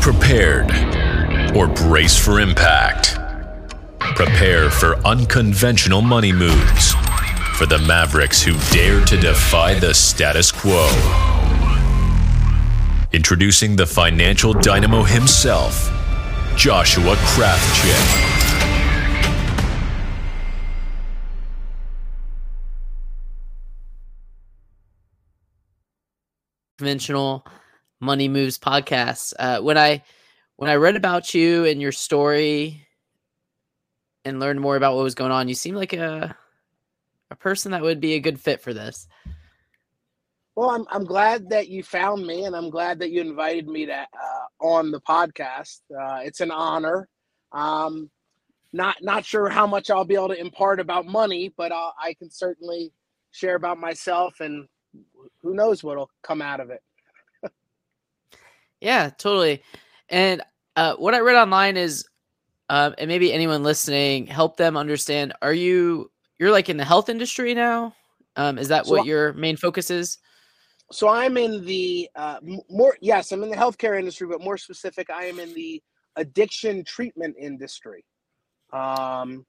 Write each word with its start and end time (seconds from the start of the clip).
prepared 0.00 0.70
or 1.54 1.68
brace 1.68 2.16
for 2.16 2.40
impact. 2.40 3.18
Prepare 4.16 4.70
for 4.70 4.96
unconventional 5.06 6.00
money 6.00 6.32
moves 6.32 6.94
for 7.56 7.66
the 7.66 7.78
Mavericks 7.86 8.42
who 8.42 8.54
dare 8.72 9.04
to 9.04 9.16
defy 9.18 9.78
the 9.78 9.92
status 9.92 10.50
quo. 10.50 10.88
Introducing 13.12 13.76
the 13.76 13.86
financial 13.86 14.54
dynamo 14.54 15.02
himself, 15.02 15.90
Joshua 16.56 17.16
Krafchick. 17.16 18.40
Conventional 26.78 27.44
Money 28.00 28.28
Moves 28.28 28.58
podcast. 28.58 29.34
Uh, 29.38 29.60
when 29.60 29.78
I 29.78 30.02
when 30.56 30.70
I 30.70 30.74
read 30.74 30.96
about 30.96 31.34
you 31.34 31.64
and 31.66 31.80
your 31.80 31.92
story 31.92 32.86
and 34.24 34.40
learned 34.40 34.60
more 34.60 34.76
about 34.76 34.96
what 34.96 35.04
was 35.04 35.14
going 35.14 35.32
on, 35.32 35.48
you 35.48 35.54
seem 35.54 35.74
like 35.74 35.92
a 35.92 36.36
a 37.30 37.36
person 37.36 37.72
that 37.72 37.82
would 37.82 38.00
be 38.00 38.14
a 38.14 38.20
good 38.20 38.40
fit 38.40 38.60
for 38.60 38.74
this. 38.74 39.06
Well, 40.56 40.70
I'm 40.70 40.86
I'm 40.90 41.04
glad 41.04 41.48
that 41.50 41.68
you 41.68 41.82
found 41.82 42.26
me, 42.26 42.44
and 42.44 42.56
I'm 42.56 42.70
glad 42.70 42.98
that 43.00 43.10
you 43.10 43.20
invited 43.20 43.68
me 43.68 43.86
to 43.86 43.94
uh, 43.94 44.46
on 44.60 44.90
the 44.90 45.00
podcast. 45.00 45.80
Uh, 45.90 46.20
it's 46.22 46.40
an 46.40 46.50
honor. 46.50 47.08
Um, 47.52 48.10
not 48.72 48.96
not 49.02 49.24
sure 49.24 49.48
how 49.48 49.66
much 49.66 49.90
I'll 49.90 50.04
be 50.04 50.14
able 50.14 50.28
to 50.28 50.40
impart 50.40 50.80
about 50.80 51.06
money, 51.06 51.52
but 51.56 51.72
I'll, 51.72 51.94
I 52.00 52.14
can 52.14 52.30
certainly 52.30 52.92
share 53.30 53.54
about 53.54 53.78
myself, 53.78 54.40
and 54.40 54.66
who 55.42 55.54
knows 55.54 55.82
what'll 55.82 56.10
come 56.22 56.42
out 56.42 56.60
of 56.60 56.70
it. 56.70 56.82
Yeah, 58.80 59.10
totally. 59.10 59.62
And 60.08 60.42
uh, 60.76 60.94
what 60.96 61.14
I 61.14 61.20
read 61.20 61.36
online 61.36 61.76
is, 61.76 62.06
uh, 62.68 62.92
and 62.98 63.08
maybe 63.08 63.32
anyone 63.32 63.62
listening, 63.62 64.26
help 64.26 64.56
them 64.56 64.76
understand. 64.76 65.32
Are 65.42 65.52
you 65.52 66.10
you're 66.38 66.50
like 66.50 66.68
in 66.68 66.76
the 66.76 66.84
health 66.84 67.08
industry 67.08 67.54
now? 67.54 67.94
Um, 68.36 68.58
is 68.58 68.68
that 68.68 68.86
so, 68.86 68.92
what 68.92 69.06
your 69.06 69.32
main 69.34 69.56
focus 69.56 69.90
is? 69.90 70.18
So 70.92 71.08
I'm 71.08 71.36
in 71.36 71.64
the 71.64 72.08
uh, 72.16 72.38
more 72.68 72.96
yes, 73.00 73.32
I'm 73.32 73.42
in 73.42 73.50
the 73.50 73.56
healthcare 73.56 73.98
industry, 73.98 74.26
but 74.26 74.40
more 74.40 74.58
specific, 74.58 75.10
I 75.10 75.24
am 75.24 75.38
in 75.38 75.52
the 75.54 75.82
addiction 76.16 76.84
treatment 76.84 77.36
industry. 77.38 78.04
Um, 78.72 79.44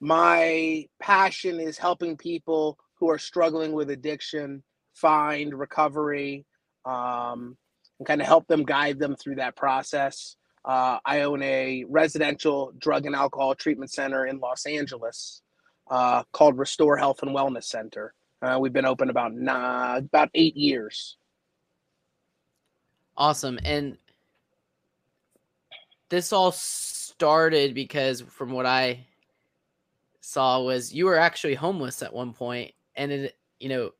my 0.00 0.86
passion 1.00 1.60
is 1.60 1.76
helping 1.76 2.16
people 2.16 2.78
who 2.94 3.10
are 3.10 3.18
struggling 3.18 3.72
with 3.72 3.90
addiction 3.90 4.62
find 4.94 5.54
recovery 5.54 6.46
um, 6.84 7.56
and 8.00 8.06
kind 8.06 8.20
of 8.20 8.26
help 8.26 8.48
them 8.48 8.64
guide 8.64 8.98
them 8.98 9.14
through 9.14 9.36
that 9.36 9.54
process. 9.54 10.36
Uh, 10.64 10.98
I 11.04 11.20
own 11.20 11.42
a 11.42 11.84
residential 11.88 12.72
drug 12.78 13.06
and 13.06 13.14
alcohol 13.14 13.54
treatment 13.54 13.92
center 13.92 14.26
in 14.26 14.40
Los 14.40 14.66
Angeles 14.66 15.42
uh, 15.90 16.24
called 16.32 16.58
Restore 16.58 16.96
Health 16.96 17.22
and 17.22 17.30
Wellness 17.30 17.64
Center. 17.64 18.14
Uh, 18.42 18.58
we've 18.58 18.72
been 18.72 18.86
open 18.86 19.10
about 19.10 19.34
nah, 19.34 19.98
about 19.98 20.30
eight 20.34 20.56
years. 20.56 21.18
Awesome, 23.16 23.58
and 23.64 23.98
this 26.08 26.32
all 26.32 26.52
started 26.52 27.74
because, 27.74 28.22
from 28.22 28.52
what 28.52 28.64
I 28.64 29.06
saw, 30.22 30.62
was 30.62 30.94
you 30.94 31.04
were 31.04 31.18
actually 31.18 31.54
homeless 31.54 32.02
at 32.02 32.14
one 32.14 32.32
point, 32.32 32.72
and 32.96 33.12
it, 33.12 33.36
you 33.58 33.68
know, 33.68 33.90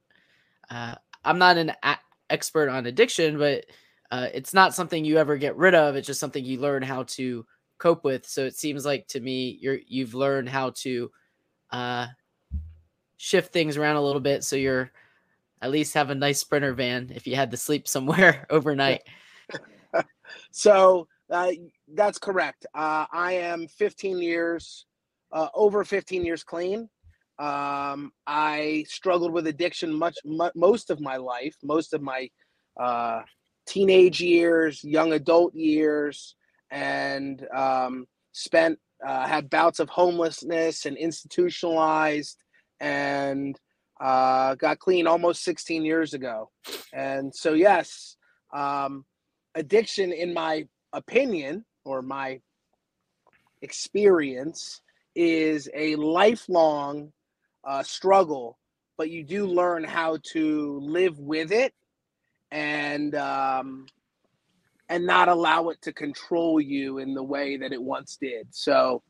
uh, 0.70 0.94
I'm 1.22 1.38
not 1.38 1.58
an 1.58 1.72
a- 1.82 1.98
expert 2.30 2.70
on 2.70 2.86
addiction, 2.86 3.36
but 3.36 3.66
uh, 4.10 4.28
it's 4.32 4.52
not 4.52 4.74
something 4.74 5.04
you 5.04 5.18
ever 5.18 5.36
get 5.36 5.56
rid 5.56 5.74
of. 5.74 5.96
It's 5.96 6.06
just 6.06 6.20
something 6.20 6.44
you 6.44 6.58
learn 6.58 6.82
how 6.82 7.04
to 7.04 7.46
cope 7.78 8.04
with. 8.04 8.26
So 8.26 8.44
it 8.44 8.56
seems 8.56 8.84
like 8.84 9.06
to 9.08 9.20
me, 9.20 9.58
you're 9.60 9.78
you've 9.86 10.14
learned 10.14 10.48
how 10.48 10.70
to 10.70 11.10
uh, 11.70 12.06
shift 13.16 13.52
things 13.52 13.76
around 13.76 13.96
a 13.96 14.02
little 14.02 14.20
bit 14.20 14.42
so 14.42 14.56
you're 14.56 14.90
at 15.62 15.70
least 15.70 15.92
have 15.92 16.08
a 16.10 16.14
nice 16.14 16.38
sprinter 16.38 16.72
van 16.72 17.10
if 17.14 17.26
you 17.26 17.36
had 17.36 17.50
to 17.50 17.56
sleep 17.56 17.86
somewhere 17.88 18.46
overnight. 18.50 19.02
so 20.50 21.06
uh, 21.30 21.52
that's 21.94 22.18
correct. 22.18 22.66
Uh, 22.74 23.06
I 23.12 23.32
am 23.34 23.68
15 23.68 24.18
years, 24.18 24.86
uh, 25.32 25.48
over 25.54 25.84
15 25.84 26.24
years 26.24 26.42
clean. 26.42 26.88
Um, 27.38 28.12
I 28.26 28.84
struggled 28.88 29.32
with 29.32 29.46
addiction 29.46 29.94
much, 29.94 30.16
much, 30.24 30.52
most 30.54 30.90
of 30.90 31.00
my 31.00 31.16
life, 31.16 31.56
most 31.62 31.94
of 31.94 32.02
my 32.02 32.28
uh, 32.78 33.22
teenage 33.70 34.20
years, 34.20 34.82
young 34.82 35.12
adult 35.12 35.54
years, 35.54 36.34
and 36.72 37.46
um, 37.54 38.06
spent 38.32 38.78
uh, 39.06 39.26
had 39.26 39.48
bouts 39.48 39.78
of 39.78 39.88
homelessness 39.88 40.86
and 40.86 40.96
institutionalized 40.96 42.36
and 42.80 43.58
uh, 44.00 44.56
got 44.56 44.80
clean 44.80 45.06
almost 45.06 45.44
16 45.44 45.84
years 45.84 46.14
ago. 46.14 46.50
And 46.92 47.32
so, 47.32 47.52
yes, 47.52 48.16
um, 48.52 49.04
addiction, 49.54 50.12
in 50.12 50.34
my 50.34 50.66
opinion 50.92 51.64
or 51.84 52.02
my 52.02 52.40
experience, 53.62 54.80
is 55.14 55.70
a 55.74 55.94
lifelong 55.94 57.12
uh, 57.64 57.84
struggle, 57.84 58.58
but 58.98 59.10
you 59.10 59.22
do 59.22 59.46
learn 59.46 59.84
how 59.84 60.18
to 60.32 60.80
live 60.80 61.18
with 61.20 61.52
it 61.52 61.72
and 62.50 63.14
um, 63.14 63.86
and 64.88 65.06
not 65.06 65.28
allow 65.28 65.68
it 65.68 65.80
to 65.82 65.92
control 65.92 66.60
you 66.60 66.98
in 66.98 67.14
the 67.14 67.22
way 67.22 67.56
that 67.56 67.72
it 67.72 67.80
once 67.80 68.16
did. 68.16 68.48
So, 68.50 69.02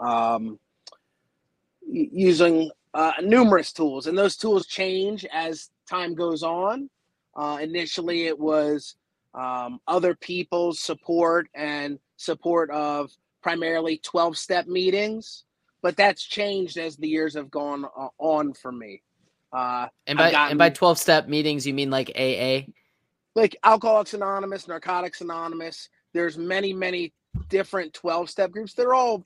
um, 0.00 0.58
using 1.86 2.70
uh, 2.94 3.12
numerous 3.22 3.72
tools, 3.72 4.06
and 4.06 4.18
those 4.18 4.36
tools 4.36 4.66
change 4.66 5.24
as 5.32 5.70
time 5.88 6.14
goes 6.14 6.42
on. 6.42 6.90
Uh, 7.36 7.58
initially, 7.60 8.26
it 8.26 8.38
was 8.38 8.96
um, 9.34 9.80
other 9.86 10.14
people's 10.14 10.80
support 10.80 11.48
and 11.54 11.98
support 12.16 12.70
of 12.70 13.10
primarily 13.42 13.98
12 13.98 14.38
step 14.38 14.66
meetings, 14.66 15.44
but 15.82 15.96
that's 15.96 16.24
changed 16.24 16.78
as 16.78 16.96
the 16.96 17.08
years 17.08 17.34
have 17.34 17.50
gone 17.50 17.84
uh, 17.84 18.08
on 18.18 18.54
for 18.54 18.72
me. 18.72 19.02
Uh, 19.54 19.86
and 20.06 20.18
by 20.18 20.32
gotten, 20.32 20.50
and 20.52 20.58
by 20.58 20.70
12 20.70 20.98
step 20.98 21.28
meetings, 21.28 21.66
you 21.66 21.72
mean 21.74 21.90
like 21.90 22.10
AA? 22.16 22.66
like 23.34 23.56
Alcoholics 23.64 24.14
Anonymous, 24.14 24.68
Narcotics 24.68 25.20
Anonymous. 25.20 25.88
There's 26.12 26.38
many, 26.38 26.72
many 26.72 27.12
different 27.48 27.92
12 27.94 28.30
step 28.30 28.50
groups. 28.50 28.74
They're 28.74 28.94
all 28.94 29.24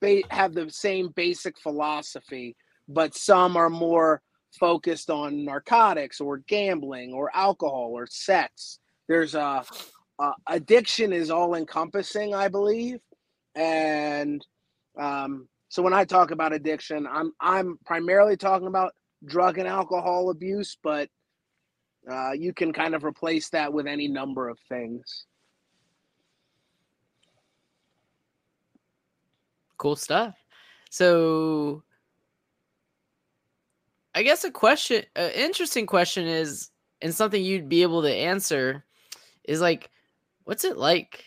ba- 0.00 0.22
have 0.30 0.54
the 0.54 0.70
same 0.70 1.08
basic 1.14 1.58
philosophy, 1.58 2.56
but 2.88 3.14
some 3.14 3.56
are 3.56 3.70
more 3.70 4.22
focused 4.58 5.10
on 5.10 5.44
narcotics 5.44 6.20
or 6.20 6.38
gambling 6.38 7.12
or 7.12 7.30
alcohol 7.34 7.90
or 7.92 8.06
sex. 8.06 8.78
There's 9.08 9.34
a, 9.34 9.64
a 10.18 10.32
addiction 10.46 11.12
is 11.12 11.30
all 11.30 11.54
encompassing, 11.54 12.34
I 12.34 12.48
believe, 12.48 13.00
and 13.54 14.44
um, 14.98 15.48
so 15.68 15.82
when 15.82 15.92
I 15.92 16.04
talk 16.04 16.30
about 16.30 16.54
addiction, 16.54 17.06
I'm 17.06 17.32
I'm 17.40 17.78
primarily 17.84 18.36
talking 18.36 18.68
about 18.68 18.94
drug 19.24 19.58
and 19.58 19.68
alcohol 19.68 20.30
abuse, 20.30 20.76
but 20.82 21.08
uh, 22.10 22.32
you 22.32 22.52
can 22.52 22.72
kind 22.72 22.94
of 22.94 23.04
replace 23.04 23.50
that 23.50 23.72
with 23.72 23.86
any 23.86 24.08
number 24.08 24.48
of 24.48 24.58
things. 24.68 25.26
Cool 29.76 29.96
stuff. 29.96 30.34
So, 30.90 31.82
I 34.14 34.22
guess 34.22 34.44
a 34.44 34.50
question, 34.50 35.04
an 35.14 35.30
interesting 35.32 35.86
question 35.86 36.26
is, 36.26 36.70
and 37.00 37.14
something 37.14 37.42
you'd 37.42 37.68
be 37.68 37.82
able 37.82 38.02
to 38.02 38.12
answer 38.12 38.84
is 39.44 39.60
like, 39.60 39.90
what's 40.44 40.64
it 40.64 40.76
like 40.78 41.24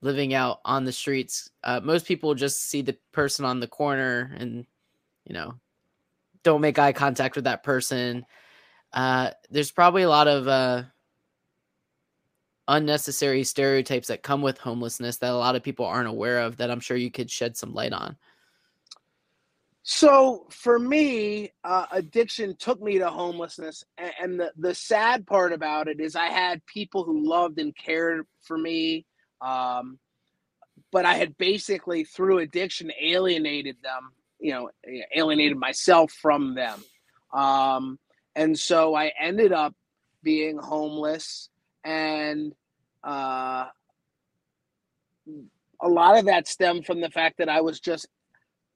living 0.00 0.32
out 0.32 0.60
on 0.64 0.84
the 0.84 0.92
streets? 0.92 1.50
Uh, 1.64 1.80
most 1.82 2.06
people 2.06 2.34
just 2.34 2.70
see 2.70 2.80
the 2.80 2.96
person 3.12 3.44
on 3.44 3.60
the 3.60 3.66
corner 3.66 4.34
and, 4.38 4.64
you 5.26 5.34
know, 5.34 5.54
don't 6.42 6.60
make 6.60 6.78
eye 6.78 6.92
contact 6.92 7.36
with 7.36 7.44
that 7.44 7.62
person 7.62 8.24
uh, 8.92 9.30
there's 9.50 9.70
probably 9.70 10.02
a 10.02 10.08
lot 10.08 10.28
of 10.28 10.48
uh, 10.48 10.82
unnecessary 12.68 13.44
stereotypes 13.44 14.08
that 14.08 14.22
come 14.22 14.42
with 14.42 14.58
homelessness 14.58 15.16
that 15.18 15.32
a 15.32 15.36
lot 15.36 15.56
of 15.56 15.62
people 15.62 15.86
aren't 15.86 16.08
aware 16.08 16.40
of 16.40 16.58
that 16.58 16.70
I'm 16.70 16.80
sure 16.80 16.96
you 16.96 17.10
could 17.10 17.30
shed 17.30 17.56
some 17.56 17.74
light 17.74 17.92
on. 17.92 18.16
So 19.82 20.46
for 20.50 20.78
me, 20.78 21.52
uh, 21.64 21.86
addiction 21.90 22.54
took 22.58 22.80
me 22.80 22.98
to 22.98 23.08
homelessness, 23.08 23.84
and, 23.96 24.12
and, 24.20 24.40
the 24.40 24.52
the 24.58 24.74
sad 24.74 25.26
part 25.26 25.54
about 25.54 25.88
it 25.88 25.98
is 25.98 26.14
I 26.14 26.26
had 26.26 26.64
people 26.66 27.04
who 27.04 27.26
loved 27.26 27.58
and 27.58 27.74
cared 27.74 28.26
for 28.42 28.58
me, 28.58 29.06
um, 29.40 29.98
but 30.92 31.06
I 31.06 31.14
had 31.14 31.38
basically 31.38 32.04
through 32.04 32.40
addiction 32.40 32.92
alienated 33.00 33.76
them, 33.82 34.12
you 34.40 34.52
know, 34.52 34.70
alienated 35.14 35.58
myself 35.58 36.12
from 36.12 36.54
them. 36.54 36.82
Um, 37.32 37.98
and 38.36 38.58
so 38.58 38.94
I 38.94 39.12
ended 39.20 39.52
up 39.52 39.74
being 40.22 40.58
homeless 40.58 41.50
and 41.84 42.52
uh, 43.04 43.66
a 45.80 45.88
lot 45.88 46.18
of 46.18 46.26
that 46.26 46.48
stemmed 46.48 46.86
from 46.86 47.00
the 47.00 47.10
fact 47.10 47.38
that 47.38 47.48
I 47.48 47.60
was 47.60 47.80
just 47.80 48.06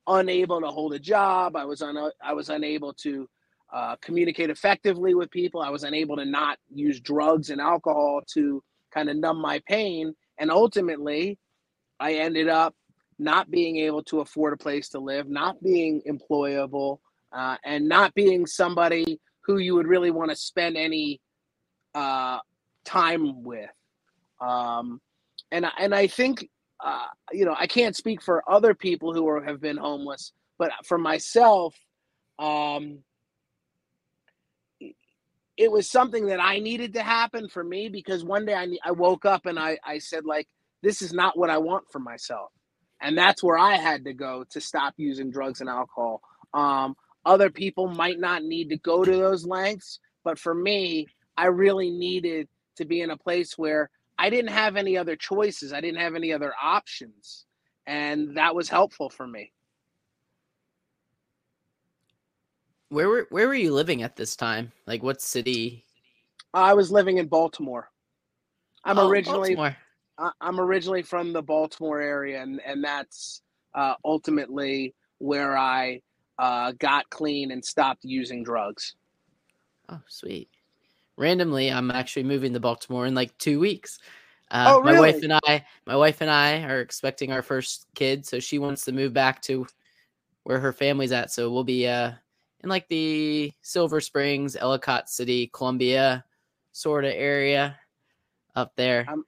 unable 0.07 0.61
to 0.61 0.69
hold 0.69 0.95
a 0.95 0.99
job. 0.99 1.57
I 1.57 1.65
was 1.65 1.83
un- 1.83 2.11
I 2.23 2.33
was 2.35 2.49
unable 2.49 2.93
to 2.95 3.29
uh, 3.73 3.97
communicate 4.03 4.51
effectively 4.51 5.15
with 5.15 5.31
people. 5.31 5.61
I 5.63 5.71
was 5.71 5.85
unable 5.85 6.17
to 6.17 6.25
not 6.25 6.59
use 6.73 7.01
drugs 7.01 7.51
and 7.51 7.61
alcohol 7.61 8.23
to 8.35 8.63
kind 8.93 9.09
of 9.09 9.17
numb 9.17 9.41
my 9.41 9.61
pain. 9.67 10.15
And 10.39 10.51
ultimately, 10.51 11.39
I 11.99 12.15
ended 12.15 12.49
up 12.49 12.75
not 13.23 13.51
being 13.51 13.79
able 13.79 14.03
to 14.05 14.21
afford 14.21 14.53
a 14.53 14.57
place 14.57 14.89
to 14.91 14.99
live, 14.99 15.29
not 15.29 15.63
being 15.63 16.03
employable, 16.09 16.99
uh, 17.33 17.57
and 17.65 17.89
not 17.89 18.15
being 18.15 18.47
somebody 18.47 19.21
who 19.43 19.59
you 19.59 19.75
would 19.75 19.87
really 19.87 20.11
want 20.11 20.31
to 20.31 20.37
spend 20.37 20.77
any 20.77 21.21
uh, 21.95 22.39
time 22.85 23.43
with. 23.43 23.71
Um, 24.41 25.01
and 25.51 25.67
and 25.79 25.95
I 25.95 26.07
think 26.07 26.49
uh, 26.85 27.07
you 27.33 27.45
know 27.45 27.55
I 27.59 27.67
can't 27.67 27.97
speak 27.97 28.23
for 28.23 28.43
other 28.51 28.75
people 28.75 29.15
who 29.15 29.29
are, 29.29 29.43
have 29.43 29.61
been 29.61 29.77
homeless, 29.77 30.33
but 30.59 30.73
for 30.85 30.99
myself, 30.99 31.77
um, 32.39 32.99
it 35.57 35.71
was 35.71 35.89
something 35.91 36.27
that 36.27 36.41
I 36.41 36.59
needed 36.59 36.95
to 36.95 37.03
happen 37.03 37.49
for 37.49 37.63
me 37.63 37.89
because 37.89 38.25
one 38.25 38.47
day 38.47 38.55
I 38.55 38.69
I 38.85 38.93
woke 38.93 39.25
up 39.25 39.47
and 39.47 39.59
I 39.59 39.79
I 39.85 39.99
said 39.99 40.25
like 40.25 40.49
this 40.83 41.03
is 41.03 41.13
not 41.13 41.39
what 41.39 41.51
I 41.51 41.59
want 41.59 41.85
for 41.93 41.99
myself, 42.01 42.51
and 43.03 43.19
that's 43.19 43.43
where 43.43 43.59
I 43.59 43.77
had 43.77 44.05
to 44.07 44.15
go 44.15 44.45
to 44.51 44.61
stop 44.61 44.95
using 44.99 45.31
drugs 45.31 45.61
and 45.61 45.71
alcohol. 45.71 46.23
Um, 46.55 46.97
other 47.27 47.51
people 47.51 47.89
might 47.89 48.21
not 48.21 48.45
need 48.45 48.71
to 48.71 48.79
go 48.79 49.05
to 49.05 49.13
those 49.13 49.47
lengths, 49.47 50.01
but 50.25 50.39
for 50.39 50.55
me, 50.55 51.09
I 51.37 51.47
really 51.47 51.91
needed 51.91 52.49
to 52.77 52.87
be 52.87 53.03
in 53.03 53.11
a 53.11 53.19
place 53.19 53.59
where 53.59 53.91
I 54.19 54.31
didn't 54.31 54.53
have 54.53 54.77
any 54.77 54.99
other 54.99 55.17
choices. 55.17 55.73
I 55.73 55.81
didn't 55.81 56.01
have 56.01 56.17
any 56.17 56.33
other 56.33 56.55
options. 56.63 57.47
And 57.87 58.37
that 58.37 58.55
was 58.55 58.69
helpful 58.71 59.11
for 59.11 59.27
me. 59.27 59.53
Where 62.91 63.09
were 63.09 63.27
where 63.31 63.49
were 63.49 63.55
you 63.55 63.75
living 63.75 64.03
at 64.03 64.17
this 64.17 64.37
time? 64.37 64.73
Like 64.87 65.03
what 65.03 65.23
city? 65.23 65.87
I 66.55 66.75
was 66.75 66.93
living 66.93 67.19
in 67.19 67.29
Baltimore. 67.29 67.91
I'm 68.85 68.99
Oh, 68.99 69.09
originally 69.09 69.57
Baltimore. 69.57 69.77
I'm 70.41 70.61
originally 70.61 71.03
from 71.03 71.33
the 71.33 71.43
Baltimore 71.43 72.01
area, 72.01 72.43
and 72.43 72.61
and 72.65 72.83
that's 72.83 73.43
uh, 73.75 73.95
ultimately 74.05 74.95
where 75.19 75.57
I 75.57 76.01
uh, 76.39 76.73
got 76.79 77.09
clean 77.11 77.51
and 77.53 77.65
stopped 77.65 78.05
using 78.05 78.43
drugs. 78.43 78.95
Oh, 79.89 80.01
sweet. 80.09 80.49
Randomly, 81.17 81.71
I'm 81.71 81.91
actually 81.91 82.25
moving 82.25 82.53
to 82.55 82.61
Baltimore 82.61 83.07
in 83.07 83.15
like 83.15 83.37
two 83.39 83.61
weeks. 83.61 83.99
Uh, 84.51 84.75
Oh, 84.77 84.83
My 84.83 84.99
wife 84.99 85.23
and 85.23 85.33
I, 85.33 85.65
my 85.87 85.97
wife 85.97 86.21
and 86.21 86.31
I 86.31 86.63
are 86.65 86.81
expecting 86.81 87.33
our 87.33 87.43
first 87.43 87.87
kid, 87.95 88.27
so 88.27 88.39
she 88.39 88.59
wants 88.59 88.85
to 88.85 88.93
move 88.93 89.13
back 89.13 89.41
to 89.43 89.67
where 90.45 90.59
her 90.59 90.73
family's 90.73 91.13
at. 91.13 91.31
So 91.31 91.51
we'll 91.51 91.65
be 91.65 91.87
uh 91.87 92.13
in 92.63 92.69
like 92.69 92.89
the 92.89 93.53
Silver 93.63 94.01
Springs, 94.01 94.57
Ellicott 94.57 95.09
City, 95.11 95.51
Columbia 95.53 96.25
sort 96.73 97.05
of 97.05 97.13
area 97.15 97.77
up 98.55 98.73
there. 98.77 99.05
I'm 99.09 99.25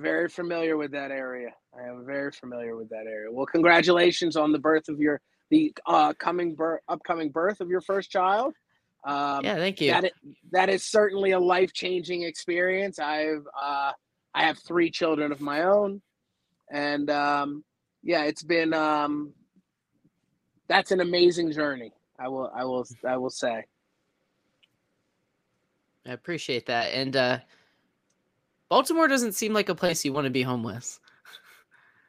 very 0.00 0.28
familiar 0.28 0.76
with 0.76 0.92
that 0.92 1.10
area. 1.10 1.50
I 1.76 1.88
am 1.88 2.04
very 2.06 2.30
familiar 2.30 2.76
with 2.76 2.88
that 2.90 3.06
area. 3.06 3.30
Well, 3.30 3.46
congratulations 3.46 4.36
on 4.36 4.52
the 4.52 4.58
birth 4.58 4.88
of 4.88 5.00
your 5.00 5.20
the 5.50 5.74
uh, 5.86 6.14
coming 6.14 6.54
birth, 6.54 6.80
upcoming 6.88 7.30
birth 7.30 7.60
of 7.60 7.68
your 7.68 7.82
first 7.82 8.10
child. 8.10 8.54
Um, 9.04 9.44
yeah, 9.44 9.56
thank 9.56 9.80
you. 9.80 9.90
that 9.90 10.04
is, 10.04 10.10
that 10.52 10.68
is 10.68 10.84
certainly 10.84 11.32
a 11.32 11.38
life 11.40 11.72
changing 11.72 12.22
experience. 12.22 12.98
I've 12.98 13.46
uh, 13.60 13.92
I 14.34 14.44
have 14.44 14.58
three 14.58 14.90
children 14.90 15.32
of 15.32 15.40
my 15.40 15.64
own, 15.64 16.00
and 16.70 17.10
um, 17.10 17.64
yeah, 18.02 18.24
it's 18.24 18.42
been 18.42 18.72
um, 18.72 19.32
that's 20.68 20.90
an 20.90 21.00
amazing 21.00 21.52
journey. 21.52 21.92
I 22.18 22.28
will 22.28 22.50
I 22.54 22.64
will 22.64 22.86
I 23.06 23.16
will 23.16 23.30
say. 23.30 23.64
I 26.06 26.12
appreciate 26.12 26.66
that. 26.66 26.92
And 26.92 27.14
uh 27.16 27.38
Baltimore 28.72 29.06
doesn't 29.06 29.34
seem 29.34 29.52
like 29.52 29.68
a 29.68 29.74
place 29.74 30.02
you 30.02 30.14
want 30.14 30.24
to 30.24 30.30
be 30.30 30.40
homeless. 30.40 30.98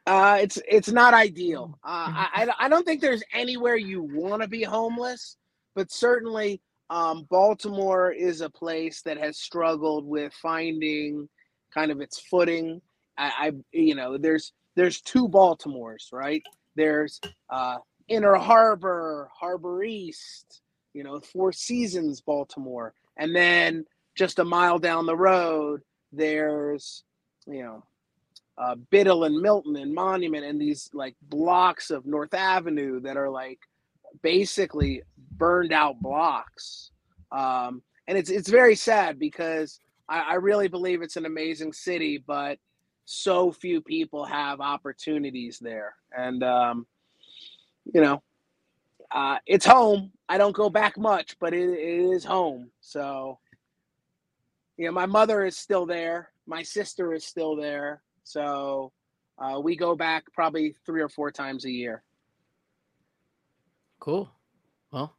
Uh, 0.06 0.38
it's 0.40 0.58
it's 0.66 0.90
not 0.90 1.12
ideal. 1.12 1.78
Uh, 1.84 2.08
I 2.08 2.28
I 2.32 2.64
I 2.64 2.68
don't 2.70 2.86
think 2.86 3.02
there's 3.02 3.22
anywhere 3.34 3.76
you 3.76 4.02
want 4.02 4.40
to 4.40 4.48
be 4.48 4.62
homeless, 4.62 5.36
but 5.74 5.92
certainly 5.92 6.62
um, 6.88 7.26
Baltimore 7.28 8.12
is 8.12 8.40
a 8.40 8.48
place 8.48 9.02
that 9.02 9.18
has 9.18 9.36
struggled 9.36 10.06
with 10.06 10.32
finding 10.40 11.28
kind 11.70 11.90
of 11.90 12.00
its 12.00 12.18
footing. 12.18 12.80
I, 13.18 13.32
I 13.38 13.52
you 13.72 13.94
know 13.94 14.16
there's 14.16 14.54
there's 14.74 15.02
two 15.02 15.28
Baltimores, 15.28 16.14
right? 16.14 16.42
There's 16.76 17.20
uh, 17.50 17.76
Inner 18.08 18.36
Harbor, 18.36 19.28
Harbor 19.38 19.84
East, 19.84 20.62
you 20.94 21.04
know, 21.04 21.20
Four 21.20 21.52
Seasons, 21.52 22.22
Baltimore, 22.22 22.94
and 23.18 23.36
then 23.36 23.84
just 24.16 24.38
a 24.38 24.44
mile 24.46 24.78
down 24.78 25.04
the 25.04 25.14
road, 25.14 25.82
there's 26.16 27.04
you 27.46 27.62
know 27.62 27.84
uh, 28.56 28.76
Biddle 28.90 29.24
and 29.24 29.40
Milton 29.40 29.76
and 29.76 29.94
Monument 29.94 30.44
and 30.44 30.60
these 30.60 30.88
like 30.92 31.16
blocks 31.22 31.90
of 31.90 32.06
North 32.06 32.34
Avenue 32.34 33.00
that 33.00 33.16
are 33.16 33.30
like 33.30 33.58
basically 34.22 35.02
burned 35.32 35.72
out 35.72 36.00
blocks. 36.00 36.90
Um, 37.32 37.82
and 38.06 38.16
it's 38.16 38.30
it's 38.30 38.48
very 38.48 38.76
sad 38.76 39.18
because 39.18 39.80
I, 40.08 40.20
I 40.20 40.34
really 40.34 40.68
believe 40.68 41.02
it's 41.02 41.16
an 41.16 41.26
amazing 41.26 41.72
city, 41.72 42.22
but 42.24 42.58
so 43.06 43.52
few 43.52 43.80
people 43.80 44.24
have 44.24 44.60
opportunities 44.60 45.58
there. 45.58 45.94
And 46.16 46.42
um, 46.44 46.86
you 47.92 48.00
know, 48.00 48.22
uh, 49.10 49.38
it's 49.46 49.66
home. 49.66 50.12
I 50.28 50.38
don't 50.38 50.54
go 50.54 50.70
back 50.70 50.96
much, 50.96 51.36
but 51.40 51.54
it, 51.54 51.70
it 51.70 52.12
is 52.14 52.24
home. 52.24 52.70
So 52.80 53.38
you 54.76 54.86
know, 54.86 54.92
my 54.92 55.06
mother 55.06 55.44
is 55.44 55.56
still 55.56 55.86
there. 55.86 56.30
My 56.46 56.62
sister 56.62 57.14
is 57.14 57.24
still 57.24 57.56
there. 57.56 58.02
So 58.24 58.92
uh, 59.38 59.60
we 59.62 59.76
go 59.76 59.94
back 59.94 60.24
probably 60.32 60.74
three 60.84 61.00
or 61.00 61.08
four 61.08 61.30
times 61.30 61.64
a 61.64 61.70
year. 61.70 62.02
Cool. 64.00 64.30
Well, 64.90 65.14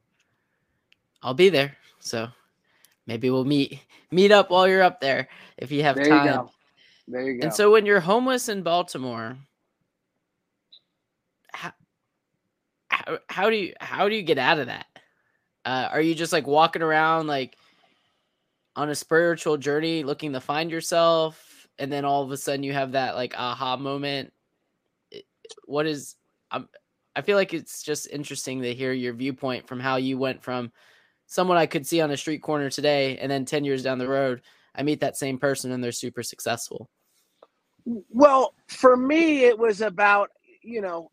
I'll 1.21 1.33
be 1.33 1.49
there. 1.49 1.75
So 1.99 2.27
maybe 3.07 3.29
we'll 3.29 3.45
meet 3.45 3.79
meet 4.11 4.31
up 4.31 4.49
while 4.51 4.67
you're 4.67 4.83
up 4.83 5.01
there 5.01 5.27
if 5.57 5.71
you 5.71 5.83
have 5.83 5.95
There 5.95 6.05
time. 6.05 6.27
you. 6.27 6.49
There 7.07 7.21
you 7.23 7.39
go. 7.39 7.45
And 7.45 7.53
so 7.53 7.71
when 7.71 7.85
you're 7.85 7.99
homeless 7.99 8.49
in 8.49 8.63
Baltimore, 8.63 9.38
how, 11.53 11.74
how, 12.89 13.19
how 13.29 13.50
do 13.50 13.55
you 13.55 13.74
how 13.79 14.09
do 14.09 14.15
you 14.15 14.24
get 14.24 14.38
out 14.38 14.59
of 14.59 14.67
that? 14.67 14.85
Uh, 15.63 15.89
are 15.91 16.01
you 16.01 16.13
just 16.13 16.33
like 16.33 16.45
walking 16.45 16.81
around 16.81 17.27
like 17.27 17.57
on 18.75 18.89
a 18.89 18.96
spiritual 18.96 19.58
journey 19.58 20.03
looking 20.03 20.34
to 20.34 20.41
find 20.41 20.70
yourself 20.70 21.67
and 21.79 21.91
then 21.91 22.05
all 22.05 22.24
of 22.24 22.32
a 22.32 22.38
sudden 22.38 22.63
you 22.63 22.74
have 22.74 22.94
that 22.94 23.15
like 23.15 23.38
aha 23.38 23.77
moment? 23.77 24.34
What 25.65 25.86
is 25.86 26.15
I'm 26.51 26.67
I 27.15 27.22
feel 27.22 27.38
like 27.38 27.53
it's 27.53 27.82
just 27.82 28.10
interesting 28.12 28.62
to 28.62 28.74
hear 28.74 28.91
your 28.91 29.13
viewpoint 29.13 29.67
from 29.67 29.79
how 29.79 29.96
you 29.96 30.17
went 30.17 30.44
from 30.44 30.72
someone 31.27 31.58
I 31.58 31.65
could 31.65 31.88
see 31.88 32.01
on 32.01 32.12
a 32.12 32.17
street 32.17 32.41
corner 32.41 32.70
today 32.70 33.17
and 33.17 33.32
then 33.32 33.46
10 33.46 33.63
years 33.63 33.84
down 33.84 33.98
the 33.98 34.08
road 34.08 34.41
I 34.75 34.84
meet 34.84 35.00
that 35.00 35.17
same 35.17 35.38
person 35.38 35.72
and 35.72 35.84
they're 35.84 35.91
super 35.91 36.24
successful. 36.24 36.89
Well, 38.10 38.53
for 38.67 38.98
me, 38.98 39.46
it 39.46 39.58
was 39.58 39.82
about 39.82 40.32
you 40.65 40.82
know, 40.82 41.12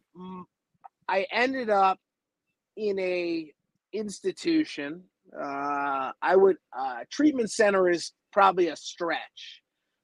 I 1.09 1.27
ended 1.31 1.71
up 1.71 1.99
in 2.77 2.99
a 2.99 3.53
institution. 3.93 5.05
Uh, 5.39 6.13
I 6.21 6.37
would 6.37 6.57
uh, 6.77 7.01
treatment 7.11 7.51
center 7.51 7.89
is 7.89 8.13
probably 8.33 8.69
a 8.69 8.77
stretch, 8.77 9.63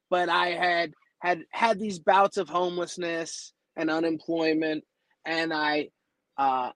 but 0.09 0.29
I 0.29 0.49
had 0.49 0.93
had 1.19 1.43
had 1.51 1.79
these 1.79 1.99
bouts 1.99 2.37
of 2.37 2.49
homelessness 2.49 3.53
and 3.75 3.89
unemployment, 3.89 4.83
and 5.25 5.53
I 5.53 5.89
uh, 6.37 6.71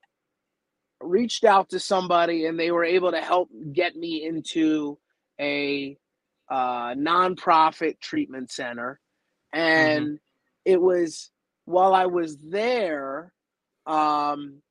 reached 1.00 1.44
out 1.44 1.70
to 1.70 1.80
somebody, 1.80 2.46
and 2.46 2.58
they 2.58 2.70
were 2.70 2.84
able 2.84 3.10
to 3.10 3.20
help 3.20 3.48
get 3.72 3.96
me 3.96 4.24
into 4.24 4.98
a 5.40 5.96
uh, 6.48 6.94
nonprofit 6.94 7.98
treatment 8.00 8.52
center, 8.52 9.00
and 9.52 10.20
it 10.64 10.80
was 10.80 11.30
while 11.64 11.94
I 11.94 12.06
was 12.06 12.36
there 12.38 13.32
um, 13.86 14.62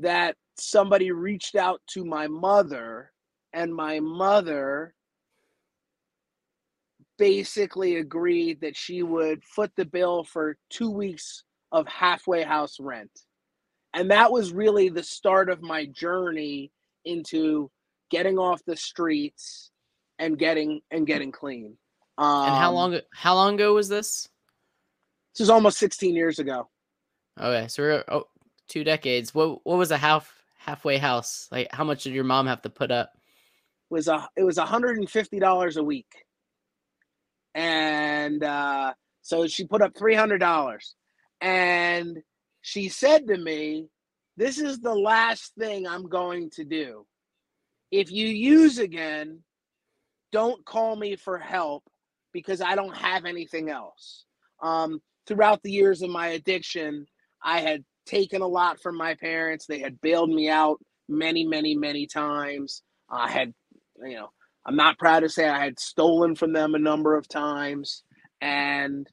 that 0.00 0.36
somebody 0.60 1.10
reached 1.10 1.56
out 1.56 1.80
to 1.88 2.04
my 2.04 2.26
mother, 2.26 3.12
and 3.52 3.74
my 3.74 4.00
mother 4.00 4.94
basically 7.18 7.96
agreed 7.96 8.60
that 8.62 8.76
she 8.76 9.02
would 9.02 9.44
foot 9.44 9.70
the 9.76 9.84
bill 9.84 10.24
for 10.24 10.56
two 10.70 10.90
weeks 10.90 11.44
of 11.70 11.86
halfway 11.86 12.42
house 12.42 12.80
rent. 12.80 13.10
And 13.92 14.10
that 14.10 14.32
was 14.32 14.52
really 14.52 14.88
the 14.88 15.02
start 15.02 15.50
of 15.50 15.60
my 15.62 15.84
journey 15.86 16.72
into 17.04 17.70
getting 18.10 18.38
off 18.38 18.64
the 18.64 18.76
streets 18.76 19.70
and 20.18 20.38
getting 20.38 20.80
and 20.90 21.06
getting 21.06 21.32
clean. 21.32 21.76
Um, 22.18 22.46
And 22.46 22.54
how 22.56 22.72
long 22.72 22.98
how 23.12 23.34
long 23.34 23.54
ago 23.54 23.74
was 23.74 23.88
this? 23.88 24.28
This 25.34 25.44
is 25.44 25.50
almost 25.50 25.78
16 25.78 26.14
years 26.14 26.38
ago. 26.38 26.68
Okay, 27.38 27.68
so 27.68 27.82
we're 27.82 28.04
oh, 28.08 28.24
two 28.68 28.84
decades. 28.84 29.34
What 29.34 29.60
what 29.64 29.78
was 29.78 29.90
a 29.90 29.96
half 29.96 30.39
halfway 30.60 30.98
house? 30.98 31.48
Like, 31.50 31.68
how 31.72 31.84
much 31.84 32.04
did 32.04 32.12
your 32.12 32.24
mom 32.24 32.46
have 32.46 32.62
to 32.62 32.70
put 32.70 32.90
up? 32.90 33.12
It 33.14 33.94
was 33.94 34.08
a 34.08 34.28
it 34.36 34.44
was 34.44 34.56
150 34.56 35.38
dollars 35.40 35.76
a 35.76 35.82
week, 35.82 36.12
and 37.54 38.44
uh, 38.44 38.94
so 39.22 39.46
she 39.48 39.66
put 39.66 39.82
up 39.82 39.96
300 39.96 40.38
dollars, 40.38 40.94
and 41.40 42.18
she 42.60 42.88
said 42.88 43.26
to 43.26 43.36
me, 43.36 43.88
"This 44.36 44.58
is 44.58 44.78
the 44.78 44.94
last 44.94 45.54
thing 45.58 45.86
I'm 45.86 46.08
going 46.08 46.50
to 46.50 46.64
do. 46.64 47.06
If 47.90 48.12
you 48.12 48.28
use 48.28 48.78
again, 48.78 49.40
don't 50.30 50.64
call 50.64 50.94
me 50.94 51.16
for 51.16 51.38
help 51.38 51.82
because 52.32 52.60
I 52.60 52.76
don't 52.76 52.96
have 52.96 53.24
anything 53.24 53.70
else." 53.70 54.24
Um, 54.62 55.00
throughout 55.26 55.62
the 55.62 55.72
years 55.72 56.02
of 56.02 56.10
my 56.10 56.28
addiction, 56.28 57.06
I 57.42 57.60
had 57.60 57.84
taken 58.10 58.42
a 58.42 58.46
lot 58.46 58.80
from 58.80 58.96
my 58.96 59.14
parents. 59.14 59.66
They 59.66 59.78
had 59.78 60.00
bailed 60.00 60.30
me 60.30 60.48
out 60.48 60.78
many, 61.08 61.44
many, 61.44 61.76
many 61.76 62.06
times. 62.06 62.82
I 63.08 63.30
had, 63.30 63.54
you 64.02 64.16
know, 64.16 64.30
I'm 64.66 64.76
not 64.76 64.98
proud 64.98 65.20
to 65.20 65.28
say 65.28 65.48
I 65.48 65.62
had 65.62 65.78
stolen 65.78 66.34
from 66.34 66.52
them 66.52 66.74
a 66.74 66.78
number 66.78 67.16
of 67.16 67.28
times, 67.28 68.02
and 68.40 69.06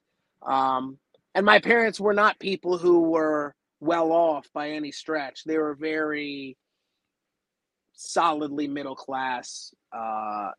um, 0.46 0.98
and 1.36 1.46
my 1.46 1.60
parents 1.60 2.00
were 2.00 2.14
not 2.14 2.40
people 2.40 2.78
who 2.78 3.02
were 3.02 3.56
well 3.80 4.12
off 4.12 4.48
by 4.54 4.72
any 4.72 4.92
stretch. 4.92 5.44
They 5.46 5.58
were 5.58 5.76
very 5.76 6.58
solidly 7.94 8.68
middle 8.68 8.96
class 8.96 9.74
uh, 9.96 10.50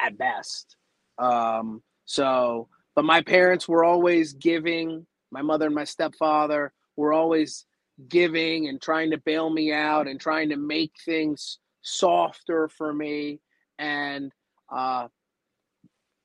at 0.00 0.16
best. 0.16 0.76
Um, 1.18 1.82
so, 2.04 2.68
but 2.94 3.04
my 3.04 3.22
parents 3.22 3.68
were 3.68 3.84
always 3.84 4.32
giving. 4.32 5.06
My 5.30 5.42
mother 5.42 5.66
and 5.66 5.74
my 5.74 5.84
stepfather 5.84 6.72
were 6.96 7.12
always 7.12 7.66
giving 8.08 8.68
and 8.68 8.80
trying 8.80 9.10
to 9.10 9.18
bail 9.18 9.48
me 9.50 9.72
out 9.72 10.06
and 10.06 10.20
trying 10.20 10.48
to 10.50 10.56
make 10.56 10.92
things 11.04 11.58
softer 11.82 12.68
for 12.68 12.92
me. 12.92 13.40
And 13.78 14.32
uh 14.74 15.08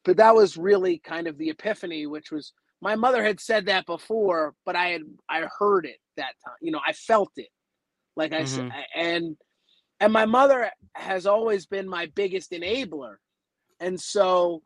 but 0.04 0.18
that 0.18 0.34
was 0.34 0.58
really 0.58 0.98
kind 0.98 1.28
of 1.28 1.38
the 1.38 1.50
epiphany 1.50 2.08
which 2.08 2.32
was 2.32 2.54
my 2.82 2.96
mother 2.96 3.24
had 3.24 3.40
said 3.40 3.68
that 3.68 3.86
before 3.86 4.56
but 4.66 4.75
i 4.75 4.88
had 4.88 5.01
i 5.30 5.44
heard 5.60 5.86
it 5.86 5.98
that 6.18 6.34
time 6.44 6.56
you 6.60 6.72
know 6.72 6.80
i 6.88 6.92
felt 6.94 7.32
it. 7.36 7.50
Like 8.16 8.34
i 8.34 8.44
said 8.46 8.66
Mhm. 8.66 8.84
and 8.96 9.38
and 10.00 10.12
my 10.12 10.25
mother 10.25 10.72
has 10.96 11.28
always 11.28 11.68
been 11.68 11.88
my 11.88 12.08
biggest 12.16 12.50
enabler. 12.51 13.18
And 13.80 14.01
so 14.01 14.63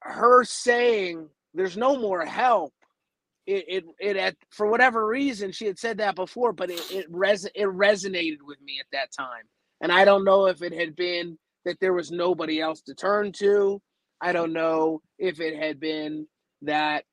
her 0.00 0.44
saying 0.44 1.30
there's 1.54 1.78
no 1.78 1.96
more 1.96 2.24
help 2.26 2.74
it 3.54 3.64
it, 3.68 3.84
it 4.00 4.16
at, 4.16 4.36
for 4.50 4.66
whatever 4.66 5.06
reason 5.06 5.52
she 5.52 5.66
had 5.66 5.78
said 5.78 5.98
that 5.98 6.16
before 6.16 6.52
but 6.52 6.70
it 6.70 6.90
it, 6.90 7.06
res, 7.10 7.44
it 7.44 7.66
resonated 7.66 8.38
with 8.44 8.60
me 8.62 8.78
at 8.80 8.86
that 8.92 9.10
time. 9.16 9.44
And 9.80 9.90
i 9.92 10.04
don't 10.04 10.24
know 10.24 10.46
if 10.46 10.62
it 10.62 10.72
had 10.72 10.96
been 10.96 11.38
that 11.64 11.78
there 11.80 11.92
was 11.92 12.10
nobody 12.10 12.60
else 12.60 12.80
to 12.82 12.94
turn 12.94 13.32
to. 13.32 13.80
I 14.20 14.32
don't 14.32 14.52
know 14.52 15.00
if 15.18 15.40
it 15.40 15.56
had 15.56 15.78
been 15.80 16.26
that 16.62 17.04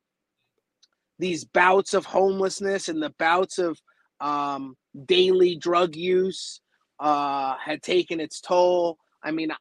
these 1.18 1.46
bouts 1.46 1.94
of 1.94 2.06
homelessness 2.06 2.88
and 2.88 3.02
the 3.02 3.14
bouts 3.20 3.58
of 3.58 3.80
um, 4.22 4.76
daily 5.06 5.56
drug 5.56 5.96
use 5.96 6.62
uh, 7.00 7.56
had 7.64 7.82
taken 7.82 8.20
its 8.20 8.42
toll. 8.42 8.98
I 9.24 9.32
mean 9.32 9.52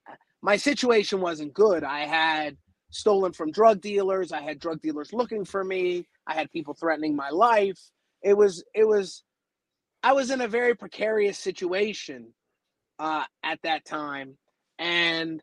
my 0.42 0.56
situation 0.56 1.20
wasn't 1.20 1.54
good. 1.54 1.84
I 1.84 2.00
had 2.00 2.56
stolen 2.90 3.32
from 3.32 3.50
drug 3.50 3.80
dealers. 3.80 4.32
I 4.32 4.40
had 4.40 4.58
drug 4.58 4.80
dealers 4.80 5.12
looking 5.12 5.44
for 5.44 5.64
me 5.64 6.06
i 6.28 6.34
had 6.34 6.50
people 6.52 6.74
threatening 6.74 7.16
my 7.16 7.30
life 7.30 7.78
it 8.22 8.34
was 8.34 8.64
it 8.74 8.86
was 8.86 9.24
i 10.02 10.12
was 10.12 10.30
in 10.30 10.42
a 10.42 10.48
very 10.48 10.74
precarious 10.76 11.38
situation 11.38 12.28
uh, 13.00 13.24
at 13.44 13.60
that 13.62 13.84
time 13.84 14.36
and 14.78 15.42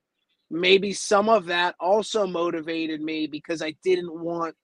maybe 0.52 0.94
some 0.94 1.30
of 1.30 1.48
that 1.48 1.76
also 1.80 2.28
motivated 2.28 3.02
me 3.02 3.28
because 3.28 3.62
i 3.62 3.76
didn't 3.84 4.14
want 4.14 4.56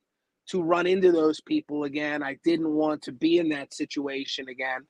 to 0.47 0.61
run 0.63 0.87
into 0.87 1.11
those 1.11 1.41
people 1.41 1.85
again 1.85 2.23
i 2.23 2.37
didn't 2.43 2.69
want 2.71 3.01
to 3.01 3.11
be 3.11 3.39
in 3.39 3.49
that 3.49 3.73
situation 3.73 4.49
again 4.49 4.81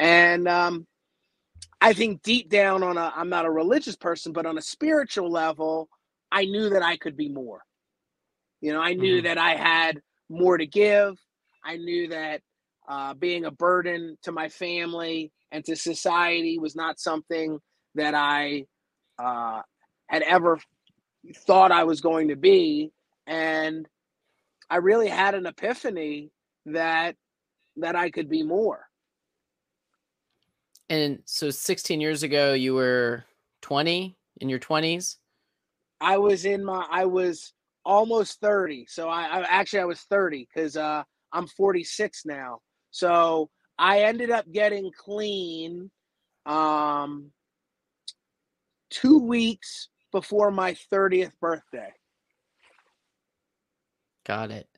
and 0.00 0.48
um, 0.48 0.86
i 1.80 1.92
think 1.92 2.22
deep 2.22 2.50
down 2.50 2.82
on 2.82 2.96
a 2.98 3.12
i'm 3.16 3.28
not 3.30 3.46
a 3.46 3.50
religious 3.50 3.96
person 3.96 4.32
but 4.32 4.46
on 4.46 4.58
a 4.58 4.62
spiritual 4.62 5.30
level 5.30 5.88
I 6.30 6.44
knew 6.44 6.70
that 6.70 6.82
I 6.82 6.96
could 6.98 7.16
be 7.16 7.28
more. 7.28 7.62
You 8.60 8.72
know, 8.72 8.80
I 8.80 8.94
knew 8.94 9.20
Mhm. 9.20 9.24
that 9.24 9.38
I 9.38 9.54
had 9.56 10.02
more 10.28 10.58
to 10.58 10.66
give. 10.66 11.18
I 11.64 11.76
knew 11.76 12.08
that 12.08 12.42
uh, 12.88 13.14
being 13.14 13.44
a 13.44 13.50
burden 13.50 14.16
to 14.22 14.32
my 14.32 14.48
family 14.48 15.32
and 15.52 15.64
to 15.64 15.76
society 15.76 16.58
was 16.58 16.74
not 16.74 16.98
something 16.98 17.58
that 17.94 18.14
I 18.14 18.64
uh, 19.18 19.62
had 20.06 20.22
ever 20.22 20.58
thought 21.36 21.72
I 21.72 21.84
was 21.84 22.00
going 22.00 22.28
to 22.28 22.36
be. 22.36 22.92
And 23.26 23.86
I 24.70 24.76
really 24.76 25.08
had 25.08 25.34
an 25.34 25.46
epiphany 25.46 26.30
that 26.66 27.16
that 27.76 27.94
I 27.94 28.10
could 28.10 28.28
be 28.28 28.42
more. 28.42 28.86
And 30.90 31.20
so 31.26 31.50
16 31.50 32.00
years 32.00 32.22
ago, 32.22 32.54
you 32.54 32.74
were 32.74 33.24
20 33.62 34.16
in 34.40 34.48
your 34.48 34.58
20s. 34.58 35.16
I 36.00 36.18
was 36.18 36.44
in 36.44 36.64
my 36.64 36.86
I 36.90 37.04
was 37.04 37.52
almost 37.84 38.40
30. 38.40 38.86
So 38.88 39.08
I, 39.08 39.24
I 39.24 39.40
actually 39.42 39.80
I 39.80 39.84
was 39.86 40.00
30 40.02 40.48
because 40.52 40.76
uh 40.76 41.02
I'm 41.32 41.46
46 41.46 42.22
now. 42.26 42.58
So 42.90 43.50
I 43.78 44.02
ended 44.02 44.30
up 44.30 44.50
getting 44.50 44.90
clean 44.96 45.90
um 46.46 47.30
two 48.90 49.18
weeks 49.18 49.88
before 50.12 50.50
my 50.50 50.74
30th 50.92 51.32
birthday. 51.40 51.92
Got 54.26 54.50
it. 54.50 54.68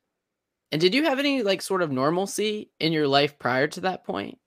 And 0.72 0.80
did 0.80 0.94
you 0.94 1.04
have 1.04 1.18
any 1.18 1.42
like 1.42 1.62
sort 1.62 1.82
of 1.82 1.90
normalcy 1.90 2.70
in 2.78 2.92
your 2.92 3.08
life 3.08 3.38
prior 3.38 3.66
to 3.68 3.80
that 3.82 4.04
point? 4.04 4.38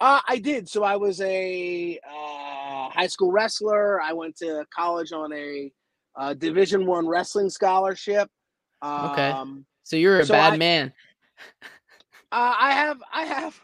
Uh, 0.00 0.20
I 0.28 0.38
did. 0.38 0.68
So 0.68 0.84
I 0.84 0.96
was 0.96 1.20
a 1.20 1.98
uh, 2.06 2.90
high 2.90 3.06
school 3.08 3.32
wrestler. 3.32 4.00
I 4.00 4.12
went 4.12 4.36
to 4.36 4.64
college 4.74 5.12
on 5.12 5.32
a 5.32 5.72
uh, 6.16 6.34
Division 6.34 6.86
One 6.86 7.06
wrestling 7.06 7.50
scholarship. 7.50 8.28
Um, 8.82 9.10
Okay. 9.10 9.34
So 9.84 9.96
you're 9.96 10.20
a 10.20 10.26
So 10.26 10.34
bad 10.34 10.54
I- 10.54 10.56
man. 10.56 10.92
Uh, 12.30 12.54
I 12.60 12.72
have, 12.72 12.98
I 13.10 13.24
have, 13.24 13.60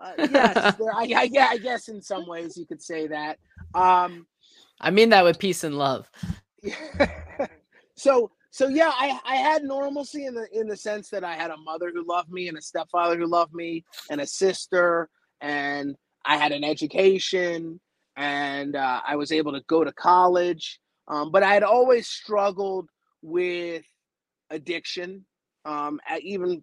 uh, 0.00 0.12
yes, 0.30 0.74
there, 0.78 0.94
I, 0.94 1.12
I, 1.16 1.28
yeah, 1.32 1.48
I 1.50 1.58
guess 1.58 1.88
in 1.88 2.00
some 2.00 2.28
ways 2.28 2.56
you 2.56 2.64
could 2.64 2.80
say 2.80 3.08
that. 3.08 3.36
Um, 3.74 4.28
I 4.80 4.92
mean 4.92 5.08
that 5.08 5.24
with 5.24 5.40
peace 5.40 5.64
and 5.64 5.76
love. 5.76 6.08
so, 7.96 8.30
so 8.50 8.68
yeah, 8.68 8.92
I, 8.94 9.18
I 9.24 9.36
had 9.36 9.64
normalcy 9.64 10.26
in 10.26 10.34
the 10.34 10.46
in 10.52 10.68
the 10.68 10.76
sense 10.76 11.08
that 11.10 11.24
I 11.24 11.34
had 11.34 11.50
a 11.50 11.56
mother 11.56 11.90
who 11.92 12.06
loved 12.06 12.30
me 12.30 12.46
and 12.48 12.56
a 12.56 12.62
stepfather 12.62 13.16
who 13.18 13.26
loved 13.26 13.52
me 13.54 13.84
and 14.08 14.20
a 14.20 14.26
sister, 14.26 15.08
and 15.40 15.96
I 16.24 16.36
had 16.36 16.52
an 16.52 16.62
education, 16.62 17.80
and 18.16 18.76
uh, 18.76 19.00
I 19.06 19.16
was 19.16 19.32
able 19.32 19.52
to 19.52 19.62
go 19.66 19.82
to 19.82 19.92
college. 19.92 20.78
Um, 21.08 21.30
but 21.30 21.42
I 21.42 21.54
had 21.54 21.62
always 21.62 22.08
struggled 22.08 22.88
with 23.22 23.84
addiction. 24.50 25.24
Um, 25.64 26.00
at 26.08 26.22
even 26.22 26.62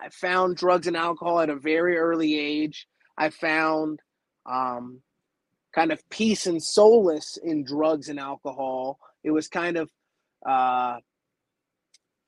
I 0.00 0.08
found 0.10 0.56
drugs 0.56 0.86
and 0.86 0.96
alcohol 0.96 1.40
at 1.40 1.50
a 1.50 1.56
very 1.56 1.96
early 1.98 2.38
age. 2.38 2.86
I 3.16 3.30
found 3.30 4.00
um, 4.46 5.00
kind 5.74 5.92
of 5.92 6.08
peace 6.10 6.46
and 6.46 6.62
solace 6.62 7.38
in 7.42 7.64
drugs 7.64 8.08
and 8.08 8.18
alcohol. 8.18 8.98
It 9.24 9.30
was 9.30 9.48
kind 9.48 9.76
of 9.76 9.90
uh, 10.46 10.98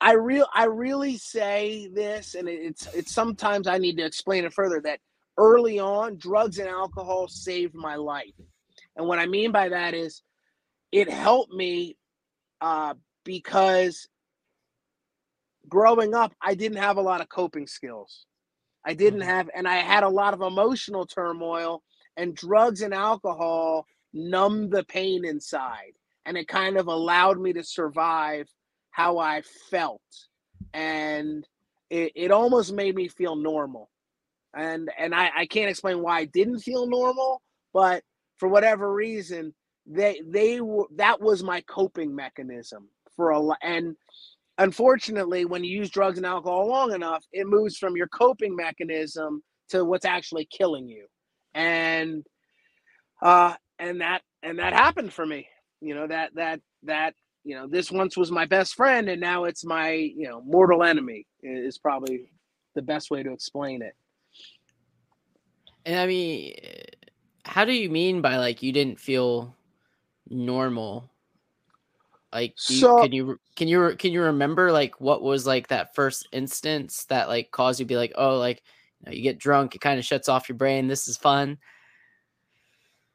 I 0.01 0.13
real 0.13 0.47
I 0.55 0.65
really 0.65 1.17
say 1.17 1.89
this, 1.93 2.35
and 2.35 2.49
it's 2.49 2.87
it's 2.95 3.13
sometimes 3.13 3.67
I 3.67 3.79
need 3.79 3.97
to 3.97 4.05
explain 4.05 4.45
it 4.45 4.53
further 4.53 4.81
that 4.83 5.01
early 5.39 5.79
on, 5.79 6.17
drugs 6.17 6.59
and 6.59 6.69
alcohol 6.69 7.27
saved 7.29 7.75
my 7.75 7.97
life, 7.97 8.35
and 8.97 9.07
what 9.07 9.19
I 9.19 9.27
mean 9.27 9.51
by 9.51 9.71
that 9.71 9.95
is 9.95 10.23
it 10.95 11.11
helped 11.11 11.53
me 11.53 11.97
uh, 12.61 12.95
because 13.25 14.09
growing 15.69 16.15
up, 16.15 16.33
I 16.41 16.55
didn't 16.55 16.79
have 16.79 16.97
a 16.99 17.03
lot 17.03 17.21
of 17.21 17.29
coping 17.29 17.67
skills. 17.67 18.27
I 18.85 18.95
didn't 18.95 19.23
Mhm. 19.23 19.27
have, 19.27 19.51
and 19.55 19.69
I 19.69 19.77
had 19.77 20.05
a 20.05 20.09
lot 20.09 20.35
of 20.35 20.43
emotional 20.43 21.07
turmoil, 21.07 21.83
and 22.17 22.37
drugs 22.37 22.83
and 22.83 22.95
alcohol 22.95 23.87
numbed 24.13 24.71
the 24.73 24.85
pain 24.85 25.25
inside. 25.25 25.95
And 26.27 26.39
it 26.39 26.49
kind 26.49 26.77
of 26.79 26.87
allowed 26.89 27.41
me 27.41 27.53
to 27.55 27.65
survive 27.65 28.49
how 28.91 29.19
I 29.19 29.43
felt. 29.43 30.29
And 30.73 31.47
it, 31.91 32.13
it 32.15 32.31
almost 32.31 32.73
made 32.73 32.95
me 32.95 33.09
feel 33.09 33.37
normal. 33.37 33.91
And 34.55 34.91
and 34.99 35.15
I, 35.15 35.31
I 35.37 35.47
can't 35.47 35.71
explain 35.71 36.01
why 36.03 36.21
I 36.21 36.25
didn't 36.27 36.61
feel 36.61 36.87
normal, 36.87 37.43
but 37.73 38.05
for 38.39 38.49
whatever 38.49 38.93
reason, 38.93 39.55
they 39.87 40.21
they 40.27 40.61
were 40.61 40.87
that 40.97 41.21
was 41.21 41.43
my 41.43 41.61
coping 41.63 42.15
mechanism 42.15 42.89
for 43.17 43.31
a 43.31 43.41
and 43.63 43.97
unfortunately, 44.59 45.45
when 45.45 45.65
you 45.65 45.77
use 45.79 45.91
drugs 45.91 46.19
and 46.19 46.27
alcohol 46.27 46.69
long 46.69 46.95
enough, 46.95 47.25
it 47.33 47.47
moves 47.47 47.77
from 47.77 47.97
your 47.97 48.09
coping 48.09 48.55
mechanism 48.55 49.43
to 49.71 49.85
what's 49.85 50.05
actually 50.05 50.47
killing 50.47 50.89
you. 50.89 51.07
And 51.55 52.25
uh 53.23 53.55
and 53.79 54.01
that 54.01 54.23
and 54.43 54.59
that 54.59 54.73
happened 54.73 55.13
for 55.13 55.27
me. 55.27 55.49
You 55.81 55.95
know, 55.95 56.07
that 56.07 56.35
that 56.35 56.61
that 56.85 57.15
you 57.45 57.55
know, 57.55 57.67
this 57.67 57.91
once 57.91 58.17
was 58.17 58.31
my 58.31 58.47
best 58.47 58.75
friend 58.75 59.09
and 59.09 59.21
now 59.21 59.45
it's 59.45 59.65
my, 59.65 59.91
you 59.91 60.27
know, 60.29 60.41
mortal 60.47 60.83
enemy 60.83 61.27
is 61.43 61.77
probably 61.77 62.31
the 62.75 62.81
best 62.81 63.11
way 63.11 63.23
to 63.23 63.33
explain 63.33 63.83
it. 63.83 63.95
And 65.85 65.99
I 65.99 66.07
mean, 66.07 66.55
how 67.45 67.67
do 67.67 67.73
you 67.73 67.91
mean 67.91 68.23
by 68.23 68.39
like 68.39 68.63
you 68.63 68.73
didn't 68.73 68.99
feel 68.99 69.55
normal? 70.29 71.11
Like, 72.33 72.55
you, 72.69 72.77
so, 72.77 73.03
can 73.03 73.13
you 73.13 73.39
can 73.55 73.69
you 73.69 73.95
can 73.97 74.13
you 74.13 74.23
remember 74.23 74.73
like 74.73 75.01
what 75.01 75.23
was 75.23 75.47
like 75.47 75.69
that 75.69 75.95
first 75.95 76.27
instance 76.33 77.05
that 77.05 77.29
like 77.29 77.53
caused 77.53 77.79
you 77.79 77.85
to 77.85 77.89
be 77.89 77.97
like, 77.97 78.13
oh, 78.17 78.39
like 78.39 78.63
you, 79.01 79.07
know, 79.07 79.17
you 79.17 79.23
get 79.23 79.39
drunk, 79.39 79.75
it 79.75 79.81
kind 79.81 79.99
of 79.99 80.05
shuts 80.05 80.29
off 80.29 80.49
your 80.49 80.59
brain. 80.59 80.89
This 80.89 81.07
is 81.07 81.17
fun. 81.17 81.59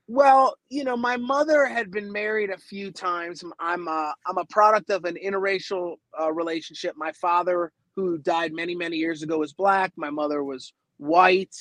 Well, 0.07 0.55
you 0.69 0.83
know, 0.83 0.97
my 0.97 1.17
mother 1.17 1.67
had 1.67 1.91
been 1.91 2.11
married 2.11 2.49
a 2.49 2.57
few 2.57 2.91
times. 2.91 3.43
I'm 3.59 3.87
a, 3.87 4.15
I'm 4.25 4.39
a 4.39 4.45
product 4.45 4.89
of 4.89 5.05
an 5.05 5.17
interracial 5.23 5.97
uh, 6.19 6.33
relationship. 6.33 6.95
My 6.97 7.11
father, 7.11 7.71
who 7.95 8.17
died 8.17 8.51
many 8.51 8.73
many 8.73 8.97
years 8.97 9.21
ago, 9.21 9.37
was 9.37 9.53
black. 9.53 9.91
My 9.97 10.09
mother 10.09 10.43
was 10.43 10.73
white, 10.97 11.55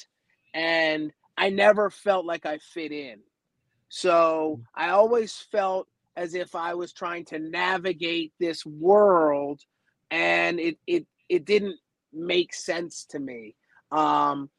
and 0.54 1.12
I 1.36 1.50
never 1.50 1.90
felt 1.90 2.24
like 2.24 2.46
I 2.46 2.58
fit 2.58 2.90
in. 2.90 3.18
So 3.88 4.60
mm. 4.60 4.64
I 4.74 4.90
always 4.90 5.34
felt 5.50 5.88
as 6.16 6.34
if 6.34 6.54
I 6.54 6.74
was 6.74 6.92
trying 6.92 7.24
to 7.26 7.38
navigate 7.38 8.32
this 8.38 8.64
world, 8.66 9.60
and 10.10 10.58
it 10.58 10.78
it 10.86 11.06
it 11.28 11.44
didn't 11.44 11.78
make 12.12 12.54
sense 12.54 13.04
to 13.10 13.18
me. 13.18 13.54
Um, 13.92 14.50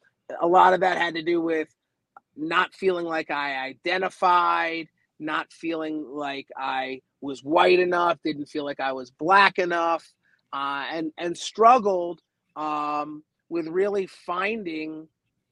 a 0.41 0.47
lot 0.47 0.73
of 0.73 0.81
that 0.81 0.97
had 0.97 1.15
to 1.15 1.23
do 1.23 1.41
with 1.41 1.67
not 2.35 2.73
feeling 2.73 3.05
like 3.05 3.29
I 3.31 3.67
identified, 3.67 4.87
not 5.19 5.51
feeling 5.51 6.05
like 6.09 6.47
I 6.57 7.01
was 7.21 7.43
white 7.43 7.79
enough, 7.79 8.19
didn't 8.23 8.45
feel 8.47 8.63
like 8.63 8.79
I 8.79 8.93
was 8.93 9.11
black 9.11 9.59
enough, 9.59 10.05
uh, 10.53 10.85
and 10.91 11.11
and 11.17 11.37
struggled 11.37 12.21
um, 12.55 13.23
with 13.49 13.67
really 13.67 14.07
finding 14.07 15.07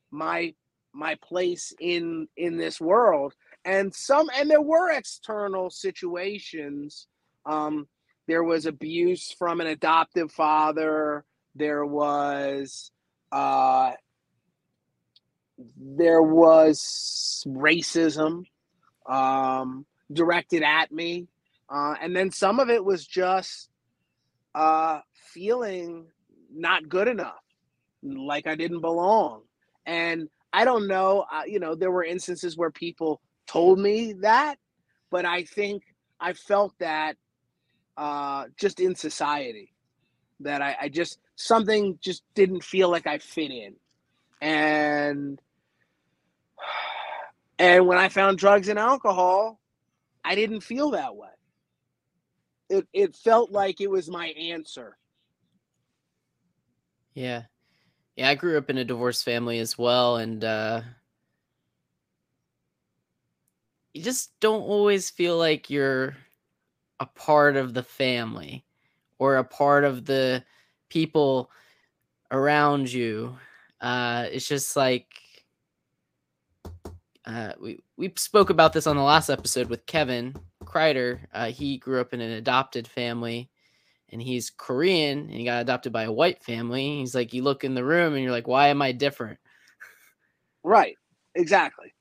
my 0.10 0.53
my 0.93 1.15
place 1.15 1.74
in 1.79 2.27
in 2.38 2.57
this 2.57 2.79
world 2.79 3.34
and 3.68 3.94
some 3.94 4.30
and 4.36 4.50
there 4.50 4.62
were 4.62 4.92
external 4.92 5.70
situations. 5.70 7.08
Um 7.46 7.88
there 8.28 8.44
was 8.44 8.66
abuse 8.66 9.34
from 9.38 9.62
an 9.62 9.68
adoptive 9.68 10.32
father. 10.32 11.26
There 11.54 11.86
was 11.86 12.92
uh 13.32 13.92
there 15.78 16.22
was 16.24 17.44
racism 17.46 18.46
um 19.06 19.86
directed 20.12 20.64
at 20.64 20.92
me. 20.92 21.28
Uh 21.70 21.96
and 22.02 22.16
then 22.16 22.32
some 22.32 22.62
of 22.62 22.70
it 22.70 22.84
was 22.84 23.06
just 23.06 23.70
uh 24.56 25.02
feeling 25.14 26.06
not 26.54 26.88
good 26.88 27.10
enough 27.10 27.44
like 28.02 28.48
i 28.48 28.56
didn't 28.56 28.80
belong. 28.80 29.42
And 29.86 30.30
I 30.54 30.66
don't 30.66 30.88
know. 30.88 31.26
Uh, 31.32 31.44
you 31.46 31.60
know, 31.60 31.76
there 31.76 31.92
were 31.92 32.04
instances 32.04 32.58
where 32.58 32.72
people 32.72 33.22
told 33.48 33.80
me 33.80 34.13
that, 34.22 34.58
but 35.10 35.25
I 35.25 35.44
think 35.44 35.84
I 36.20 36.34
felt 36.34 36.74
that 36.80 37.16
uh, 37.96 38.46
just 38.58 38.80
in 38.80 38.96
society 38.96 39.74
that 40.42 40.62
I, 40.62 40.75
I 40.84 40.89
just 40.89 41.20
something 41.36 41.98
just 42.01 42.24
didn't 42.36 42.64
feel 42.64 42.90
like 42.90 43.07
I 43.07 43.18
fit 43.18 43.51
in, 43.51 43.75
and 44.42 45.42
and 47.60 47.88
when 47.88 47.98
I 47.98 48.10
found 48.10 48.38
drugs 48.38 48.68
and 48.68 48.77
alcohol, 48.77 49.60
I 50.24 50.36
didn't 50.36 50.62
feel 50.62 50.92
that 50.92 51.16
way. 51.16 51.29
It 52.70 52.88
it 52.94 53.16
felt 53.16 53.51
like 53.51 53.81
it 53.81 53.90
was 53.90 54.10
my 54.10 54.27
answer. 54.27 54.98
Yeah, 57.14 57.44
yeah, 58.16 58.29
I 58.29 58.36
grew 58.36 58.57
up 58.57 58.70
in 58.70 58.77
a 58.77 58.86
divorced 58.86 59.25
family 59.25 59.57
as 59.60 59.77
well, 59.77 60.18
and 60.18 60.44
uh, 60.44 60.81
you 63.98 64.03
just 64.03 64.40
don't 64.40 64.62
always 64.62 65.10
feel 65.10 65.40
like 65.40 65.72
you're 65.72 66.16
a 67.00 67.05
part 67.07 67.57
of 67.57 67.74
the 67.74 67.81
family 67.81 68.64
or 69.18 69.38
a 69.38 69.44
part 69.44 69.83
of 69.83 70.05
the 70.05 70.44
people 70.88 71.50
around 72.29 72.94
you. 72.94 73.36
Uh, 73.81 74.27
it's 74.31 74.48
just 74.48 74.75
like 74.75 75.07
uh, 77.25 77.53
we 77.60 77.79
we 77.98 78.14
spoke 78.18 78.51
about 78.51 78.72
this 78.72 78.86
on 78.86 78.96
the 78.96 79.01
last 79.01 79.31
episode 79.31 79.68
with 79.68 79.88
Kevin 79.88 80.36
Kreider. 80.64 81.20
Uh, 81.33 81.48
he 81.48 81.79
grew 81.79 82.00
up 82.00 82.14
in 82.14 82.22
an 82.22 82.33
adopted 82.33 82.88
family, 82.88 83.50
and 84.10 84.22
he's 84.22 84.51
Korean 84.51 85.22
and 85.22 85.33
he 85.33 85.44
got 85.46 85.64
adopted 85.64 85.92
by 85.92 86.03
a 86.03 86.12
white 86.12 86.44
family. 86.44 87.00
He's 87.00 87.16
like, 87.16 87.33
you 87.33 87.42
look 87.42 87.64
in 87.64 87.74
the 87.74 87.83
room 87.83 88.14
and 88.14 88.22
you're 88.22 88.31
like, 88.31 88.48
why 88.48 88.68
am 88.68 88.83
I 88.83 88.92
different? 88.92 89.40
Right. 90.64 90.98
Exactly. 91.33 91.94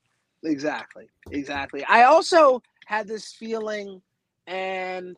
Exactly. 0.45 1.09
Exactly. 1.31 1.85
I 1.89 2.05
also 2.05 2.63
had 2.87 3.09
this 3.09 3.33
feeling, 3.33 4.01
and 4.47 5.17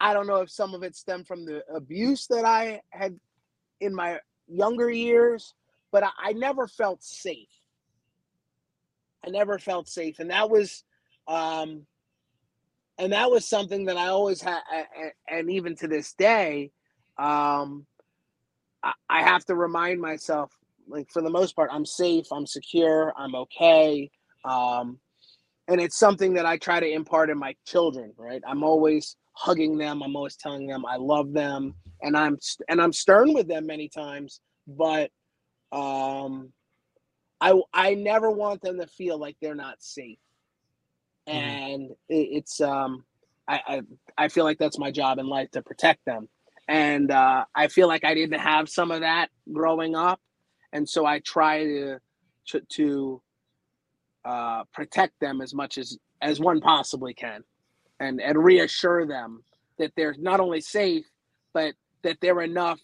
I 0.00 0.12
don't 0.14 0.26
know 0.26 0.36
if 0.40 0.50
some 0.50 0.74
of 0.74 0.82
it 0.82 0.94
stemmed 0.94 1.26
from 1.26 1.44
the 1.44 1.64
abuse 1.74 2.26
that 2.28 2.44
I 2.44 2.80
had 2.90 3.18
in 3.80 3.94
my 3.94 4.20
younger 4.46 4.90
years, 4.90 5.54
but 5.90 6.02
I, 6.04 6.10
I 6.18 6.32
never 6.32 6.68
felt 6.68 7.02
safe. 7.02 7.48
I 9.26 9.30
never 9.30 9.58
felt 9.58 9.88
safe. 9.88 10.20
And 10.20 10.30
that 10.30 10.48
was, 10.50 10.84
um, 11.26 11.86
and 12.98 13.12
that 13.12 13.30
was 13.30 13.48
something 13.48 13.86
that 13.86 13.96
I 13.96 14.08
always 14.08 14.40
had, 14.40 14.60
and 15.28 15.50
even 15.50 15.74
to 15.76 15.88
this 15.88 16.14
day, 16.14 16.70
um, 17.18 17.86
I 19.10 19.22
have 19.22 19.44
to 19.46 19.54
remind 19.56 20.00
myself, 20.00 20.52
like 20.88 21.10
for 21.10 21.22
the 21.22 21.30
most 21.30 21.54
part, 21.56 21.70
I'm 21.72 21.84
safe, 21.86 22.26
I'm 22.32 22.46
secure, 22.46 23.12
I'm 23.16 23.34
okay, 23.34 24.10
um, 24.44 24.98
and 25.68 25.80
it's 25.80 25.98
something 25.98 26.34
that 26.34 26.46
I 26.46 26.56
try 26.56 26.80
to 26.80 26.90
impart 26.90 27.30
in 27.30 27.38
my 27.38 27.54
children. 27.66 28.12
Right, 28.16 28.42
I'm 28.46 28.62
always 28.62 29.16
hugging 29.32 29.78
them, 29.78 30.02
I'm 30.02 30.16
always 30.16 30.36
telling 30.36 30.66
them 30.66 30.84
I 30.86 30.96
love 30.96 31.32
them, 31.32 31.74
and 32.02 32.16
I'm 32.16 32.38
and 32.68 32.80
I'm 32.80 32.92
stern 32.92 33.34
with 33.34 33.48
them 33.48 33.66
many 33.66 33.88
times, 33.88 34.40
but 34.66 35.10
um, 35.72 36.52
I 37.40 37.60
I 37.72 37.94
never 37.94 38.30
want 38.30 38.62
them 38.62 38.78
to 38.78 38.86
feel 38.86 39.18
like 39.18 39.36
they're 39.40 39.54
not 39.54 39.82
safe. 39.82 40.18
Mm-hmm. 41.28 41.36
and 41.38 41.90
it's 42.08 42.58
um 42.60 43.04
I, 43.46 43.60
I 43.66 43.82
I 44.16 44.28
feel 44.28 44.44
like 44.44 44.58
that's 44.58 44.78
my 44.78 44.90
job 44.90 45.18
in 45.18 45.26
life 45.26 45.50
to 45.52 45.62
protect 45.62 46.04
them, 46.04 46.28
and 46.68 47.10
uh, 47.10 47.44
I 47.54 47.68
feel 47.68 47.88
like 47.88 48.04
I 48.04 48.14
didn't 48.14 48.40
have 48.40 48.68
some 48.68 48.90
of 48.90 49.00
that 49.00 49.28
growing 49.50 49.94
up, 49.94 50.20
and 50.72 50.88
so 50.88 51.06
I 51.06 51.20
try 51.20 51.64
to 51.64 51.98
to, 52.48 52.60
to 52.60 53.22
uh, 54.28 54.62
protect 54.74 55.18
them 55.20 55.40
as 55.40 55.54
much 55.54 55.78
as 55.78 55.96
as 56.20 56.38
one 56.38 56.60
possibly 56.60 57.14
can, 57.14 57.42
and 57.98 58.20
and 58.20 58.36
reassure 58.44 59.06
them 59.06 59.42
that 59.78 59.92
they're 59.96 60.14
not 60.18 60.38
only 60.38 60.60
safe, 60.60 61.06
but 61.54 61.74
that 62.02 62.18
they're 62.20 62.42
enough 62.42 62.78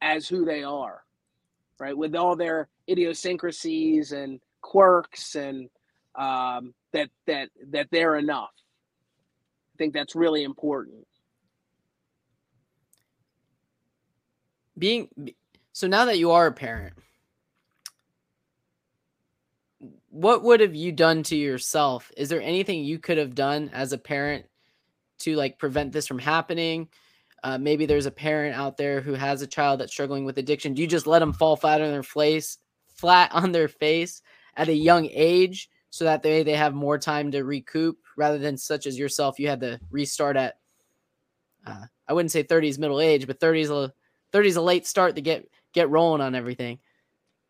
as 0.00 0.26
who 0.26 0.46
they 0.46 0.62
are, 0.62 1.02
right? 1.78 1.96
With 1.96 2.14
all 2.14 2.36
their 2.36 2.68
idiosyncrasies 2.88 4.12
and 4.12 4.40
quirks 4.62 5.34
and 5.34 5.68
um, 6.14 6.72
that 6.92 7.10
that 7.26 7.50
that 7.70 7.88
they're 7.90 8.16
enough. 8.16 8.52
I 9.74 9.76
think 9.76 9.92
that's 9.92 10.14
really 10.14 10.42
important. 10.42 11.06
Being 14.78 15.08
so 15.72 15.86
now 15.86 16.06
that 16.06 16.18
you 16.18 16.30
are 16.30 16.46
a 16.46 16.52
parent, 16.52 16.94
what 20.14 20.44
would 20.44 20.60
have 20.60 20.76
you 20.76 20.92
done 20.92 21.24
to 21.24 21.34
yourself? 21.34 22.12
Is 22.16 22.28
there 22.28 22.40
anything 22.40 22.84
you 22.84 23.00
could 23.00 23.18
have 23.18 23.34
done 23.34 23.68
as 23.72 23.92
a 23.92 23.98
parent 23.98 24.46
to 25.18 25.34
like 25.34 25.58
prevent 25.58 25.92
this 25.92 26.06
from 26.06 26.20
happening? 26.20 26.88
Uh, 27.42 27.58
maybe 27.58 27.84
there's 27.84 28.06
a 28.06 28.12
parent 28.12 28.54
out 28.54 28.76
there 28.76 29.00
who 29.00 29.14
has 29.14 29.42
a 29.42 29.46
child 29.46 29.80
that's 29.80 29.92
struggling 29.92 30.24
with 30.24 30.38
addiction. 30.38 30.72
Do 30.72 30.82
you 30.82 30.86
just 30.88 31.08
let 31.08 31.18
them 31.18 31.32
fall 31.32 31.56
flat 31.56 31.80
on 31.80 31.90
their 31.90 32.04
face, 32.04 32.58
flat 32.94 33.32
on 33.32 33.50
their 33.50 33.66
face 33.66 34.22
at 34.56 34.68
a 34.68 34.72
young 34.72 35.08
age, 35.10 35.68
so 35.90 36.04
that 36.04 36.22
they 36.22 36.44
they 36.44 36.54
have 36.54 36.74
more 36.74 36.96
time 36.96 37.32
to 37.32 37.42
recoup 37.42 37.98
rather 38.16 38.38
than 38.38 38.56
such 38.56 38.86
as 38.86 38.96
yourself 38.96 39.40
you 39.40 39.48
had 39.48 39.60
to 39.60 39.80
restart 39.90 40.36
at 40.36 40.58
uh, 41.66 41.86
I 42.06 42.12
wouldn't 42.12 42.30
say 42.30 42.44
30s 42.44 42.78
middle 42.78 43.00
age, 43.00 43.26
but 43.26 43.40
30s 43.40 43.70
a 43.70 43.92
30s 44.36 44.56
a 44.56 44.60
late 44.60 44.86
start 44.86 45.16
to 45.16 45.22
get 45.22 45.44
get 45.72 45.90
rolling 45.90 46.20
on 46.20 46.36
everything. 46.36 46.78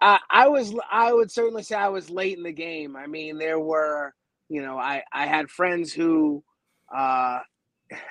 I 0.01 0.49
was 0.49 0.75
I 0.91 1.13
would 1.13 1.31
certainly 1.31 1.63
say 1.63 1.77
I 1.77 1.89
was 1.89 2.11
late 2.11 2.37
in 2.37 2.43
the 2.45 2.53
game. 2.53 2.97
I 2.97 3.07
mean, 3.07 3.39
there 3.39 3.61
were 3.61 4.15
you 4.49 4.63
know 4.63 4.79
I 4.79 5.03
I 5.13 5.27
had 5.27 5.51
friends 5.51 5.93
who 5.93 6.45
uh, 6.95 7.41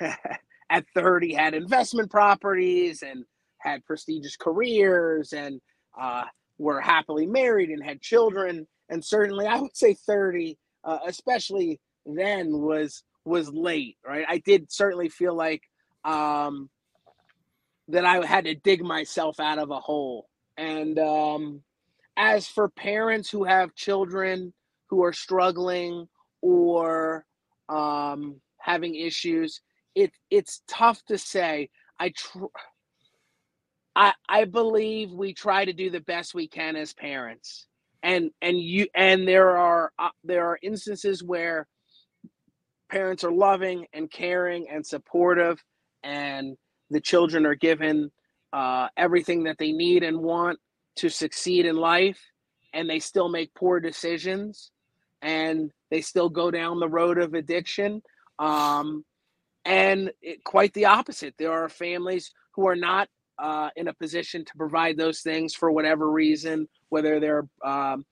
at 0.70 0.84
30 0.94 1.34
had 1.34 1.54
investment 1.54 2.10
properties 2.10 3.02
and 3.02 3.24
had 3.58 3.84
prestigious 3.84 4.36
careers 4.36 5.32
and 5.32 5.60
uh, 6.00 6.24
were 6.58 6.80
happily 6.80 7.26
married 7.26 7.70
and 7.70 7.82
had 7.82 8.00
children. 8.00 8.66
And 8.88 9.04
certainly, 9.04 9.46
I 9.46 9.60
would 9.60 9.76
say 9.76 9.94
30, 9.94 10.58
uh, 10.84 10.98
especially 11.06 11.80
then, 12.06 12.60
was 12.60 13.02
was 13.24 13.50
late. 13.52 13.96
Right? 14.06 14.26
I 14.28 14.38
did 14.38 14.70
certainly 14.72 15.08
feel 15.08 15.34
like 15.34 15.62
um, 16.04 16.68
that 17.88 18.04
I 18.04 18.24
had 18.24 18.44
to 18.44 18.54
dig 18.54 18.82
myself 18.82 19.40
out 19.40 19.58
of 19.58 19.70
a 19.70 19.80
hole. 19.80 20.28
And 20.56 20.98
um, 20.98 21.62
as 22.16 22.46
for 22.46 22.68
parents 22.68 23.30
who 23.30 23.44
have 23.44 23.74
children 23.74 24.52
who 24.88 25.02
are 25.02 25.12
struggling 25.12 26.08
or 26.42 27.24
um, 27.68 28.40
having 28.58 28.94
issues, 28.94 29.60
it 29.94 30.12
it's 30.30 30.62
tough 30.68 31.02
to 31.06 31.18
say. 31.18 31.68
I 31.98 32.10
tr- 32.10 32.44
I 33.96 34.12
I 34.28 34.44
believe 34.44 35.10
we 35.12 35.32
try 35.32 35.64
to 35.64 35.72
do 35.72 35.90
the 35.90 36.00
best 36.00 36.34
we 36.34 36.48
can 36.48 36.76
as 36.76 36.92
parents, 36.92 37.66
and 38.02 38.30
and 38.42 38.58
you 38.58 38.86
and 38.94 39.26
there 39.26 39.56
are 39.56 39.92
uh, 39.98 40.10
there 40.22 40.46
are 40.46 40.58
instances 40.62 41.22
where 41.22 41.66
parents 42.90 43.24
are 43.24 43.32
loving 43.32 43.86
and 43.92 44.10
caring 44.10 44.68
and 44.68 44.86
supportive, 44.86 45.62
and 46.02 46.56
the 46.90 47.00
children 47.00 47.46
are 47.46 47.54
given 47.56 48.10
uh, 48.52 48.88
everything 48.96 49.44
that 49.44 49.58
they 49.58 49.72
need 49.72 50.02
and 50.02 50.18
want 50.18 50.58
to 50.96 51.08
succeed 51.08 51.66
in 51.66 51.76
life, 51.76 52.20
and 52.72 52.88
they 52.88 52.98
still 52.98 53.28
make 53.28 53.54
poor 53.54 53.80
decisions, 53.80 54.70
and 55.22 55.70
they 55.90 56.00
still 56.00 56.28
go 56.28 56.50
down 56.50 56.80
the 56.80 56.88
road 56.88 57.18
of 57.18 57.34
addiction. 57.34 58.02
Um, 58.38 59.04
and 59.64 60.10
it, 60.20 60.44
quite 60.44 60.72
the 60.74 60.86
opposite. 60.86 61.34
There 61.38 61.52
are 61.52 61.68
families 61.68 62.32
who 62.52 62.68
are 62.68 62.76
not 62.76 63.08
uh, 63.38 63.70
in 63.76 63.88
a 63.88 63.94
position 63.94 64.44
to 64.44 64.56
provide 64.56 64.96
those 64.96 65.20
things 65.20 65.54
for 65.54 65.70
whatever 65.70 66.10
reason, 66.10 66.68
whether 66.90 67.18
they're 67.18 67.48
um, 67.64 68.04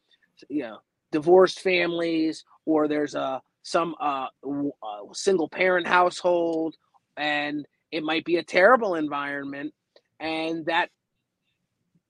you 0.48 0.62
know 0.62 0.78
divorced 1.10 1.60
families 1.60 2.44
or 2.64 2.88
there's 2.88 3.14
a 3.14 3.40
some 3.62 3.94
uh, 4.00 4.26
a 4.44 5.00
single 5.12 5.48
parent 5.48 5.86
household, 5.86 6.74
and 7.16 7.66
it 7.92 8.02
might 8.02 8.24
be 8.24 8.36
a 8.36 8.42
terrible 8.42 8.96
environment, 8.96 9.72
and 10.18 10.66
that 10.66 10.90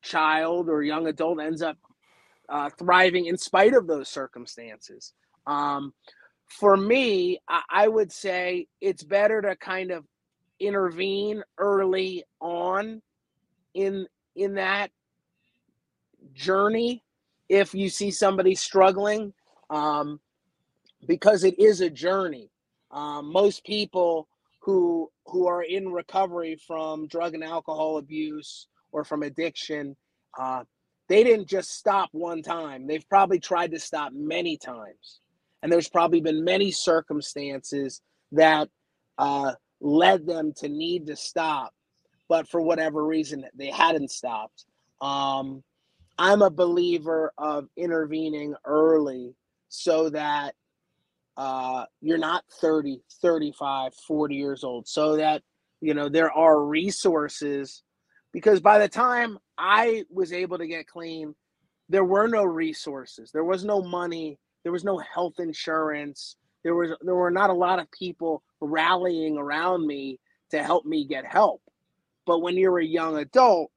child 0.02 0.68
or 0.68 0.82
young 0.82 1.06
adult 1.06 1.40
ends 1.40 1.62
up 1.62 1.76
uh, 2.48 2.70
thriving 2.78 3.26
in 3.26 3.36
spite 3.38 3.74
of 3.74 3.86
those 3.86 4.08
circumstances. 4.08 5.14
Um, 5.46 5.94
for 6.46 6.76
me, 6.76 7.40
I, 7.48 7.62
I 7.70 7.88
would 7.88 8.12
say 8.12 8.66
it's 8.80 9.02
better 9.02 9.40
to 9.42 9.56
kind 9.56 9.90
of 9.90 10.04
intervene 10.60 11.42
early 11.58 12.24
on 12.40 13.02
in 13.74 14.06
in 14.36 14.54
that 14.54 14.90
journey 16.34 17.02
if 17.48 17.74
you 17.74 17.88
see 17.88 18.10
somebody 18.10 18.54
struggling 18.54 19.32
um, 19.70 20.20
because 21.06 21.42
it 21.42 21.58
is 21.58 21.80
a 21.80 21.90
journey 21.90 22.50
um, 22.92 23.32
most 23.32 23.64
people 23.64 24.28
who 24.60 25.10
who 25.26 25.46
are 25.46 25.62
in 25.62 25.88
recovery 25.88 26.56
from 26.66 27.08
drug 27.08 27.34
and 27.34 27.42
alcohol 27.42 27.98
abuse 27.98 28.68
or 28.92 29.04
from 29.04 29.22
addiction 29.22 29.96
uh, 30.38 30.62
they 31.08 31.24
didn't 31.24 31.48
just 31.48 31.76
stop 31.76 32.08
one 32.12 32.42
time 32.42 32.86
they've 32.86 33.08
probably 33.08 33.38
tried 33.38 33.70
to 33.70 33.78
stop 33.78 34.12
many 34.14 34.56
times 34.56 35.20
and 35.62 35.70
there's 35.70 35.88
probably 35.88 36.20
been 36.20 36.44
many 36.44 36.70
circumstances 36.70 38.02
that 38.32 38.68
uh, 39.18 39.52
led 39.80 40.26
them 40.26 40.52
to 40.56 40.68
need 40.68 41.06
to 41.06 41.16
stop, 41.16 41.72
but 42.28 42.48
for 42.48 42.60
whatever 42.60 43.04
reason 43.04 43.44
they 43.54 43.70
hadn't 43.70 44.10
stopped. 44.10 44.64
Um, 45.00 45.62
I'm 46.18 46.42
a 46.42 46.50
believer 46.50 47.32
of 47.38 47.68
intervening 47.76 48.54
early 48.64 49.34
so 49.68 50.10
that 50.10 50.54
uh, 51.36 51.86
you're 52.00 52.18
not 52.18 52.44
30, 52.60 53.00
35, 53.20 53.94
40 53.94 54.34
years 54.34 54.64
old, 54.64 54.86
so 54.86 55.16
that 55.16 55.42
you 55.80 55.94
know 55.94 56.08
there 56.08 56.30
are 56.30 56.62
resources. 56.64 57.82
Because 58.32 58.60
by 58.60 58.78
the 58.78 58.88
time 58.88 59.38
I 59.58 60.04
was 60.10 60.32
able 60.32 60.58
to 60.58 60.66
get 60.66 60.86
clean, 60.86 61.34
there 61.88 62.04
were 62.04 62.26
no 62.26 62.44
resources, 62.44 63.30
there 63.32 63.44
was 63.44 63.64
no 63.64 63.82
money, 63.82 64.38
there 64.62 64.72
was 64.72 64.84
no 64.84 64.98
health 64.98 65.34
insurance. 65.38 66.36
There 66.62 66.74
was 66.74 66.90
there 67.02 67.14
were 67.14 67.30
not 67.30 67.50
a 67.50 67.54
lot 67.54 67.78
of 67.80 67.90
people 67.90 68.42
rallying 68.60 69.36
around 69.36 69.86
me 69.86 70.20
to 70.50 70.62
help 70.62 70.84
me 70.84 71.04
get 71.04 71.24
help. 71.24 71.60
But 72.26 72.40
when 72.40 72.56
you're 72.56 72.78
a 72.78 72.84
young 72.84 73.18
adult 73.18 73.70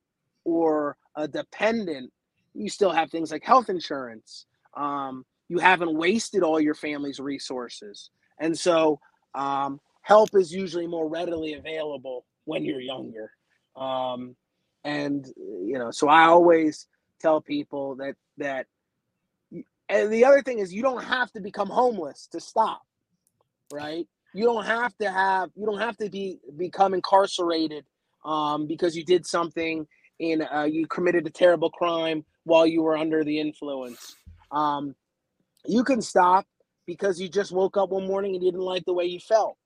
or 0.44 0.98
a 1.16 1.28
dependent, 1.28 2.12
you 2.54 2.70
still 2.70 2.92
have 2.92 3.10
things 3.10 3.32
like 3.32 3.44
health 3.44 3.70
insurance. 3.70 4.46
Um, 4.78 5.26
you 5.50 5.58
haven't 5.58 5.96
wasted 5.96 6.44
all 6.44 6.60
your 6.60 6.76
family's 6.76 7.20
resources, 7.20 8.12
and 8.40 8.58
so 8.58 9.00
um, 9.34 9.80
help 10.02 10.30
is 10.36 10.54
usually 10.54 10.88
more 10.88 11.10
readily 11.10 11.54
available 11.54 12.26
when 12.46 12.64
you're 12.64 12.82
younger. 12.82 13.32
Um, 13.76 14.36
and 14.86 15.26
you 15.36 15.78
know, 15.78 15.92
so 15.92 16.08
I 16.08 16.26
always 16.26 16.88
tell 17.20 17.42
people 17.42 17.96
that 17.96 18.16
that 18.38 18.68
and 19.90 20.14
the 20.14 20.24
other 20.26 20.42
thing 20.42 20.60
is 20.60 20.74
you 20.74 20.84
don't 20.84 21.04
have 21.04 21.32
to 21.34 21.42
become 21.42 21.68
homeless 21.68 22.28
to 22.32 22.40
stop, 22.40 22.84
right? 23.74 24.08
You 24.34 24.46
don't 24.46 24.66
have 24.66 24.96
to 25.00 25.12
have 25.12 25.50
you 25.56 25.66
don't 25.66 25.80
have 25.80 25.98
to 25.98 26.10
be 26.10 26.38
become 26.56 26.94
incarcerated 26.94 27.84
um, 28.24 28.68
because 28.68 28.96
you 28.96 29.04
did 29.04 29.26
something 29.26 29.88
in 30.20 30.44
uh, 30.44 30.64
you 30.64 30.88
committed 30.88 31.26
a 31.26 31.32
terrible 31.32 31.72
crime 31.72 32.24
while 32.44 32.68
you 32.68 32.84
were 32.84 32.96
under 32.96 33.24
the 33.24 33.40
influence. 33.40 34.16
Um, 34.52 34.96
you 35.66 35.84
can 35.84 36.02
stop 36.02 36.46
because 36.86 37.20
you 37.20 37.28
just 37.28 37.52
woke 37.52 37.76
up 37.76 37.90
one 37.90 38.06
morning 38.06 38.36
and 38.36 38.44
you 38.44 38.52
didn't 38.52 38.64
like 38.64 38.86
the 38.86 38.94
way 38.94 39.06
you 39.06 39.20
felt, 39.20 39.58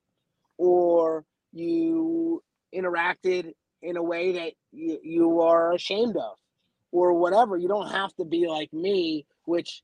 or 0.58 1.26
you 1.52 2.42
interacted 2.74 3.52
in 3.82 3.98
a 3.98 4.04
way 4.04 4.34
that 4.34 4.54
you, 4.72 5.00
you 5.04 5.42
are 5.42 5.74
ashamed 5.74 6.18
of, 6.18 6.38
or 6.92 7.14
whatever. 7.14 7.58
You 7.58 7.68
don't 7.68 7.92
have 7.92 8.14
to 8.16 8.26
be 8.26 8.48
like 8.48 8.72
me, 8.74 9.26
which 9.46 9.84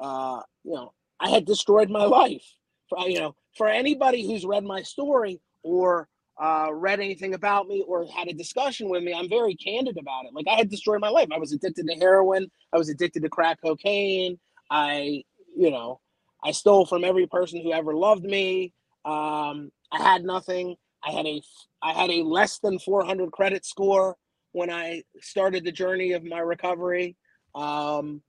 uh, 0.00 0.40
you 0.64 0.74
know, 0.74 0.92
I 1.20 1.30
had 1.30 1.44
destroyed 1.44 1.90
my 1.90 2.04
life. 2.04 2.44
For, 2.88 3.08
you 3.08 3.20
know, 3.20 3.36
for 3.56 3.68
anybody 3.68 4.26
who's 4.26 4.44
read 4.44 4.64
my 4.64 4.82
story 4.82 5.40
or 5.62 6.08
uh, 6.42 6.68
read 6.72 7.00
anything 7.00 7.34
about 7.34 7.68
me 7.68 7.84
or 7.86 8.06
had 8.06 8.28
a 8.28 8.32
discussion 8.32 8.88
with 8.88 9.02
me, 9.02 9.12
I'm 9.14 9.28
very 9.28 9.54
candid 9.54 9.98
about 9.98 10.24
it. 10.24 10.34
Like 10.34 10.46
I 10.48 10.56
had 10.56 10.70
destroyed 10.70 11.00
my 11.00 11.10
life. 11.10 11.28
I 11.32 11.38
was 11.38 11.52
addicted 11.52 11.86
to 11.86 11.94
heroin. 11.94 12.50
I 12.72 12.78
was 12.78 12.88
addicted 12.88 13.22
to 13.22 13.28
crack 13.28 13.58
cocaine. 13.62 14.38
I, 14.70 15.22
you 15.56 15.70
know, 15.70 16.00
I 16.42 16.52
stole 16.52 16.86
from 16.86 17.04
every 17.04 17.26
person 17.26 17.60
who 17.62 17.72
ever 17.72 17.94
loved 17.94 18.24
me. 18.24 18.72
Um, 19.04 19.70
I 19.92 19.98
had 20.02 20.24
nothing. 20.24 20.76
I 21.04 21.12
had 21.12 21.26
a, 21.26 21.42
I 21.82 21.92
had 21.92 22.10
a 22.10 22.22
less 22.22 22.58
than 22.58 22.78
400 22.78 23.30
credit 23.32 23.64
score 23.64 24.16
when 24.52 24.70
I 24.70 25.02
started 25.20 25.64
the 25.64 25.72
journey 25.72 26.12
of 26.12 26.24
my 26.24 26.38
recovery. 26.38 27.16
Um, 27.54 28.22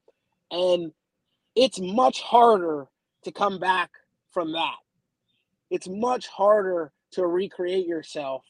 and 0.51 0.91
it's 1.55 1.79
much 1.79 2.21
harder 2.21 2.87
to 3.23 3.31
come 3.31 3.59
back 3.59 3.89
from 4.31 4.53
that. 4.53 4.75
It's 5.69 5.87
much 5.87 6.27
harder 6.27 6.91
to 7.13 7.25
recreate 7.25 7.87
yourself. 7.87 8.43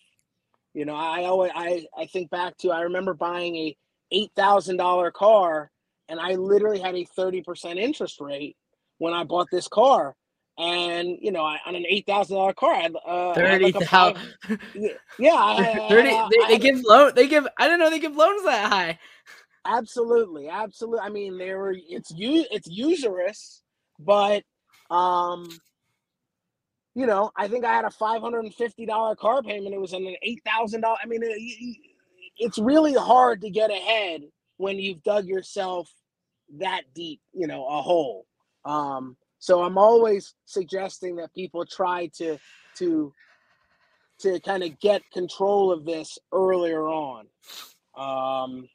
You 0.74 0.86
know, 0.86 0.96
I 0.96 1.26
always 1.26 1.52
I, 1.54 1.86
I 1.98 2.06
think 2.06 2.30
back 2.30 2.58
to 2.60 2.72
I 2.72 2.82
remember 2.82 3.14
buying 3.14 3.56
a 3.56 3.78
eight 4.12 4.32
thousand 4.36 4.78
dollar 4.78 5.12
car 5.12 5.72
and 6.12 6.20
I 6.20 6.36
literally 6.36 6.80
had 6.80 6.96
a 6.96 7.06
30% 7.18 7.78
interest 7.78 8.20
rate 8.20 8.58
when 8.98 9.14
I 9.14 9.24
bought 9.24 9.48
this 9.50 9.70
car. 9.70 10.16
And 10.62 11.18
you 11.20 11.32
know, 11.32 11.44
I, 11.44 11.58
on 11.66 11.76
an 11.76 11.86
eight 11.90 12.06
thousand 12.06 12.36
dollar 12.36 12.54
car, 12.54 12.76
I, 12.76 12.90
uh, 13.08 13.34
thirty 13.34 13.72
thousand. 13.72 14.22
Yeah, 15.18 15.34
I, 15.34 15.86
thirty. 15.90 16.10
I, 16.10 16.30
they, 16.30 16.54
they 16.54 16.60
give 16.60 16.84
loan. 16.86 17.14
They 17.16 17.28
give. 17.28 17.48
I 17.58 17.68
don't 17.68 17.80
know 17.80 17.90
they 17.90 18.00
give 18.00 18.16
loans 18.16 18.44
that 18.44 18.72
high. 18.72 19.00
Absolutely, 19.66 20.50
absolutely. 20.50 21.00
I 21.00 21.10
mean, 21.10 21.40
there 21.40 21.58
were 21.58 21.76
it's 21.76 22.12
you 22.12 22.46
it's 22.52 22.68
usurious, 22.70 23.64
but 24.00 24.44
um, 24.92 25.50
you 26.94 27.08
know, 27.08 27.32
I 27.36 27.48
think 27.48 27.66
I 27.66 27.74
had 27.74 27.86
a 27.86 27.92
five 27.92 28.22
hundred 28.22 28.42
and 28.42 28.54
fifty 28.54 28.86
dollar 28.86 29.16
car 29.16 29.42
payment. 29.42 29.74
It 29.74 29.82
was 29.82 29.94
an 29.94 30.16
eight 30.22 30.44
thousand 30.46 30.82
dollar. 30.82 30.98
I 31.04 31.08
mean, 31.08 31.22
it, 31.24 31.78
it's 32.38 32.60
really 32.60 32.94
hard 32.94 33.42
to 33.42 33.50
get 33.50 33.72
ahead 33.72 34.22
when 34.58 34.78
you've 34.78 35.02
dug 35.02 35.26
yourself 35.26 35.92
that 36.60 36.84
deep, 36.94 37.20
you 37.34 37.48
know, 37.48 37.66
a 37.68 37.82
hole. 37.82 38.26
Um, 38.66 39.18
so 39.42 39.64
I'm 39.64 39.80
always 39.80 40.36
suggesting 40.46 41.16
that 41.16 41.34
people 41.34 41.66
try 41.66 42.12
to 42.18 42.38
to 42.78 43.12
to 44.20 44.40
kind 44.42 44.62
of 44.62 44.80
get 44.80 45.02
control 45.12 45.72
of 45.72 45.84
this 45.84 46.20
earlier 46.32 46.88
on, 46.88 47.26
um, 47.98 48.70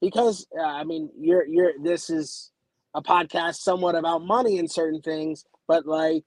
because 0.00 0.46
uh, 0.58 0.62
I 0.62 0.84
mean, 0.84 1.10
you're 1.18 1.46
you're 1.46 1.72
this 1.82 2.08
is 2.08 2.52
a 2.94 3.02
podcast 3.02 3.56
somewhat 3.56 3.96
about 3.96 4.24
money 4.24 4.58
and 4.58 4.70
certain 4.70 5.02
things, 5.02 5.44
but 5.68 5.84
like 5.84 6.24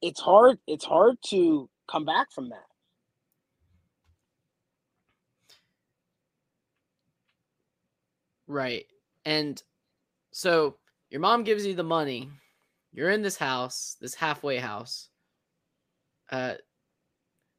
it's 0.00 0.20
hard 0.20 0.58
it's 0.68 0.84
hard 0.84 1.16
to 1.30 1.68
come 1.90 2.04
back 2.04 2.30
from 2.30 2.50
that. 2.50 2.66
Right. 8.46 8.86
And 9.24 9.60
so 10.30 10.76
your 11.10 11.20
mom 11.20 11.42
gives 11.42 11.66
you 11.66 11.74
the 11.74 11.82
money 11.82 12.30
you're 12.92 13.10
in 13.10 13.22
this 13.22 13.36
house, 13.38 13.96
this 14.00 14.14
halfway 14.14 14.58
house. 14.58 15.08
Uh 16.30 16.54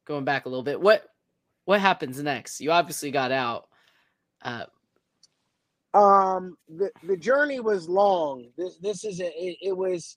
going 0.06 0.24
back 0.24 0.46
a 0.46 0.48
little 0.48 0.64
bit. 0.64 0.80
What 0.80 1.04
what 1.64 1.80
happens 1.80 2.22
next? 2.22 2.60
You 2.60 2.72
obviously 2.72 3.10
got 3.10 3.32
out. 3.32 3.68
Uh 4.42 4.64
um 5.94 6.56
the 6.68 6.90
the 7.02 7.16
journey 7.16 7.58
was 7.60 7.88
long 7.88 8.46
this 8.56 8.76
this 8.78 9.04
is 9.04 9.20
a, 9.20 9.26
it, 9.26 9.56
it 9.60 9.76
was 9.76 10.16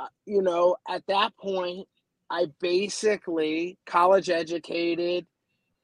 uh, 0.00 0.08
you 0.26 0.42
know 0.42 0.76
at 0.88 1.02
that 1.08 1.36
point 1.38 1.86
i 2.30 2.46
basically 2.60 3.78
college 3.86 4.30
educated 4.30 5.26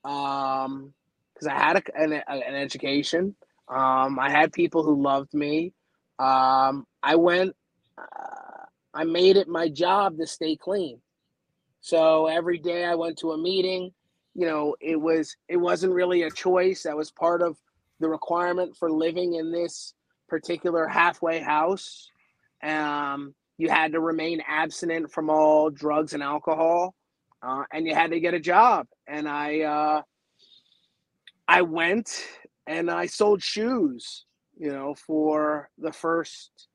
um 0.05 0.95
because 1.35 1.49
i 1.49 1.55
had 1.55 1.77
a, 1.77 1.83
an, 1.97 2.13
an 2.29 2.55
education 2.55 3.35
um 3.69 4.19
i 4.19 4.31
had 4.31 4.53
people 4.53 4.83
who 4.85 5.03
loved 5.03 5.35
me 5.35 5.73
um 6.19 6.87
i 7.03 7.17
went 7.17 7.55
uh, 7.99 8.65
i 8.95 9.05
made 9.05 9.37
it 9.37 9.49
my 9.49 9.69
job 9.69 10.17
to 10.17 10.27
stay 10.27 10.57
clean 10.57 11.01
so 11.81 12.27
every 12.27 12.59
day 12.59 12.85
i 12.85 12.95
went 12.95 13.19
to 13.19 13.33
a 13.33 13.39
meeting 13.39 13.93
you 14.35 14.47
know 14.47 14.75
it 14.81 15.01
was 15.01 15.37
it 15.49 15.57
wasn't 15.57 15.93
really 15.93 16.23
a 16.23 16.31
choice 16.31 16.83
that 16.83 16.97
was 16.97 17.11
part 17.11 17.43
of 17.43 17.57
the 18.03 18.09
requirement 18.09 18.77
for 18.77 18.91
living 18.91 19.35
in 19.35 19.51
this 19.51 19.95
particular 20.29 20.87
halfway 20.87 21.41
house. 21.41 22.11
Um, 22.63 23.35
you 23.59 23.69
had 23.71 23.93
to 23.93 24.01
remain 24.01 24.43
abstinent 24.47 25.11
from 25.11 25.31
all 25.31 25.71
drugs 25.71 26.15
and 26.15 26.23
alcohol, 26.23 26.95
uh, 27.43 27.65
and 27.73 27.87
you 27.87 27.95
had 27.95 28.11
to 28.11 28.21
get 28.21 28.35
a 28.35 28.41
job. 28.41 28.87
And 29.07 29.29
I, 29.29 29.61
uh, 29.61 30.03
I 31.47 31.63
went 31.63 32.25
and 32.67 32.91
I 32.91 33.07
sold 33.07 33.43
shoes, 33.43 34.25
you 34.57 34.71
know, 34.71 34.95
for 34.95 35.69
the 35.79 35.93
first 35.93 36.69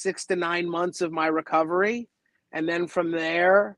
six 0.00 0.26
to 0.26 0.36
nine 0.36 0.68
months 0.68 1.00
of 1.00 1.12
my 1.12 1.26
recovery, 1.26 2.08
and 2.52 2.68
then 2.68 2.86
from 2.86 3.10
there, 3.10 3.76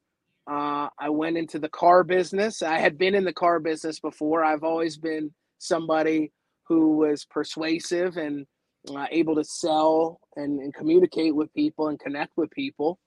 uh, 0.50 0.88
I 0.98 1.08
went 1.11 1.37
into 1.37 1.58
the 1.58 1.68
car 1.68 2.02
business. 2.02 2.62
I 2.62 2.78
had 2.78 2.98
been 2.98 3.14
in 3.14 3.24
the 3.24 3.32
car 3.32 3.61
business 3.61 4.00
before. 4.00 4.44
I've 4.44 4.64
always 4.64 4.96
been 4.96 5.32
somebody 5.58 6.32
who 6.64 6.96
was 6.96 7.24
persuasive 7.24 8.16
and 8.16 8.46
uh, 8.90 9.06
able 9.11 9.37
to 9.37 9.44
sell 9.44 10.20
and, 10.35 10.58
and, 10.58 10.74
communicate 10.74 11.35
with 11.35 11.52
people 11.54 11.88
and 11.88 12.00
connect 12.00 12.32
with 12.37 12.50
people. 12.50 12.98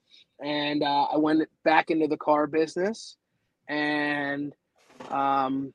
And 0.42 0.82
uh, 0.82 1.06
I 1.12 1.18
went 1.18 1.42
back 1.64 1.90
into 1.90 2.06
the 2.06 2.16
car 2.16 2.46
business, 2.46 3.16
and 3.68 4.54
um, 5.10 5.74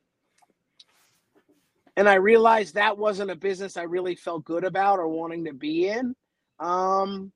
and 1.97 2.10
I 2.10 2.15
realized 2.15 2.75
that 2.75 2.97
wasn't 2.97 3.32
a 3.32 3.36
business 3.36 3.77
I 3.77 3.84
really 3.84 4.15
felt 4.15 4.45
good 4.45 4.63
about 4.63 4.97
or 4.99 5.08
wanting 5.08 5.45
to 5.45 5.54
be 5.54 5.88
in. 5.88 6.15
Um, 6.62 7.32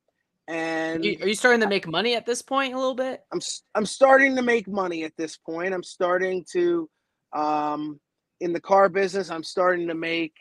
and 0.48 1.04
are 1.04 1.28
you 1.28 1.34
starting 1.34 1.62
to 1.62 1.68
make 1.68 1.88
money 1.88 2.16
at 2.16 2.26
this 2.26 2.44
point 2.44 2.76
a 2.76 2.78
little 2.78 2.94
bit? 2.94 3.24
I'm 3.34 3.42
I'm 3.74 3.86
starting 3.86 4.36
to 4.36 4.44
make 4.44 4.68
money 4.68 5.04
at 5.04 5.14
this 5.18 5.38
point. 5.38 5.74
I'm 5.74 5.84
starting 5.84 6.46
to 6.54 6.88
um, 7.34 8.00
in 8.40 8.54
the 8.54 8.62
car 8.62 8.88
business, 8.88 9.32
I'm 9.32 9.44
starting 9.44 9.88
to 9.88 9.96
make 9.96 10.34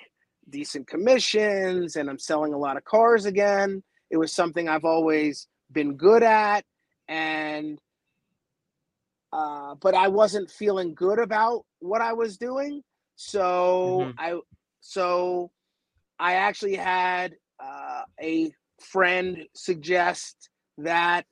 decent 0.51 0.87
commissions 0.87 1.97
and 1.97 2.11
I'm 2.11 2.19
selling 2.19 2.53
a 2.53 2.59
lot 2.59 2.77
of 2.77 2.85
cars 2.85 3.25
again. 3.25 3.83
It 4.11 4.19
was 4.19 4.35
something 4.35 4.69
I've 4.69 4.85
always 4.85 5.49
been 5.73 5.97
good 5.97 6.23
at 6.23 6.65
and 7.09 7.79
uh, 9.33 9.75
but 9.81 9.95
I 9.95 10.09
wasn't 10.09 10.51
feeling 10.51 10.95
good 10.95 11.19
about 11.19 11.65
what 11.81 12.01
I 12.01 12.13
was 12.13 12.37
doing. 12.37 12.83
So 13.17 14.03
mm-hmm. 14.03 14.19
I 14.19 14.39
so 14.81 15.51
I 16.19 16.35
actually 16.35 16.77
had 16.77 17.35
uh, 17.59 18.03
a 18.21 18.53
friend 18.85 19.47
suggest 19.55 20.51
that 20.79 21.27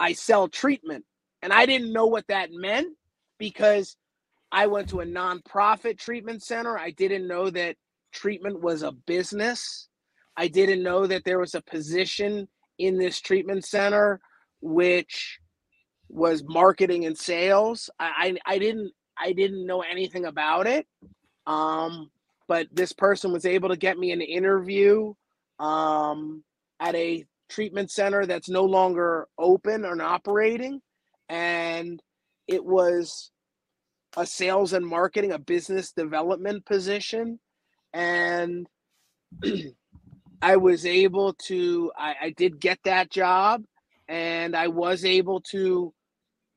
I 0.00 0.12
sell 0.12 0.48
treatment. 0.48 1.04
And 1.42 1.52
I 1.52 1.66
didn't 1.66 1.92
know 1.92 2.06
what 2.06 2.26
that 2.28 2.50
meant 2.52 2.88
because 3.38 3.96
I 4.50 4.66
went 4.66 4.88
to 4.90 5.00
a 5.00 5.06
nonprofit 5.06 5.98
treatment 5.98 6.42
center. 6.42 6.78
I 6.78 6.90
didn't 6.90 7.28
know 7.28 7.50
that 7.50 7.76
treatment 8.12 8.60
was 8.60 8.82
a 8.82 8.92
business. 8.92 9.88
I 10.36 10.48
didn't 10.48 10.82
know 10.82 11.06
that 11.06 11.24
there 11.24 11.38
was 11.38 11.54
a 11.54 11.62
position 11.62 12.48
in 12.78 12.98
this 12.98 13.20
treatment 13.20 13.64
center 13.64 14.20
which 14.60 15.38
was 16.08 16.42
marketing 16.46 17.04
and 17.06 17.16
sales. 17.16 17.90
I, 17.98 18.38
I, 18.46 18.54
I 18.54 18.58
didn't 18.58 18.92
I 19.20 19.32
didn't 19.32 19.66
know 19.66 19.82
anything 19.82 20.26
about 20.26 20.66
it. 20.66 20.86
Um, 21.46 22.10
but 22.46 22.68
this 22.72 22.92
person 22.92 23.32
was 23.32 23.44
able 23.44 23.68
to 23.68 23.76
get 23.76 23.98
me 23.98 24.12
an 24.12 24.20
interview 24.20 25.12
um, 25.58 26.42
at 26.80 26.94
a 26.94 27.24
treatment 27.48 27.90
center 27.90 28.26
that's 28.26 28.48
no 28.48 28.64
longer 28.64 29.26
open 29.38 29.84
and 29.84 30.02
operating. 30.02 30.80
And 31.28 32.02
it 32.46 32.64
was 32.64 33.30
a 34.16 34.26
sales 34.26 34.72
and 34.72 34.86
marketing, 34.86 35.32
a 35.32 35.38
business 35.38 35.92
development 35.92 36.64
position. 36.64 37.38
And 37.92 38.66
I 40.42 40.56
was 40.56 40.86
able 40.86 41.34
to, 41.46 41.92
I, 41.96 42.14
I, 42.22 42.30
did 42.30 42.60
get 42.60 42.78
that 42.84 43.10
job 43.10 43.64
and 44.08 44.56
I 44.56 44.68
was 44.68 45.04
able 45.04 45.40
to 45.52 45.92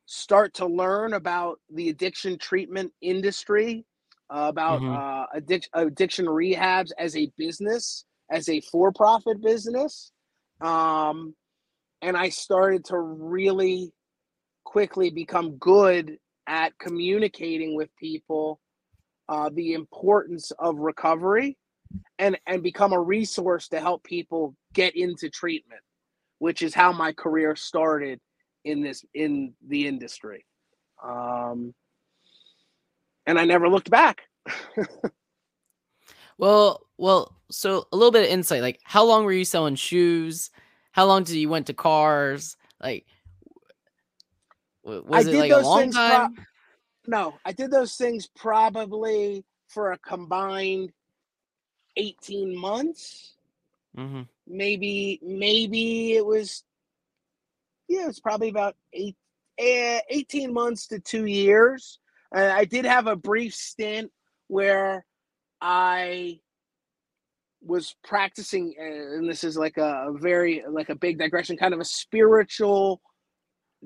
start 0.06 0.54
to 0.56 0.66
learn 0.66 1.14
about 1.14 1.60
the 1.74 1.90
addiction 1.90 2.38
treatment 2.38 2.92
industry, 3.02 3.86
uh, 4.30 4.48
about 4.50 4.82
mm-hmm. 4.82 4.94
uh, 4.94 5.40
addic- 5.40 5.70
addiction 5.74 6.26
rehabs 6.26 6.92
as 6.98 7.16
a 7.16 7.32
business, 7.38 8.06
as 8.32 8.50
a 8.50 8.62
for 8.62 8.92
profit 8.92 9.42
business. 9.42 10.12
Um, 10.62 11.36
and 12.02 12.18
I 12.18 12.30
started 12.30 12.86
to 12.86 12.98
really 12.98 13.92
quickly 14.64 15.10
become 15.10 15.58
good 15.58 16.18
at 16.48 16.78
communicating 16.80 17.76
with 17.76 17.96
people 17.98 18.60
uh, 19.30 19.50
the 19.54 19.74
importance 19.74 20.52
of 20.60 20.78
recovery 20.78 21.58
and 22.20 22.38
and 22.48 22.64
become 22.64 22.94
a 22.94 23.00
resource 23.00 23.68
to 23.68 23.80
help 23.80 24.04
people 24.04 24.56
get 24.74 24.96
into 24.96 25.30
treatment 25.30 25.82
which 26.40 26.62
is 26.62 26.74
how 26.74 26.92
my 26.92 27.12
career 27.12 27.56
started 27.56 28.20
in 28.64 28.82
this 28.82 29.04
in 29.14 29.54
the 29.68 29.88
industry 29.88 30.46
um, 31.04 31.74
and 33.26 33.38
i 33.38 33.46
never 33.46 33.68
looked 33.70 33.90
back 33.90 34.22
well 36.42 36.86
well 36.98 37.34
so 37.50 37.88
a 37.94 37.96
little 37.96 38.12
bit 38.12 38.26
of 38.26 38.30
insight 38.30 38.62
like 38.62 38.82
how 38.84 39.06
long 39.06 39.24
were 39.24 39.32
you 39.32 39.46
selling 39.46 39.76
shoes 39.76 40.52
how 40.92 41.06
long 41.06 41.24
did 41.24 41.38
you 41.38 41.48
went 41.48 41.68
to 41.68 41.74
cars 41.74 42.58
like 42.82 43.06
was 44.84 45.28
I 45.28 45.32
it 45.32 45.36
like 45.36 45.52
a 45.52 45.60
long 45.60 45.92
time? 45.92 46.34
Pro- 46.34 46.44
no, 47.08 47.34
I 47.46 47.52
did 47.52 47.72
those 47.72 47.96
things 47.96 48.28
probably 48.36 49.44
for 49.68 49.92
a 49.92 49.98
combined 49.98 50.92
18 51.98 52.56
months. 52.56 53.36
Mm-hmm. 53.98 54.22
Maybe, 54.48 55.20
maybe 55.24 56.14
it 56.14 56.26
was, 56.26 56.64
yeah, 57.88 58.08
it's 58.08 58.20
probably 58.20 58.50
about 58.50 58.76
eight, 58.94 59.16
eh, 59.58 60.00
18 60.10 60.54
months 60.54 60.88
to 60.88 61.00
two 61.00 61.26
years. 61.26 62.00
Uh, 62.36 62.52
I 62.54 62.66
did 62.66 62.86
have 62.86 63.08
a 63.08 63.16
brief 63.16 63.54
stint 63.54 64.12
where 64.48 65.06
I 65.62 66.40
was 67.62 67.96
practicing, 68.04 68.74
uh, 68.80 68.84
and 69.18 69.30
this 69.30 69.44
is 69.44 69.56
like 69.58 69.78
a, 69.78 70.12
very, 70.14 70.64
like 70.68 70.90
a 70.90 70.96
big 70.96 71.20
digression, 71.20 71.58
kind 71.58 71.74
of 71.74 71.80
a 71.80 71.86
spiritual 71.86 73.02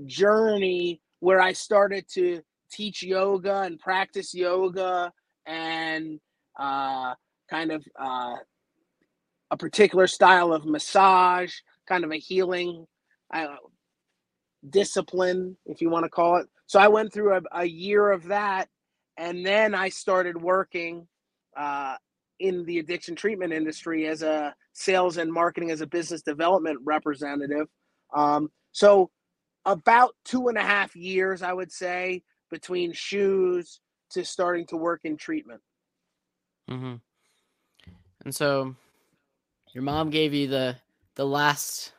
journey 0.06 1.02
where 1.20 1.42
I 1.42 1.54
started 1.54 2.06
to 2.14 2.42
teach 2.72 3.04
yoga 3.04 3.62
and 3.62 3.80
practice 3.80 4.34
yoga 4.34 5.12
and 5.46 6.20
uh, 6.58 7.14
kind 7.50 7.72
of 7.72 7.84
uh, 8.00 8.36
a 9.52 9.58
particular 9.58 10.08
style 10.08 10.54
of 10.54 10.66
massage, 10.66 11.54
kind 11.88 12.04
of 12.04 12.12
a 12.12 12.18
healing 12.18 12.86
uh, 13.34 13.56
discipline, 14.70 15.58
if 15.66 15.82
you 15.82 15.90
want 15.90 16.04
to 16.04 16.10
call 16.10 16.38
it. 16.38 16.48
So 16.68 16.80
I 16.80 16.88
went 16.88 17.14
through 17.14 17.36
a, 17.36 17.42
a 17.52 17.66
year 17.66 18.12
of 18.12 18.26
that, 18.26 18.70
and 19.18 19.46
then 19.46 19.76
I 19.76 19.90
started 19.90 20.42
working 20.42 21.08
uh, 21.56 21.96
in 22.40 22.66
the 22.66 22.80
addiction 22.80 23.16
treatment 23.16 23.54
industry 23.54 24.08
as 24.08 24.22
a 24.22 24.54
sales 24.74 25.18
and 25.18 25.32
marketing 25.32 25.72
as 25.72 25.82
a 25.82 25.88
business 25.88 26.22
development 26.22 26.78
representative. 26.84 27.68
Um, 28.14 28.50
so 28.72 29.10
about 29.66 30.16
two 30.26 30.48
and 30.48 30.58
a 30.58 30.62
half 30.62 30.96
years, 30.96 31.42
I 31.42 31.54
would 31.54 31.72
say, 31.72 32.24
between 32.52 32.94
shoes 32.94 33.80
to 34.12 34.24
starting 34.24 34.66
to 34.68 34.78
work 34.78 35.02
in 35.04 35.18
treatment. 35.18 35.62
Mm-hmm. 36.70 36.96
And 38.24 38.36
so, 38.36 38.76
your 39.74 39.84
mom 39.84 40.10
gave 40.10 40.34
you 40.34 40.48
the 40.48 40.78
the 41.16 41.26
last 41.26 41.94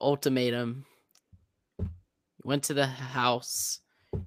ultimatum. 0.00 0.84
Went 2.42 2.64
to 2.64 2.74
the 2.74 2.86
house, 2.86 3.80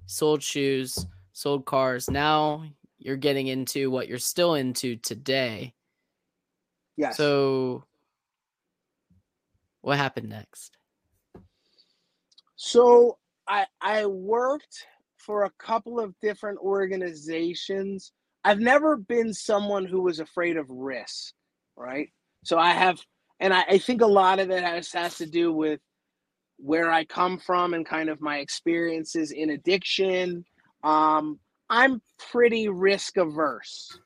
sold 0.06 0.42
shoes, 0.42 1.06
sold 1.32 1.64
cars. 1.66 2.10
Now 2.10 2.64
you're 2.98 3.16
getting 3.16 3.46
into 3.46 3.90
what 3.90 4.08
you're 4.08 4.18
still 4.18 4.54
into 4.54 4.96
today, 4.96 5.74
Yes. 6.98 7.16
So, 7.16 7.84
what 9.82 9.96
happened 9.96 10.28
next? 10.28 10.76
So 12.56 13.18
I 13.46 13.66
I 13.80 14.04
worked 14.06 14.84
for 15.16 15.44
a 15.44 15.52
couple 15.60 16.00
of 16.00 16.12
different 16.20 16.58
organizations. 16.58 18.12
I've 18.44 18.58
never 18.58 18.96
been 18.96 19.32
someone 19.32 19.84
who 19.86 20.02
was 20.02 20.18
afraid 20.18 20.56
of 20.56 20.68
risk, 20.68 21.34
right? 21.76 22.08
So 22.44 22.58
I 22.58 22.70
have, 22.70 22.98
and 23.38 23.54
I, 23.54 23.62
I 23.62 23.78
think 23.78 24.00
a 24.00 24.06
lot 24.06 24.40
of 24.40 24.50
it 24.50 24.64
has 24.64 24.92
has 24.92 25.18
to 25.18 25.26
do 25.26 25.52
with 25.52 25.80
where 26.56 26.90
I 26.90 27.04
come 27.04 27.38
from 27.38 27.74
and 27.74 27.86
kind 27.86 28.08
of 28.08 28.20
my 28.20 28.38
experiences 28.38 29.30
in 29.30 29.50
addiction. 29.50 30.44
Um, 30.82 31.38
I'm 31.70 32.00
pretty 32.30 32.68
risk 32.68 33.16
averse, 33.16 33.98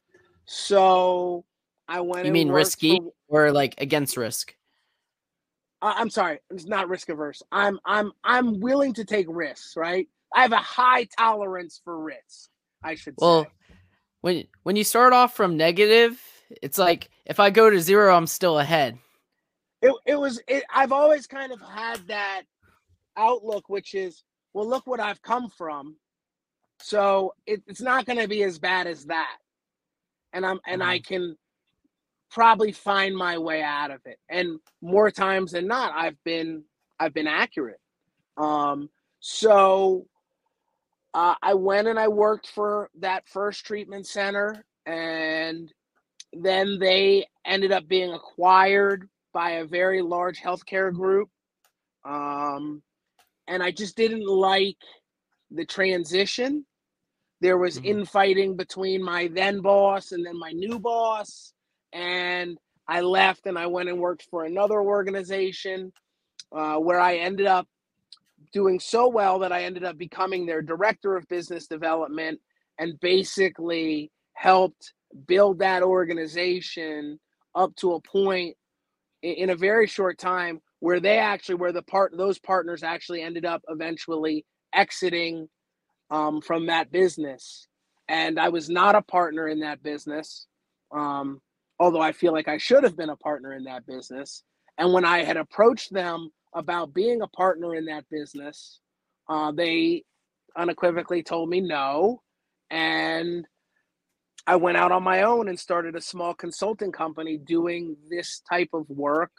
so 0.47 1.45
I 1.89 2.01
went. 2.01 2.27
You 2.27 2.33
mean 2.33 2.51
risky 2.51 2.97
for- 3.29 3.47
or 3.47 3.53
like 3.53 3.81
against 3.81 4.17
risk? 4.17 4.55
I- 5.81 5.95
I'm 6.01 6.11
sorry, 6.11 6.39
it's 6.51 6.65
not 6.67 6.89
risk 6.89 7.09
averse. 7.09 7.43
I'm 7.53 7.79
I'm 7.85 8.13
I'm 8.25 8.61
willing 8.61 8.95
to 8.95 9.05
take 9.05 9.27
risks, 9.29 9.77
right? 9.77 10.09
I 10.35 10.43
have 10.43 10.53
a 10.53 10.57
high 10.57 11.05
tolerance 11.19 11.81
for 11.85 12.03
risk. 12.03 12.51
I 12.83 12.95
should 12.95 13.15
Well, 13.19 13.45
say. 13.45 13.49
Well, 13.49 13.75
when 14.23 14.49
when 14.63 14.77
you 14.77 14.85
start 14.85 15.13
off 15.13 15.35
from 15.35 15.57
negative, 15.57 16.21
it's 16.63 16.79
like 16.79 17.11
if 17.27 17.39
I 17.41 17.51
go 17.51 17.71
to 17.71 17.81
zero, 17.81 18.15
I'm 18.17 18.27
still 18.27 18.59
ahead. 18.59 18.99
It 19.83 19.95
it 20.07 20.17
was 20.17 20.41
it, 20.49 20.65
I've 20.73 20.93
always 20.93 21.27
kind 21.27 21.53
of 21.53 21.61
had 21.61 21.99
that 22.09 22.43
outlook, 23.17 23.69
which 23.69 23.95
is, 23.95 24.25
well, 24.55 24.67
look 24.67 24.87
what 24.87 25.01
I've 25.01 25.23
come 25.23 25.49
from. 25.51 25.97
So 26.83 27.35
it, 27.47 27.63
it's 27.67 27.81
not 27.81 28.07
going 28.07 28.19
to 28.19 28.29
be 28.29 28.43
as 28.43 28.59
bad 28.59 28.87
as 28.87 29.07
that, 29.07 29.37
and 30.33 30.45
I'm 30.45 30.61
and 30.67 30.83
I 30.83 30.99
can 30.99 31.37
probably 32.31 32.73
find 32.73 33.17
my 33.17 33.39
way 33.39 33.63
out 33.63 33.91
of 33.91 34.01
it. 34.07 34.19
And 34.29 34.59
more 34.81 35.11
times 35.11 35.53
than 35.53 35.67
not, 35.67 35.93
I've 35.95 36.23
been 36.25 36.65
I've 36.99 37.15
been 37.15 37.27
accurate. 37.27 37.81
Um, 38.37 38.89
so 39.21 40.07
uh, 41.15 41.35
I 41.43 41.55
went 41.55 41.89
and 41.89 41.99
I 41.99 42.09
worked 42.09 42.49
for 42.49 42.91
that 43.01 43.29
first 43.29 43.67
treatment 43.67 44.07
center, 44.07 44.65
and 44.87 45.73
then 46.33 46.79
they 46.79 47.27
ended 47.45 47.73
up 47.73 47.87
being 47.87 48.13
acquired 48.13 49.09
by 49.33 49.51
a 49.53 49.65
very 49.65 50.03
large 50.03 50.41
healthcare 50.41 50.93
group. 50.93 51.29
Um, 52.05 52.83
and 53.47 53.63
I 53.63 53.71
just 53.71 53.97
didn't 53.97 54.27
like 54.27 54.79
the 55.51 55.65
transition. 55.65 56.65
There 57.43 57.59
was 57.59 57.81
Mhm. 57.81 57.87
infighting 57.87 58.57
between 58.57 59.03
my 59.05 59.29
then 59.29 59.63
boss 59.63 60.13
and 60.13 60.27
then 60.27 60.39
my 60.39 60.53
new 60.53 60.81
boss. 60.81 61.55
And 61.93 62.59
I 62.89 63.03
left 63.03 63.47
and 63.47 63.59
I 63.59 63.69
went 63.69 63.91
and 63.91 64.01
worked 64.01 64.25
for 64.31 64.47
another 64.47 64.81
organization 64.83 65.93
uh, 66.53 66.79
where 66.79 67.01
I 67.01 67.17
ended 67.17 67.47
up 67.47 67.69
doing 68.53 68.81
so 68.81 69.09
well 69.09 69.41
that 69.41 69.53
I 69.53 69.65
ended 69.65 69.85
up 69.85 69.99
becoming 69.99 70.47
their 70.47 70.63
director 70.63 71.17
of 71.17 71.29
business 71.29 71.69
development 71.69 72.41
and 72.79 73.01
basically 73.01 74.13
helped 74.35 74.95
build 75.29 75.61
that 75.61 75.83
organization 75.85 77.21
up 77.55 77.77
to 77.77 77.95
a 77.95 78.03
point 78.03 78.57
in 79.23 79.51
a 79.51 79.57
very 79.57 79.89
short 79.89 80.19
time 80.19 80.61
where 80.81 81.01
they 81.01 81.19
actually 81.19 81.57
where 81.57 81.73
the 81.73 81.83
part 81.83 82.17
those 82.17 82.41
partners 82.41 82.85
actually 82.85 83.23
ended 83.23 83.47
up 83.47 83.63
eventually 83.69 84.47
exiting 84.75 85.49
um, 86.13 86.41
from 86.41 86.67
that 86.67 86.93
business. 86.93 87.67
And 88.09 88.39
i 88.39 88.49
was 88.49 88.69
not 88.69 88.95
a 88.95 89.03
partner 89.03 89.49
in 89.49 89.61
that 89.61 89.83
business 89.83 90.47
um, 90.93 91.41
although 91.81 92.01
i 92.01 92.13
feel 92.13 92.33
like 92.33 92.49
i 92.49 92.59
should 92.59 92.85
have 92.85 92.97
been 92.97 93.11
a 93.11 93.17
partner 93.17 93.53
in 93.55 93.65
that 93.65 93.87
business. 93.87 94.45
And 94.79 94.93
when 94.93 95.05
i 95.05 95.25
had 95.25 95.37
approached 95.37 95.93
them 95.93 96.31
about 96.55 96.95
being 96.95 97.23
a 97.23 97.29
partner 97.29 97.75
in 97.75 97.87
that 97.87 98.05
business 98.11 98.81
uh, 99.29 99.53
they 99.53 100.05
unequivocally 100.57 101.23
told 101.23 101.49
me 101.49 101.61
no. 101.61 102.23
And 102.71 103.47
I 104.47 104.57
went 104.57 104.77
out 104.77 104.93
on 104.93 105.03
my 105.03 105.23
own 105.23 105.49
and 105.49 105.59
started 105.59 105.95
a 105.95 106.01
small 106.01 106.35
consulting 106.35 106.93
company 106.93 107.39
doing 107.39 107.97
this 108.11 108.43
type 108.49 108.71
of 108.73 108.89
work, 108.89 109.31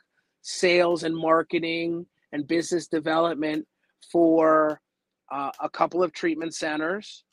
sales 0.42 1.04
and 1.04 1.16
marketing 1.16 2.06
and 2.32 2.48
business 2.48 2.88
development 2.88 3.68
for 4.12 4.80
uh, 5.34 5.52
a 5.60 5.70
couple 5.70 6.04
of 6.04 6.14
treatment 6.14 6.54
centers. 6.54 7.24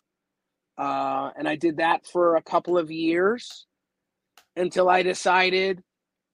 Uh, 0.78 1.30
and 1.36 1.46
I 1.46 1.56
did 1.56 1.76
that 1.76 2.06
for 2.06 2.36
a 2.36 2.42
couple 2.42 2.78
of 2.78 2.90
years 2.90 3.66
until 4.56 4.88
I 4.88 5.02
decided 5.02 5.82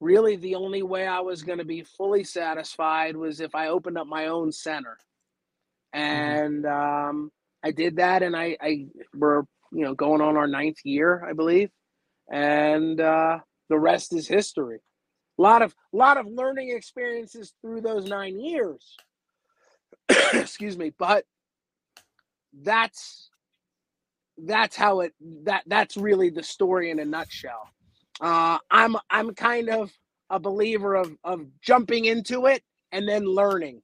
really 0.01 0.37
the 0.37 0.55
only 0.55 0.85
way 0.85 1.07
I 1.07 1.21
was 1.21 1.43
going 1.43 1.59
to 1.59 1.65
be 1.65 1.83
fully 1.83 2.23
satisfied 2.23 3.17
was 3.17 3.41
if 3.41 3.55
I 3.55 3.69
opened 3.69 3.99
up 3.99 4.07
my 4.07 4.29
own 4.29 4.53
center. 4.53 4.97
And 5.93 6.65
um, 6.67 7.33
I 7.65 7.73
did 7.73 7.97
that, 7.97 8.23
and 8.23 8.37
I, 8.37 8.57
I 8.61 8.87
we're 9.15 9.43
you 9.73 9.85
know 9.85 9.95
going 9.95 10.21
on 10.21 10.37
our 10.37 10.47
ninth 10.47 10.79
year, 10.85 11.25
I 11.27 11.33
believe, 11.33 11.71
and 12.31 13.01
uh, 13.01 13.39
the 13.71 13.79
rest 13.79 14.15
is 14.15 14.29
history. 14.29 14.79
A 15.39 15.43
lot 15.43 15.63
of 15.63 15.75
lot 15.93 16.19
of 16.19 16.27
learning 16.27 16.71
experiences 16.71 17.55
through 17.63 17.81
those 17.81 18.09
nine 18.09 18.39
years. 18.39 18.97
Excuse 20.35 20.77
me, 20.77 20.93
but 20.99 21.25
that's 22.63 23.31
that's 24.39 24.77
how 24.77 25.01
it 25.01 25.13
that 25.45 25.63
that's 25.67 25.97
really 25.97 26.31
the 26.31 26.43
story 26.43 26.91
in 26.91 26.99
a 26.99 27.05
nutshell. 27.05 27.69
Uh, 28.21 28.59
I'm 28.71 28.97
I'm 29.11 29.35
kind 29.35 29.69
of 29.69 29.93
a 30.31 30.39
believer 30.41 30.95
of 30.95 31.17
of 31.25 31.43
jumping 31.63 32.07
into 32.07 32.47
it 32.47 32.63
and 32.93 33.09
then 33.09 33.25
learning, 33.25 33.83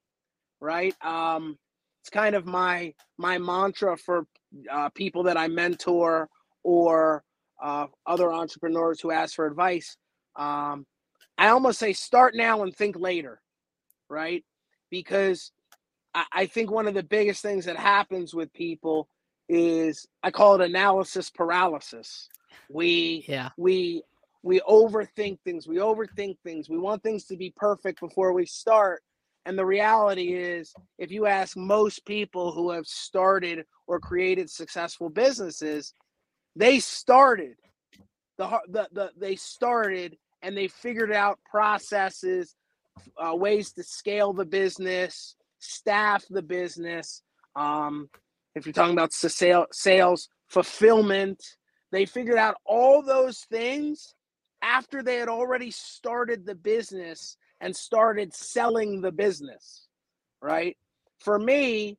right? 0.60 0.94
Um, 1.04 1.58
it's 2.02 2.10
kind 2.10 2.34
of 2.34 2.46
my 2.46 2.94
my 3.18 3.38
mantra 3.38 3.96
for 3.96 4.26
uh, 4.70 4.90
people 4.90 5.24
that 5.24 5.36
I 5.36 5.48
mentor 5.48 6.28
or 6.64 7.24
uh, 7.62 7.86
other 8.06 8.32
entrepreneurs 8.32 9.00
who 9.00 9.10
ask 9.10 9.34
for 9.34 9.46
advice. 9.46 9.96
Um, 10.36 10.86
I 11.38 11.48
almost 11.48 11.78
say 11.78 11.92
start 11.92 12.34
now 12.36 12.62
and 12.62 12.74
think 12.74 12.96
later, 12.98 13.40
right? 14.08 14.44
Because 14.90 15.52
I, 16.14 16.24
I 16.32 16.46
think 16.46 16.70
one 16.70 16.86
of 16.88 16.94
the 16.94 17.02
biggest 17.02 17.42
things 17.42 17.64
that 17.66 17.76
happens 17.76 18.34
with 18.34 18.52
people 18.52 19.08
is 19.48 20.06
I 20.22 20.30
call 20.30 20.54
it 20.54 20.64
analysis 20.68 21.30
paralysis. 21.30 22.28
We 22.68 23.24
Yeah. 23.28 23.50
we 23.56 24.02
we 24.42 24.60
overthink 24.60 25.38
things 25.44 25.66
we 25.68 25.76
overthink 25.76 26.36
things 26.44 26.68
we 26.68 26.78
want 26.78 27.02
things 27.02 27.24
to 27.26 27.36
be 27.36 27.52
perfect 27.56 28.00
before 28.00 28.32
we 28.32 28.46
start 28.46 29.02
and 29.46 29.58
the 29.58 29.66
reality 29.66 30.34
is 30.34 30.74
if 30.98 31.10
you 31.10 31.26
ask 31.26 31.56
most 31.56 32.04
people 32.06 32.52
who 32.52 32.70
have 32.70 32.86
started 32.86 33.64
or 33.86 34.00
created 34.00 34.50
successful 34.50 35.08
businesses 35.08 35.94
they 36.56 36.80
started 36.80 37.54
the, 38.38 38.60
the, 38.68 38.88
the 38.92 39.10
they 39.16 39.36
started 39.36 40.16
and 40.42 40.56
they 40.56 40.68
figured 40.68 41.12
out 41.12 41.38
processes 41.48 42.56
uh, 43.18 43.34
ways 43.34 43.72
to 43.72 43.82
scale 43.82 44.32
the 44.32 44.44
business 44.44 45.36
staff 45.62 46.24
the 46.30 46.42
business 46.42 47.22
um, 47.56 48.08
if 48.54 48.66
you're 48.66 48.72
talking 48.72 48.94
about 48.94 49.12
sa- 49.12 49.28
sale, 49.28 49.66
sales 49.72 50.28
fulfillment 50.48 51.42
they 51.92 52.06
figured 52.06 52.38
out 52.38 52.56
all 52.64 53.02
those 53.02 53.40
things 53.50 54.14
after 54.62 55.02
they 55.02 55.16
had 55.16 55.28
already 55.28 55.70
started 55.70 56.46
the 56.46 56.54
business 56.54 57.36
and 57.60 57.76
started 57.76 58.34
selling 58.34 59.00
the 59.00 59.12
business, 59.12 59.88
right? 60.40 60.76
For 61.20 61.38
me, 61.38 61.98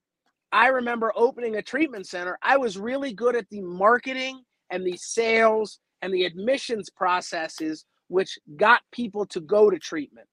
I 0.52 0.68
remember 0.68 1.14
opening 1.16 1.56
a 1.56 1.62
treatment 1.62 2.08
center. 2.08 2.38
I 2.42 2.58
was 2.58 2.78
really 2.78 3.14
good 3.14 3.36
at 3.36 3.50
the 3.50 3.62
marketing 3.62 4.44
and 4.72 4.86
the 4.86 4.98
sales 4.98 5.80
and 6.02 6.14
the 6.14 6.26
admissions 6.26 6.90
processes, 6.90 7.86
which 8.08 8.38
got 8.58 8.82
people 8.92 9.26
to 9.28 9.42
go 9.42 9.70
to 9.70 9.80
treatment. 9.80 10.28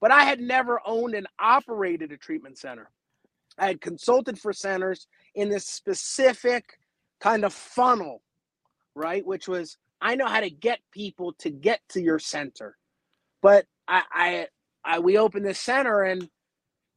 But 0.00 0.10
I 0.10 0.24
had 0.24 0.40
never 0.40 0.80
owned 0.84 1.14
and 1.14 1.26
operated 1.38 2.12
a 2.12 2.16
treatment 2.16 2.58
center. 2.58 2.90
I 3.58 3.68
had 3.68 3.80
consulted 3.80 4.38
for 4.38 4.52
centers 4.52 5.06
in 5.34 5.48
this 5.48 5.66
specific 5.66 6.78
kind 7.20 7.44
of 7.44 7.52
funnel, 7.52 8.22
right? 8.94 9.24
Which 9.26 9.48
was 9.48 9.78
I 10.00 10.14
know 10.14 10.26
how 10.26 10.40
to 10.40 10.50
get 10.50 10.80
people 10.92 11.32
to 11.38 11.50
get 11.50 11.80
to 11.90 12.02
your 12.02 12.18
center. 12.18 12.76
But 13.42 13.66
I, 13.88 14.02
I, 14.12 14.46
I 14.84 14.98
we 14.98 15.18
opened 15.18 15.46
this 15.46 15.60
center 15.60 16.02
and 16.02 16.28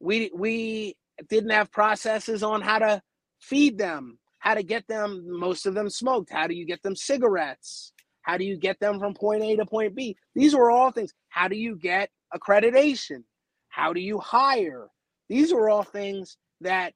we 0.00 0.30
we 0.34 0.96
didn't 1.28 1.50
have 1.50 1.72
processes 1.72 2.42
on 2.42 2.60
how 2.60 2.78
to 2.78 3.02
feed 3.40 3.78
them, 3.78 4.18
how 4.38 4.54
to 4.54 4.62
get 4.62 4.86
them. 4.88 5.24
Most 5.28 5.66
of 5.66 5.74
them 5.74 5.88
smoked. 5.88 6.30
How 6.30 6.46
do 6.46 6.54
you 6.54 6.66
get 6.66 6.82
them 6.82 6.96
cigarettes? 6.96 7.92
How 8.22 8.36
do 8.36 8.44
you 8.44 8.56
get 8.58 8.80
them 8.80 8.98
from 8.98 9.14
point 9.14 9.42
A 9.42 9.56
to 9.56 9.66
point 9.66 9.94
B? 9.94 10.16
These 10.34 10.54
were 10.54 10.70
all 10.70 10.90
things. 10.90 11.12
How 11.28 11.48
do 11.48 11.56
you 11.56 11.76
get 11.76 12.10
accreditation? 12.34 13.24
How 13.68 13.92
do 13.92 14.00
you 14.00 14.18
hire? 14.18 14.88
These 15.28 15.52
are 15.52 15.68
all 15.68 15.82
things 15.82 16.36
that 16.60 16.92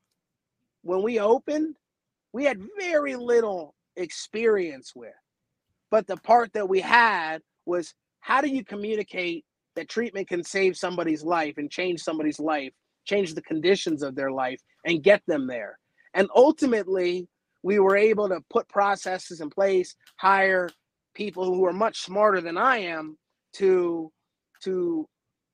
when 0.82 1.03
we 1.03 1.20
opened, 1.20 1.76
we 2.32 2.45
had 2.45 2.61
very 2.78 3.16
little 3.16 3.74
experience 3.97 4.93
with. 4.95 5.14
But 5.91 6.07
the 6.07 6.16
part 6.16 6.53
that 6.55 6.68
we 6.68 6.80
had 6.80 7.41
was 7.66 7.95
how 8.20 8.41
do 8.41 8.49
you 8.49 8.64
communicate 8.64 9.45
that 9.76 9.89
treatment 9.89 10.28
can 10.28 10.43
save 10.43 10.76
somebody's 10.76 11.22
life 11.22 11.55
and 11.59 11.70
change 11.70 12.01
somebody's 12.01 12.41
life, 12.41 12.72
change 13.05 13.35
the 13.35 13.43
conditions 13.43 14.03
of 14.03 14.14
their 14.14 14.30
life, 14.32 14.61
and 14.85 15.03
get 15.03 15.22
them 15.26 15.47
there? 15.47 15.78
And 16.14 16.28
ultimately, 16.35 17.28
we 17.62 17.78
were 17.78 17.97
able 17.97 18.28
to 18.28 18.41
put 18.51 18.68
processes 18.68 19.41
in 19.41 19.51
place, 19.51 19.95
hire 20.16 20.68
people 21.14 21.45
who 21.45 21.64
are 21.64 21.72
much 21.72 22.01
smarter 22.01 22.41
than 22.41 22.59
I 22.59 22.78
am 22.78 23.16
to 23.55 24.11
to 24.62 25.09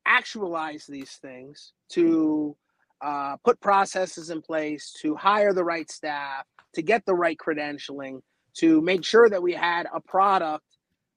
actualize 0.07 0.87
these 0.87 1.13
things, 1.13 1.73
to 1.91 2.57
uh, 3.01 3.37
put 3.45 3.61
processes 3.61 4.31
in 4.31 4.43
place, 4.43 4.95
to 5.01 5.15
hire 5.15 5.53
the 5.53 5.65
right 5.65 5.91
staff, 5.91 6.45
to 6.75 6.83
get 6.83 7.05
the 7.07 7.15
right 7.15 7.39
credentialing, 7.39 8.21
to 8.55 8.81
make 8.81 9.05
sure 9.05 9.29
that 9.29 9.43
we 9.43 9.53
had 9.53 9.87
a 9.95 10.01
product 10.01 10.65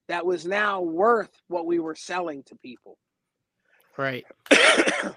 that 0.07 0.25
was 0.25 0.45
now 0.45 0.81
worth 0.81 1.31
what 1.47 1.65
we 1.65 1.79
were 1.79 1.95
selling 1.95 2.43
to 2.43 2.55
people. 2.55 2.97
Right. 3.97 4.25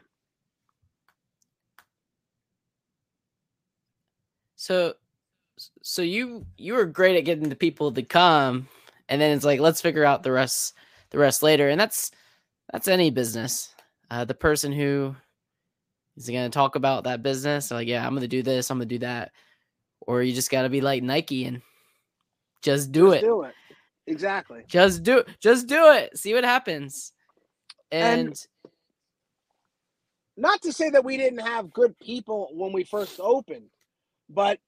so 4.56 4.94
so 5.82 6.02
you 6.02 6.44
you 6.58 6.74
were 6.74 6.84
great 6.84 7.16
at 7.16 7.24
getting 7.24 7.48
the 7.48 7.54
people 7.56 7.92
to 7.92 8.02
come 8.02 8.68
and 9.08 9.20
then 9.20 9.34
it's 9.34 9.44
like 9.44 9.60
let's 9.60 9.80
figure 9.80 10.04
out 10.04 10.22
the 10.22 10.32
rest 10.32 10.74
the 11.10 11.18
rest 11.18 11.42
later 11.42 11.68
and 11.68 11.80
that's 11.80 12.10
that's 12.72 12.88
any 12.88 13.10
business 13.10 13.74
uh, 14.10 14.24
the 14.24 14.34
person 14.34 14.72
who 14.72 15.14
is 16.16 16.28
going 16.28 16.50
to 16.50 16.54
talk 16.54 16.76
about 16.76 17.04
that 17.04 17.22
business 17.22 17.70
like 17.70 17.88
yeah 17.88 18.04
i'm 18.06 18.12
going 18.12 18.22
to 18.22 18.28
do 18.28 18.42
this 18.42 18.70
i'm 18.70 18.78
going 18.78 18.88
to 18.88 18.94
do 18.94 19.00
that 19.00 19.32
or 20.00 20.22
you 20.22 20.32
just 20.32 20.50
got 20.50 20.62
to 20.62 20.68
be 20.68 20.80
like 20.80 21.02
nike 21.02 21.44
and 21.44 21.62
just 22.62 22.92
do 22.92 23.10
Just 23.12 23.16
it 23.18 23.26
do 23.26 23.42
it. 23.44 23.54
Exactly. 24.06 24.64
just 24.68 25.02
do 25.02 25.22
just 25.40 25.66
do 25.66 25.92
it 25.92 26.16
see 26.16 26.34
what 26.34 26.44
happens 26.44 27.12
And- 27.90 28.28
and 28.28 28.46
not 30.36 30.62
to 30.62 30.72
say 30.72 30.90
that 30.90 31.04
we 31.04 31.16
didn't 31.16 31.40
have 31.40 31.72
good 31.72 31.98
people 31.98 32.50
when 32.52 32.72
we 32.72 32.84
first 32.84 33.18
opened, 33.20 33.70
but 34.28 34.58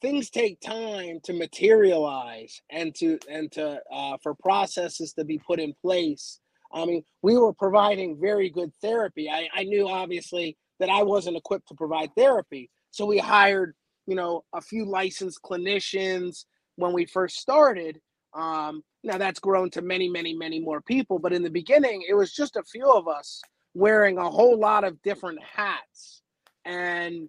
things 0.00 0.30
take 0.30 0.60
time 0.60 1.18
to 1.24 1.32
materialize 1.32 2.60
and 2.70 2.94
to 2.96 3.18
and 3.28 3.50
to 3.52 3.80
uh, 3.92 4.16
for 4.22 4.34
processes 4.34 5.12
to 5.14 5.24
be 5.24 5.38
put 5.38 5.58
in 5.58 5.74
place. 5.82 6.40
I 6.74 6.84
mean, 6.86 7.04
we 7.22 7.38
were 7.38 7.52
providing 7.52 8.20
very 8.20 8.50
good 8.50 8.72
therapy. 8.82 9.30
I, 9.30 9.48
I 9.54 9.64
knew 9.64 9.88
obviously 9.88 10.56
that 10.80 10.90
I 10.90 11.02
wasn't 11.02 11.36
equipped 11.36 11.68
to 11.68 11.74
provide 11.74 12.10
therapy, 12.16 12.70
so 12.90 13.06
we 13.06 13.18
hired 13.18 13.74
you 14.06 14.16
know 14.16 14.42
a 14.52 14.60
few 14.60 14.84
licensed 14.84 15.40
clinicians 15.42 16.44
when 16.76 16.92
we 16.92 17.06
first 17.06 17.36
started. 17.38 18.00
Um, 18.34 18.82
now 19.04 19.18
that's 19.18 19.38
grown 19.38 19.70
to 19.70 19.82
many, 19.82 20.08
many, 20.08 20.34
many 20.34 20.58
more 20.58 20.80
people, 20.80 21.18
but 21.20 21.32
in 21.32 21.42
the 21.42 21.50
beginning, 21.50 22.04
it 22.08 22.14
was 22.14 22.32
just 22.32 22.56
a 22.56 22.64
few 22.64 22.90
of 22.90 23.06
us 23.06 23.40
wearing 23.74 24.18
a 24.18 24.30
whole 24.30 24.58
lot 24.58 24.84
of 24.84 25.00
different 25.02 25.38
hats 25.42 26.22
and 26.64 27.28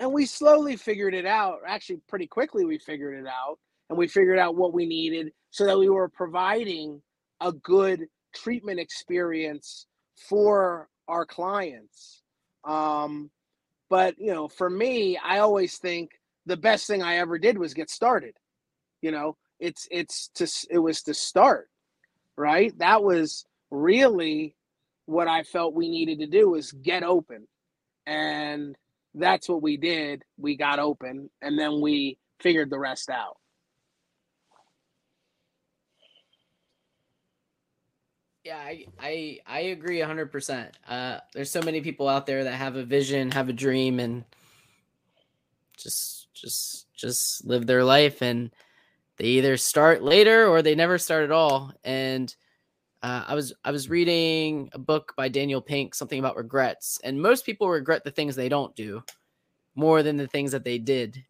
and 0.00 0.12
we 0.12 0.24
slowly 0.24 0.76
figured 0.76 1.14
it 1.14 1.26
out 1.26 1.58
actually 1.66 2.00
pretty 2.08 2.26
quickly 2.26 2.64
we 2.64 2.78
figured 2.78 3.18
it 3.18 3.26
out 3.26 3.58
and 3.90 3.98
we 3.98 4.06
figured 4.06 4.38
out 4.38 4.56
what 4.56 4.72
we 4.72 4.86
needed 4.86 5.32
so 5.50 5.66
that 5.66 5.78
we 5.78 5.88
were 5.88 6.08
providing 6.08 7.02
a 7.40 7.52
good 7.52 8.06
treatment 8.34 8.80
experience 8.80 9.86
for 10.28 10.88
our 11.08 11.24
clients 11.26 12.22
um, 12.64 13.30
but 13.90 14.14
you 14.18 14.32
know 14.32 14.48
for 14.48 14.70
me 14.70 15.18
i 15.24 15.38
always 15.38 15.78
think 15.78 16.10
the 16.46 16.56
best 16.56 16.86
thing 16.86 17.02
i 17.02 17.16
ever 17.18 17.38
did 17.38 17.58
was 17.58 17.74
get 17.74 17.90
started 17.90 18.34
you 19.00 19.10
know 19.10 19.36
it's 19.60 19.86
it's 19.90 20.30
to 20.34 20.46
it 20.70 20.78
was 20.78 21.02
to 21.02 21.14
start 21.14 21.68
right 22.36 22.76
that 22.78 23.02
was 23.02 23.44
really 23.70 24.54
what 25.06 25.28
I 25.28 25.42
felt 25.42 25.74
we 25.74 25.88
needed 25.88 26.20
to 26.20 26.26
do 26.26 26.50
was 26.50 26.72
get 26.72 27.02
open. 27.02 27.48
And 28.06 28.76
that's 29.14 29.48
what 29.48 29.62
we 29.62 29.76
did. 29.76 30.22
We 30.38 30.56
got 30.56 30.78
open 30.78 31.30
and 31.40 31.58
then 31.58 31.80
we 31.80 32.18
figured 32.40 32.70
the 32.70 32.78
rest 32.78 33.10
out. 33.10 33.36
Yeah, 38.44 38.58
I 38.58 38.86
I, 39.00 39.40
I 39.46 39.60
agree 39.60 40.00
hundred 40.00 40.32
percent. 40.32 40.76
Uh, 40.88 41.18
there's 41.32 41.50
so 41.50 41.62
many 41.62 41.80
people 41.80 42.08
out 42.08 42.26
there 42.26 42.44
that 42.44 42.54
have 42.54 42.76
a 42.76 42.82
vision, 42.82 43.30
have 43.30 43.48
a 43.48 43.52
dream, 43.52 44.00
and 44.00 44.24
just 45.76 46.32
just 46.34 46.92
just 46.92 47.44
live 47.44 47.66
their 47.66 47.84
life, 47.84 48.20
and 48.20 48.50
they 49.16 49.26
either 49.26 49.56
start 49.56 50.02
later 50.02 50.48
or 50.48 50.60
they 50.60 50.74
never 50.74 50.98
start 50.98 51.22
at 51.22 51.30
all. 51.30 51.72
And 51.84 52.34
uh, 53.02 53.24
I 53.28 53.34
was 53.36 53.52
I 53.64 53.70
was 53.70 53.88
reading 53.88 54.70
a 54.72 54.78
book 54.78 55.12
by 55.16 55.28
Daniel 55.28 55.60
Pink, 55.60 55.94
something 55.94 56.18
about 56.18 56.36
regrets, 56.36 56.98
and 57.04 57.22
most 57.22 57.46
people 57.46 57.68
regret 57.68 58.02
the 58.02 58.10
things 58.10 58.34
they 58.34 58.48
don't 58.48 58.74
do 58.74 59.04
more 59.76 60.02
than 60.02 60.16
the 60.16 60.26
things 60.26 60.50
that 60.52 60.64
they 60.64 60.78
did. 60.78 61.24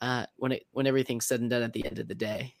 Uh, 0.00 0.26
when 0.36 0.52
it 0.52 0.66
when 0.72 0.86
everything's 0.86 1.26
said 1.26 1.40
and 1.40 1.50
done 1.50 1.62
at 1.62 1.72
the 1.72 1.84
end 1.84 1.98
of 1.98 2.06
the 2.06 2.14
day. 2.14 2.54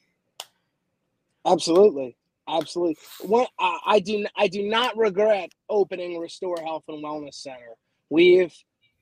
Absolutely. 1.44 2.16
Absolutely. 2.48 2.96
What 3.22 3.50
I, 3.58 3.78
I 3.86 4.00
do 4.00 4.26
I 4.36 4.48
do 4.48 4.62
not 4.68 4.96
regret 4.96 5.50
opening 5.68 6.18
Restore 6.18 6.58
Health 6.60 6.84
and 6.88 7.02
Wellness 7.04 7.34
Center. 7.34 7.74
We've 8.10 8.54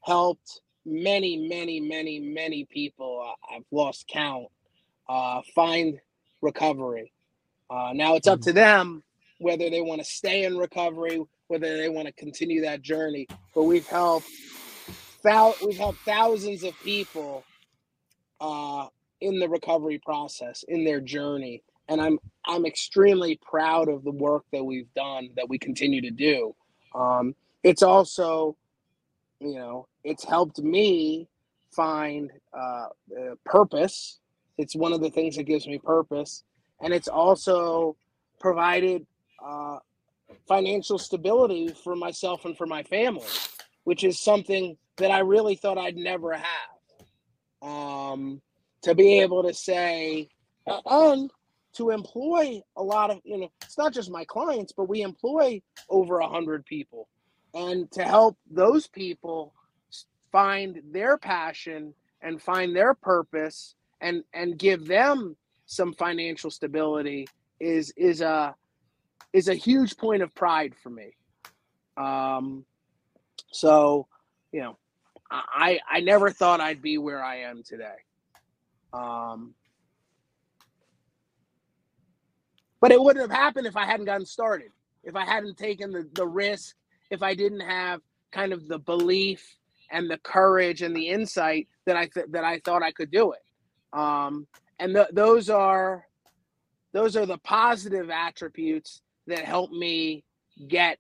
helped 0.02 0.60
many, 0.86 1.48
many, 1.48 1.80
many, 1.80 2.20
many 2.20 2.66
people. 2.70 3.24
Uh, 3.50 3.56
I've 3.56 3.64
lost 3.70 4.06
count. 4.08 4.46
Uh, 5.08 5.42
find 5.54 6.00
recovery. 6.42 7.12
Uh, 7.68 7.92
now 7.94 8.14
it's 8.14 8.26
up 8.28 8.40
to 8.42 8.52
them 8.52 9.02
whether 9.38 9.68
they 9.68 9.80
want 9.80 10.00
to 10.00 10.04
stay 10.06 10.44
in 10.44 10.56
recovery, 10.56 11.20
whether 11.48 11.76
they 11.76 11.88
want 11.88 12.06
to 12.06 12.12
continue 12.14 12.62
that 12.62 12.80
journey. 12.82 13.26
But 13.54 13.64
we've 13.64 13.86
helped 13.86 14.26
thou- 15.22 15.54
we've 15.64 15.76
helped 15.76 15.98
thousands 16.00 16.62
of 16.62 16.74
people 16.82 17.44
uh, 18.40 18.86
in 19.20 19.38
the 19.38 19.48
recovery 19.48 20.00
process, 20.04 20.64
in 20.68 20.84
their 20.84 21.00
journey, 21.00 21.62
and 21.88 22.00
I'm 22.00 22.18
I'm 22.46 22.66
extremely 22.66 23.38
proud 23.42 23.88
of 23.88 24.04
the 24.04 24.10
work 24.10 24.44
that 24.52 24.64
we've 24.64 24.92
done, 24.94 25.30
that 25.36 25.48
we 25.48 25.58
continue 25.58 26.00
to 26.02 26.10
do. 26.10 26.54
Um, 26.94 27.34
it's 27.62 27.82
also, 27.82 28.56
you 29.40 29.54
know, 29.54 29.88
it's 30.04 30.24
helped 30.24 30.58
me 30.58 31.28
find 31.70 32.30
uh, 32.52 32.86
uh, 33.18 33.34
purpose. 33.44 34.18
It's 34.58 34.76
one 34.76 34.92
of 34.92 35.00
the 35.00 35.10
things 35.10 35.36
that 35.36 35.44
gives 35.44 35.66
me 35.66 35.78
purpose, 35.78 36.44
and 36.80 36.92
it's 36.92 37.08
also 37.08 37.96
provided 38.40 39.06
uh, 39.44 39.78
financial 40.46 40.98
stability 40.98 41.68
for 41.68 41.96
myself 41.96 42.44
and 42.44 42.56
for 42.56 42.66
my 42.66 42.82
family, 42.82 43.26
which 43.84 44.04
is 44.04 44.20
something 44.20 44.76
that 44.98 45.10
I 45.10 45.20
really 45.20 45.56
thought 45.56 45.78
I'd 45.78 45.96
never 45.96 46.34
have. 46.34 46.48
Um, 47.62 48.42
to 48.82 48.94
be 48.94 49.20
able 49.20 49.42
to 49.42 49.54
say, 49.54 50.28
and 50.66 51.30
to 51.76 51.90
employ 51.90 52.60
a 52.76 52.82
lot 52.82 53.10
of, 53.10 53.20
you 53.24 53.38
know, 53.38 53.50
it's 53.62 53.78
not 53.78 53.92
just 53.92 54.10
my 54.10 54.24
clients, 54.24 54.72
but 54.72 54.88
we 54.88 55.02
employ 55.02 55.60
over 55.88 56.18
a 56.18 56.28
hundred 56.28 56.64
people, 56.64 57.08
and 57.52 57.90
to 57.92 58.04
help 58.04 58.36
those 58.50 58.86
people 58.86 59.52
find 60.32 60.82
their 60.90 61.16
passion 61.16 61.94
and 62.22 62.42
find 62.42 62.74
their 62.74 62.94
purpose 62.94 63.74
and 64.00 64.24
and 64.32 64.58
give 64.58 64.86
them 64.86 65.36
some 65.66 65.92
financial 65.92 66.50
stability 66.50 67.26
is 67.60 67.92
is 67.96 68.20
a 68.20 68.54
is 69.32 69.48
a 69.48 69.54
huge 69.54 69.96
point 69.96 70.22
of 70.22 70.34
pride 70.34 70.74
for 70.82 70.90
me. 70.90 71.16
Um, 71.96 72.64
so, 73.52 74.06
you 74.52 74.60
know, 74.60 74.78
I 75.30 75.80
I 75.88 76.00
never 76.00 76.30
thought 76.30 76.60
I'd 76.60 76.82
be 76.82 76.98
where 76.98 77.22
I 77.22 77.42
am 77.42 77.62
today. 77.62 77.96
Um, 78.92 79.54
but 82.84 82.92
it 82.92 83.02
wouldn't 83.02 83.22
have 83.22 83.34
happened 83.34 83.66
if 83.66 83.78
I 83.78 83.86
hadn't 83.86 84.04
gotten 84.04 84.26
started. 84.26 84.68
If 85.04 85.16
I 85.16 85.24
hadn't 85.24 85.56
taken 85.56 85.90
the, 85.90 86.06
the 86.12 86.26
risk, 86.26 86.76
if 87.10 87.22
I 87.22 87.34
didn't 87.34 87.60
have 87.60 88.02
kind 88.30 88.52
of 88.52 88.68
the 88.68 88.78
belief 88.78 89.42
and 89.90 90.10
the 90.10 90.18
courage 90.18 90.82
and 90.82 90.94
the 90.94 91.08
insight 91.08 91.66
that 91.86 91.96
I 91.96 92.08
th- 92.08 92.26
that 92.32 92.44
I 92.44 92.60
thought 92.62 92.82
I 92.82 92.92
could 92.92 93.10
do 93.10 93.32
it. 93.32 93.40
Um, 93.98 94.46
and 94.78 94.94
th- 94.94 95.08
those 95.14 95.48
are 95.48 96.04
those 96.92 97.16
are 97.16 97.24
the 97.24 97.38
positive 97.38 98.10
attributes 98.10 99.00
that 99.28 99.46
help 99.46 99.70
me 99.70 100.22
get 100.68 100.98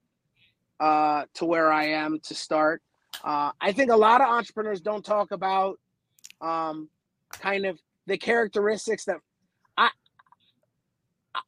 uh, 0.80 1.24
to 1.34 1.44
where 1.44 1.70
I 1.70 1.88
am 1.88 2.18
to 2.20 2.34
start. 2.34 2.80
Uh, 3.22 3.50
I 3.60 3.72
think 3.72 3.90
a 3.90 3.96
lot 3.96 4.22
of 4.22 4.28
entrepreneurs 4.28 4.80
don't 4.80 5.04
talk 5.04 5.32
about 5.32 5.78
um, 6.40 6.88
kind 7.30 7.66
of 7.66 7.78
the 8.06 8.16
characteristics 8.16 9.04
that 9.04 9.18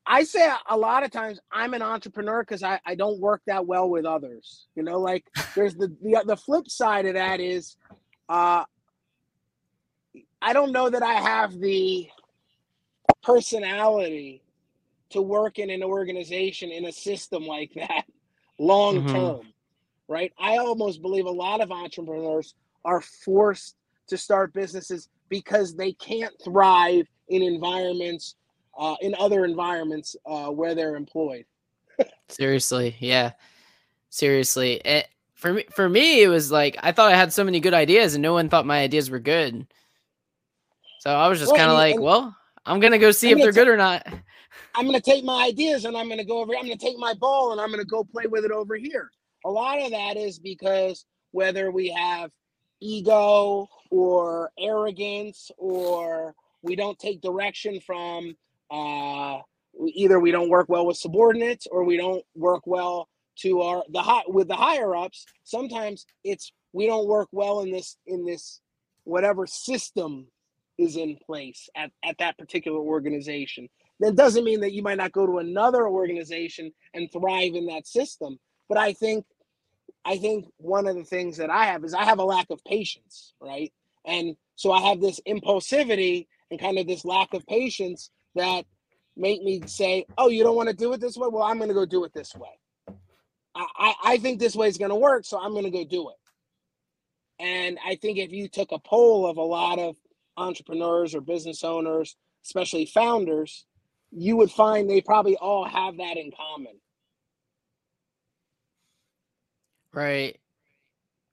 I 0.06 0.22
say 0.22 0.48
a 0.68 0.76
lot 0.76 1.02
of 1.04 1.10
times 1.10 1.40
I'm 1.50 1.74
an 1.74 1.82
entrepreneur 1.82 2.42
because 2.42 2.62
I, 2.62 2.80
I 2.86 2.94
don't 2.94 3.20
work 3.20 3.42
that 3.46 3.66
well 3.66 3.88
with 3.90 4.04
others. 4.04 4.66
You 4.76 4.82
know, 4.82 5.00
like 5.00 5.24
there's 5.56 5.74
the 5.74 5.88
the, 6.02 6.22
the 6.26 6.36
flip 6.36 6.68
side 6.68 7.06
of 7.06 7.14
that 7.14 7.40
is 7.40 7.76
uh, 8.28 8.64
I 10.40 10.52
don't 10.52 10.72
know 10.72 10.88
that 10.90 11.02
I 11.02 11.14
have 11.14 11.58
the 11.58 12.08
personality 13.22 14.42
to 15.10 15.22
work 15.22 15.58
in 15.58 15.70
an 15.70 15.82
organization 15.82 16.70
in 16.70 16.84
a 16.86 16.92
system 16.92 17.44
like 17.46 17.72
that 17.74 18.04
long 18.58 19.02
Mhm. 19.02 19.12
term, 19.12 19.52
right? 20.08 20.32
I 20.38 20.58
almost 20.58 21.02
believe 21.02 21.26
a 21.26 21.30
lot 21.30 21.60
of 21.60 21.70
entrepreneurs 21.72 22.54
are 22.84 23.00
forced 23.00 23.76
to 24.08 24.16
start 24.16 24.52
businesses 24.52 25.08
because 25.28 25.74
they 25.74 25.92
can't 25.92 26.34
thrive 26.44 27.06
in 27.28 27.42
environments, 27.42 28.36
uh, 28.78 28.96
in 29.00 29.14
other 29.18 29.44
environments 29.44 30.16
uh, 30.26 30.48
where 30.50 30.74
they're 30.74 30.96
employed. 30.96 31.44
Seriously, 32.28 32.96
yeah. 33.00 33.32
Seriously. 34.10 34.74
It, 34.84 35.08
for 35.34 35.52
me 35.52 35.64
for 35.74 35.88
me 35.88 36.22
it 36.22 36.28
was 36.28 36.50
like 36.50 36.78
I 36.82 36.92
thought 36.92 37.12
I 37.12 37.16
had 37.16 37.32
so 37.32 37.44
many 37.44 37.60
good 37.60 37.74
ideas 37.74 38.14
and 38.14 38.22
no 38.22 38.32
one 38.32 38.48
thought 38.48 38.64
my 38.66 38.80
ideas 38.80 39.10
were 39.10 39.18
good. 39.18 39.66
So 41.00 41.10
I 41.10 41.28
was 41.28 41.38
just 41.38 41.52
Well, 41.52 41.58
kind 41.58 41.70
of 41.70 41.76
like, 41.76 41.94
and- 41.96 42.04
well, 42.04 42.36
I'm 42.64 42.80
going 42.80 42.92
to 42.92 42.98
go 42.98 43.12
see 43.12 43.30
I'm 43.30 43.38
if 43.38 43.44
they're 43.44 43.52
good 43.52 43.68
or 43.68 43.76
not. 43.76 44.06
I'm 44.74 44.86
going 44.86 44.98
to 44.98 45.02
take 45.10 45.24
my 45.24 45.44
ideas 45.44 45.84
and 45.84 45.96
I'm 45.96 46.06
going 46.06 46.18
to 46.18 46.24
go 46.24 46.38
over. 46.40 46.54
I'm 46.56 46.66
going 46.66 46.76
to 46.76 46.84
take 46.84 46.98
my 46.98 47.14
ball 47.14 47.52
and 47.52 47.60
I'm 47.60 47.68
going 47.68 47.80
to 47.80 47.86
go 47.86 48.02
play 48.04 48.26
with 48.26 48.44
it 48.44 48.50
over 48.50 48.74
here. 48.76 49.10
A 49.44 49.50
lot 49.50 49.80
of 49.80 49.90
that 49.92 50.16
is 50.16 50.38
because 50.38 51.04
whether 51.30 51.70
we 51.70 51.88
have 51.90 52.30
ego 52.80 53.68
or 53.90 54.50
arrogance 54.58 55.50
or 55.58 56.34
we 56.62 56.74
don't 56.76 56.98
take 56.98 57.20
direction 57.20 57.80
from 57.80 58.36
uh, 58.70 59.38
either 59.94 60.18
we 60.18 60.30
don't 60.30 60.48
work 60.48 60.68
well 60.68 60.86
with 60.86 60.96
subordinates 60.96 61.66
or 61.70 61.84
we 61.84 61.96
don't 61.96 62.24
work 62.34 62.62
well 62.66 63.08
to 63.38 63.60
our 63.62 63.84
the 63.90 64.02
high 64.02 64.22
with 64.26 64.48
the 64.48 64.56
higher 64.56 64.94
ups. 64.96 65.26
Sometimes 65.44 66.06
it's 66.24 66.52
we 66.72 66.86
don't 66.86 67.06
work 67.06 67.28
well 67.32 67.60
in 67.60 67.70
this 67.70 67.96
in 68.06 68.24
this 68.24 68.60
whatever 69.04 69.46
system 69.46 70.26
is 70.78 70.96
in 70.96 71.16
place 71.24 71.68
at, 71.74 71.90
at 72.04 72.18
that 72.18 72.36
particular 72.36 72.78
organization 72.78 73.68
that 74.00 74.14
doesn't 74.14 74.44
mean 74.44 74.60
that 74.60 74.72
you 74.72 74.82
might 74.82 74.98
not 74.98 75.12
go 75.12 75.26
to 75.26 75.38
another 75.38 75.88
organization 75.88 76.70
and 76.92 77.10
thrive 77.10 77.54
in 77.54 77.66
that 77.66 77.86
system 77.86 78.38
but 78.68 78.76
i 78.76 78.92
think 78.92 79.24
i 80.04 80.18
think 80.18 80.46
one 80.58 80.86
of 80.86 80.96
the 80.96 81.04
things 81.04 81.38
that 81.38 81.50
i 81.50 81.64
have 81.64 81.82
is 81.84 81.94
i 81.94 82.04
have 82.04 82.18
a 82.18 82.24
lack 82.24 82.50
of 82.50 82.62
patience 82.64 83.32
right 83.40 83.72
and 84.04 84.36
so 84.56 84.70
i 84.70 84.80
have 84.80 85.00
this 85.00 85.20
impulsivity 85.26 86.26
and 86.50 86.60
kind 86.60 86.78
of 86.78 86.86
this 86.86 87.04
lack 87.04 87.32
of 87.32 87.46
patience 87.46 88.10
that 88.36 88.64
make 89.16 89.42
me 89.42 89.62
say 89.66 90.06
oh 90.18 90.28
you 90.28 90.44
don't 90.44 90.56
want 90.56 90.68
to 90.68 90.74
do 90.74 90.92
it 90.92 91.00
this 91.00 91.16
way 91.16 91.28
well 91.30 91.42
i'm 91.42 91.58
going 91.58 91.68
to 91.68 91.74
go 91.74 91.84
do 91.84 92.04
it 92.04 92.12
this 92.14 92.34
way 92.34 92.48
I, 93.54 93.66
I, 93.76 93.94
I 94.04 94.18
think 94.18 94.38
this 94.38 94.54
way 94.54 94.68
is 94.68 94.78
going 94.78 94.90
to 94.90 94.96
work 94.96 95.24
so 95.24 95.38
i'm 95.40 95.52
going 95.52 95.64
to 95.64 95.70
go 95.70 95.84
do 95.84 96.10
it 96.10 96.16
and 97.42 97.78
i 97.84 97.96
think 97.96 98.18
if 98.18 98.32
you 98.32 98.48
took 98.48 98.72
a 98.72 98.78
poll 98.78 99.26
of 99.28 99.36
a 99.36 99.42
lot 99.42 99.78
of 99.78 99.96
entrepreneurs 100.36 101.14
or 101.14 101.20
business 101.20 101.64
owners 101.64 102.16
especially 102.44 102.86
founders 102.86 103.66
you 104.10 104.36
would 104.36 104.50
find 104.50 104.88
they 104.88 105.00
probably 105.00 105.36
all 105.36 105.64
have 105.64 105.98
that 105.98 106.16
in 106.16 106.30
common. 106.32 106.74
Right. 109.92 110.38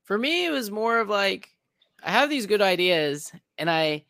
For 0.04 0.18
me, 0.18 0.46
it 0.46 0.52
was 0.52 0.72
more 0.72 1.00
of 1.00 1.10
like 1.10 1.50
I 2.04 2.12
have 2.12 2.30
these 2.30 2.46
good 2.46 2.62
ideas 2.62 3.32
and 3.58 3.70
I 3.70 4.06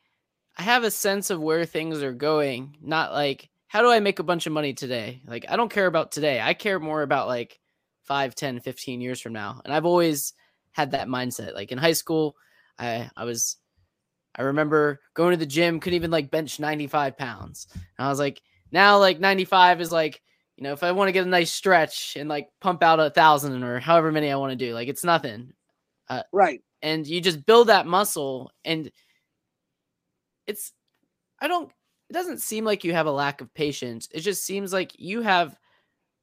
I 0.57 0.63
have 0.63 0.83
a 0.83 0.91
sense 0.91 1.29
of 1.29 1.41
where 1.41 1.65
things 1.65 2.03
are 2.03 2.13
going, 2.13 2.77
not 2.81 3.11
like 3.11 3.49
how 3.67 3.81
do 3.81 3.89
I 3.89 3.99
make 3.99 4.19
a 4.19 4.23
bunch 4.23 4.45
of 4.45 4.53
money 4.53 4.73
today? 4.73 5.21
Like 5.25 5.45
I 5.49 5.55
don't 5.55 5.71
care 5.71 5.87
about 5.87 6.11
today. 6.11 6.39
I 6.39 6.53
care 6.53 6.79
more 6.79 7.01
about 7.01 7.27
like 7.27 7.59
5, 8.03 8.35
10, 8.35 8.59
15 8.59 9.01
years 9.01 9.19
from 9.19 9.33
now. 9.33 9.61
And 9.65 9.73
I've 9.73 9.85
always 9.85 10.33
had 10.73 10.91
that 10.91 11.07
mindset. 11.07 11.55
Like 11.55 11.71
in 11.71 11.77
high 11.79 11.93
school, 11.93 12.35
I 12.77 13.09
I 13.17 13.23
was 13.23 13.57
I 14.35 14.43
remember 14.43 14.99
going 15.15 15.31
to 15.31 15.37
the 15.37 15.45
gym, 15.45 15.79
couldn't 15.79 15.95
even 15.95 16.11
like 16.11 16.31
bench 16.31 16.59
95 16.59 17.17
pounds. 17.17 17.67
And 17.73 18.05
I 18.05 18.09
was 18.09 18.19
like, 18.19 18.41
now 18.71 18.99
like 18.99 19.19
95 19.19 19.81
is 19.81 19.91
like 19.91 20.21
you 20.55 20.63
know, 20.63 20.73
if 20.73 20.83
I 20.83 20.91
want 20.91 21.07
to 21.07 21.13
get 21.13 21.25
a 21.25 21.29
nice 21.29 21.51
stretch 21.51 22.15
and 22.15 22.29
like 22.29 22.49
pump 22.61 22.83
out 22.83 22.99
a 22.99 23.09
thousand 23.09 23.63
or 23.63 23.79
however 23.79 24.11
many 24.11 24.31
I 24.31 24.35
want 24.35 24.51
to 24.51 24.55
do, 24.55 24.73
like 24.73 24.87
it's 24.87 25.03
nothing. 25.03 25.51
Uh, 26.09 26.21
right. 26.31 26.61
And 26.81 27.07
you 27.07 27.21
just 27.21 27.45
build 27.45 27.69
that 27.69 27.87
muscle 27.87 28.51
and 28.63 28.91
it's, 30.47 30.73
I 31.39 31.47
don't, 31.47 31.71
it 32.09 32.13
doesn't 32.13 32.41
seem 32.41 32.65
like 32.65 32.83
you 32.83 32.93
have 32.93 33.07
a 33.07 33.11
lack 33.11 33.41
of 33.41 33.53
patience. 33.53 34.07
It 34.11 34.21
just 34.21 34.45
seems 34.45 34.73
like 34.73 34.99
you 34.99 35.21
have, 35.21 35.57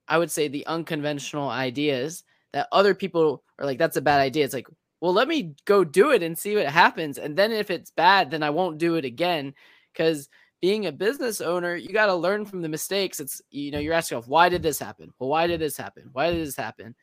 I 0.09 0.19
would 0.19 0.31
say, 0.31 0.49
the 0.49 0.67
unconventional 0.67 1.49
ideas 1.49 2.25
that 2.53 2.69
other 2.73 2.95
people 2.95 3.43
are 3.59 3.67
like, 3.67 3.79
that's 3.79 3.97
a 3.97 4.03
bad 4.03 4.21
idea. 4.21 4.45
It's 4.45 4.55
like, 4.55 4.69
well, 5.01 5.13
let 5.13 5.29
me 5.29 5.55
go 5.65 5.83
do 5.85 6.11
it 6.11 6.23
and 6.23 6.39
see 6.39 6.57
what 6.57 6.67
happens. 6.67 7.19
And 7.19 7.37
then 7.37 7.53
if 7.53 7.71
it's 7.71 7.91
bad, 7.91 8.31
then 8.31 8.43
I 8.43 8.51
won't 8.51 8.79
do 8.79 8.97
it 8.97 9.05
again. 9.05 9.55
Cause 9.95 10.29
being 10.61 10.87
a 10.87 10.93
business 10.93 11.41
owner, 11.41 11.75
you 11.75 11.89
got 11.89 12.07
to 12.07 12.15
learn 12.15 12.45
from 12.45 12.61
the 12.61 12.69
mistakes. 12.69 13.19
It's, 13.19 13.41
you 13.51 13.71
know, 13.71 13.79
you're 13.79 13.95
asking 13.95 14.17
yourself, 14.17 14.29
why 14.29 14.49
did 14.49 14.63
this 14.63 14.79
happen? 14.79 15.13
Well, 15.19 15.31
why 15.31 15.47
did 15.47 15.61
this 15.61 15.77
happen? 15.77 16.11
Why 16.13 16.31
did 16.31 16.47
this 16.47 16.57
happen? 16.57 16.95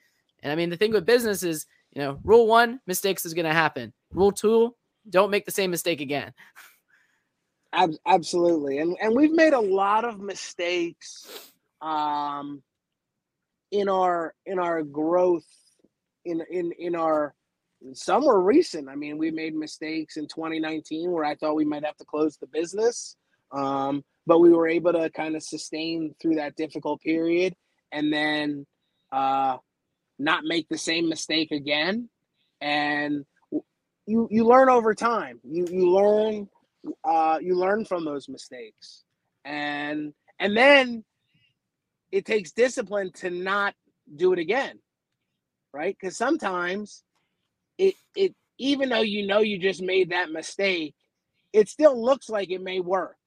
And 0.44 0.52
I 0.52 0.56
mean, 0.56 0.70
the 0.70 0.78
thing 0.78 0.92
with 0.92 1.06
business 1.06 1.42
is, 1.42 1.66
you 1.92 2.02
know, 2.02 2.20
rule 2.24 2.46
one, 2.46 2.80
mistakes 2.86 3.26
is 3.26 3.34
going 3.34 3.46
to 3.46 3.54
happen. 3.54 3.94
Rule 4.12 4.32
two, 4.32 4.76
don't 5.10 5.32
make 5.32 5.46
the 5.46 5.52
same 5.52 5.72
mistake 5.72 6.02
again. 6.02 6.34
Ab- 7.78 7.96
absolutely. 8.08 8.80
And 8.80 8.98
and 9.02 9.16
we've 9.16 9.32
made 9.32 9.54
a 9.54 9.60
lot 9.60 10.04
of 10.04 10.20
mistakes 10.20 11.52
um 11.82 12.64
in 13.72 13.88
our 13.88 14.34
in 14.48 14.58
our 14.58 14.82
growth 14.82 15.46
in 16.26 16.42
in 16.50 16.72
in 16.80 16.96
our 16.96 17.36
some 17.94 18.26
were 18.26 18.42
recent. 18.42 18.90
I 18.90 18.96
mean, 18.96 19.20
we 19.20 19.30
made 19.30 19.54
mistakes 19.56 20.18
in 20.18 20.28
2019 20.28 21.12
where 21.12 21.24
I 21.24 21.36
thought 21.36 21.56
we 21.56 21.66
might 21.66 21.86
have 21.86 21.96
to 21.98 22.06
close 22.06 22.36
the 22.38 22.48
business. 22.48 23.16
Um, 23.52 24.04
but 24.26 24.40
we 24.40 24.52
were 24.52 24.68
able 24.68 24.94
to 24.94 25.12
kind 25.12 25.36
of 25.36 25.44
sustain 25.44 26.16
through 26.20 26.36
that 26.36 26.56
difficult 26.56 27.00
period 27.02 27.56
and 27.92 28.12
then 28.12 28.66
uh 29.12 29.58
not 30.20 30.44
make 30.44 30.68
the 30.68 30.78
same 30.80 31.08
mistake 31.08 31.52
again. 31.52 32.10
And 32.60 33.24
you 34.08 34.28
you 34.32 34.46
learn 34.48 34.70
over 34.70 34.96
time. 34.96 35.40
You 35.44 35.68
you 35.70 35.92
learn 35.92 36.50
uh, 37.04 37.40
you 37.42 37.56
learn 37.56 37.86
from 37.86 38.06
those 38.06 38.30
mistakes. 38.30 39.04
And 39.46 40.14
and 40.40 40.56
then 40.58 41.04
it 42.12 42.26
takes 42.26 42.52
discipline 42.52 43.12
to 43.14 43.30
not 43.30 43.74
do 44.16 44.34
it 44.34 44.40
again 44.40 44.80
right? 45.74 45.96
Because 46.00 46.18
sometimes 46.18 47.04
it 47.78 47.96
it 48.16 48.36
even 48.58 48.90
though 48.90 49.02
you 49.02 49.28
know 49.28 49.40
you 49.42 49.60
just 49.60 49.82
made 49.82 50.12
that 50.12 50.32
mistake 50.32 50.96
it 51.54 51.70
still 51.70 52.02
looks 52.04 52.30
like 52.30 52.52
it 52.52 52.62
may 52.62 52.80
work 52.80 53.18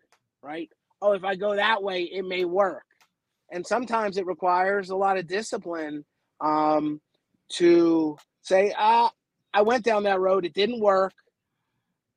right? 0.42 0.70
Oh 1.02 1.12
if 1.12 1.24
i 1.24 1.36
go 1.36 1.56
that 1.56 1.82
way 1.82 2.02
it 2.04 2.24
may 2.26 2.44
work. 2.44 2.84
And 3.52 3.66
sometimes 3.66 4.16
it 4.16 4.26
requires 4.26 4.90
a 4.90 4.96
lot 4.96 5.18
of 5.18 5.26
discipline 5.26 6.04
um, 6.40 7.00
to 7.54 8.16
say 8.42 8.74
ah 8.78 9.10
i 9.54 9.62
went 9.62 9.84
down 9.84 10.04
that 10.04 10.20
road 10.20 10.44
it 10.44 10.54
didn't 10.54 10.80
work 10.80 11.12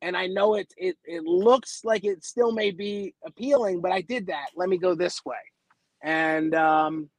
and 0.03 0.17
I 0.17 0.27
know 0.27 0.55
it 0.55 0.71
it 0.77 0.97
it 1.05 1.23
looks 1.23 1.81
like 1.85 2.03
it 2.03 2.23
still 2.25 2.51
may 2.51 2.71
be 2.71 3.15
appealing, 3.25 3.81
but 3.81 3.91
I 3.91 4.01
did 4.01 4.27
that. 4.27 4.47
Let 4.55 4.69
me 4.69 4.77
go 4.77 4.93
this 4.95 5.23
way, 5.25 5.37
and 6.03 6.53
um, 6.53 7.09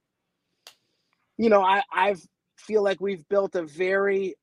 you 1.39 1.49
know 1.49 1.63
I 1.63 1.83
I 1.91 2.15
feel 2.59 2.85
like 2.85 3.01
we've 3.01 3.27
built 3.29 3.55
a 3.57 3.65
very 3.65 4.37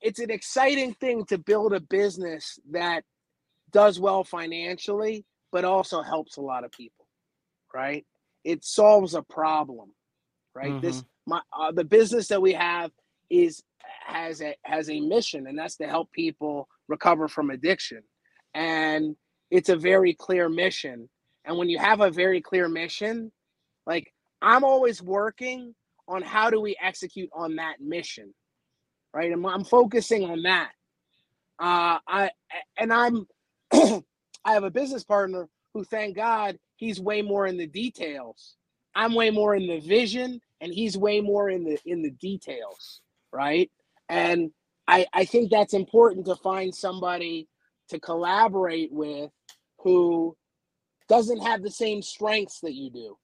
it's 0.00 0.20
an 0.20 0.30
exciting 0.30 0.94
thing 0.94 1.24
to 1.26 1.38
build 1.38 1.72
a 1.72 1.80
business 1.80 2.58
that 2.70 3.04
does 3.72 3.98
well 4.00 4.24
financially, 4.24 5.24
but 5.50 5.64
also 5.64 6.02
helps 6.02 6.36
a 6.36 6.40
lot 6.40 6.64
of 6.64 6.72
people, 6.72 7.06
right? 7.74 8.06
It 8.44 8.64
solves 8.64 9.14
a 9.14 9.22
problem, 9.22 9.92
right? 10.54 10.80
This 10.80 11.02
my 11.26 11.40
uh, 11.52 11.72
the 11.72 11.84
business 11.84 12.28
that 12.28 12.42
we 12.42 12.52
have 12.52 12.92
is 13.28 13.62
has 14.06 14.40
a 14.40 14.54
has 14.64 14.88
a 14.88 15.00
mission, 15.00 15.48
and 15.48 15.58
that's 15.58 15.76
to 15.78 15.88
help 15.88 16.12
people 16.12 16.68
recover 16.88 17.28
from 17.28 17.50
addiction. 17.50 18.02
And 18.54 19.16
it's 19.50 19.68
a 19.68 19.76
very 19.76 20.14
clear 20.14 20.48
mission. 20.48 21.08
And 21.44 21.58
when 21.58 21.68
you 21.68 21.78
have 21.78 22.00
a 22.00 22.10
very 22.10 22.40
clear 22.40 22.68
mission, 22.68 23.32
like 23.86 24.12
I'm 24.42 24.64
always 24.64 25.02
working 25.02 25.74
on 26.08 26.22
how 26.22 26.50
do 26.50 26.60
we 26.60 26.76
execute 26.82 27.30
on 27.34 27.56
that 27.56 27.80
mission, 27.80 28.34
right? 29.14 29.32
I'm, 29.32 29.44
I'm 29.46 29.64
focusing 29.64 30.24
on 30.24 30.42
that. 30.42 30.72
Uh, 31.58 31.98
I 32.08 32.30
and 32.78 32.92
I'm 32.92 33.26
I 33.72 34.52
have 34.54 34.64
a 34.64 34.70
business 34.70 35.04
partner 35.04 35.48
who, 35.74 35.84
thank 35.84 36.16
God, 36.16 36.58
he's 36.76 37.00
way 37.00 37.22
more 37.22 37.46
in 37.46 37.56
the 37.56 37.66
details. 37.66 38.56
I'm 38.94 39.14
way 39.14 39.30
more 39.30 39.54
in 39.54 39.66
the 39.66 39.80
vision, 39.80 40.40
and 40.60 40.72
he's 40.74 40.98
way 40.98 41.20
more 41.20 41.50
in 41.50 41.64
the 41.64 41.78
in 41.86 42.02
the 42.02 42.10
details, 42.12 43.00
right? 43.32 43.70
And 44.08 44.50
I, 44.88 45.06
I 45.12 45.24
think 45.24 45.50
that's 45.50 45.74
important 45.74 46.26
to 46.26 46.36
find 46.36 46.74
somebody 46.74 47.48
to 47.90 48.00
collaborate 48.00 48.92
with 48.92 49.30
who 49.80 50.36
doesn't 51.08 51.40
have 51.42 51.62
the 51.62 51.70
same 51.70 52.02
strengths 52.02 52.60
that 52.60 52.74
you 52.74 52.90
do, 52.90 53.18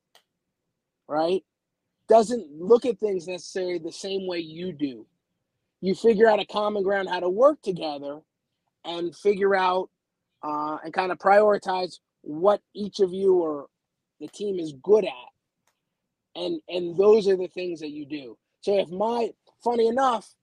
right? 1.09 1.43
Doesn't 2.09 2.51
look 2.53 2.87
at 2.87 3.01
things 3.01 3.29
necessarily 3.29 3.79
the 3.79 3.93
same 3.93 4.27
way 4.29 4.39
you 4.41 4.73
do. 4.73 5.07
You 5.81 5.95
figure 5.95 6.29
out 6.29 6.41
a 6.41 6.47
common 6.47 6.83
ground 6.85 7.09
how 7.09 7.21
to 7.21 7.31
work 7.31 7.63
together 7.63 8.21
and 8.85 9.15
figure 9.17 9.55
out 9.57 9.91
uh, 10.43 10.79
and 10.85 10.93
kind 10.93 11.13
of 11.13 11.19
prioritize 11.19 11.99
what 12.23 12.61
each 12.75 13.01
of 13.01 13.13
you 13.13 13.37
or 13.37 13.67
the 14.21 14.29
team 14.29 14.59
is 14.61 14.75
good 14.83 15.05
at 15.05 15.13
and 16.37 16.63
and 16.71 16.99
those 16.99 17.29
are 17.29 17.37
the 17.39 17.49
things 17.49 17.81
that 17.81 17.91
you 17.91 18.07
do 18.07 18.39
so 18.63 18.79
if 18.79 18.91
my 18.91 19.31
funny 19.65 19.89
enough 19.89 20.35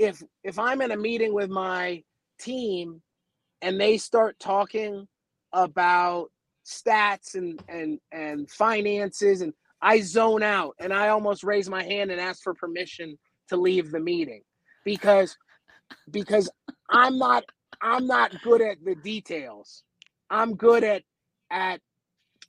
if 0.00 0.22
if 0.44 0.58
i'm 0.58 0.80
in 0.80 0.92
a 0.92 0.96
meeting 0.96 1.34
with 1.34 1.50
my 1.50 2.02
team 2.40 3.02
and 3.62 3.80
they 3.80 3.98
start 3.98 4.38
talking 4.40 5.06
about 5.52 6.28
stats 6.66 7.34
and 7.34 7.62
and 7.68 7.98
and 8.12 8.50
finances 8.50 9.42
and 9.42 9.52
I 9.82 10.00
zone 10.00 10.42
out 10.42 10.74
and 10.78 10.92
I 10.92 11.08
almost 11.08 11.42
raise 11.42 11.68
my 11.68 11.82
hand 11.82 12.10
and 12.10 12.20
ask 12.20 12.42
for 12.42 12.54
permission 12.54 13.18
to 13.48 13.56
leave 13.56 13.90
the 13.90 14.00
meeting 14.00 14.42
because 14.84 15.36
because 16.10 16.50
I'm 16.90 17.18
not 17.18 17.44
I'm 17.82 18.06
not 18.06 18.40
good 18.42 18.60
at 18.60 18.76
the 18.84 18.94
details. 18.94 19.84
I'm 20.28 20.54
good 20.54 20.84
at 20.84 21.02
at 21.50 21.80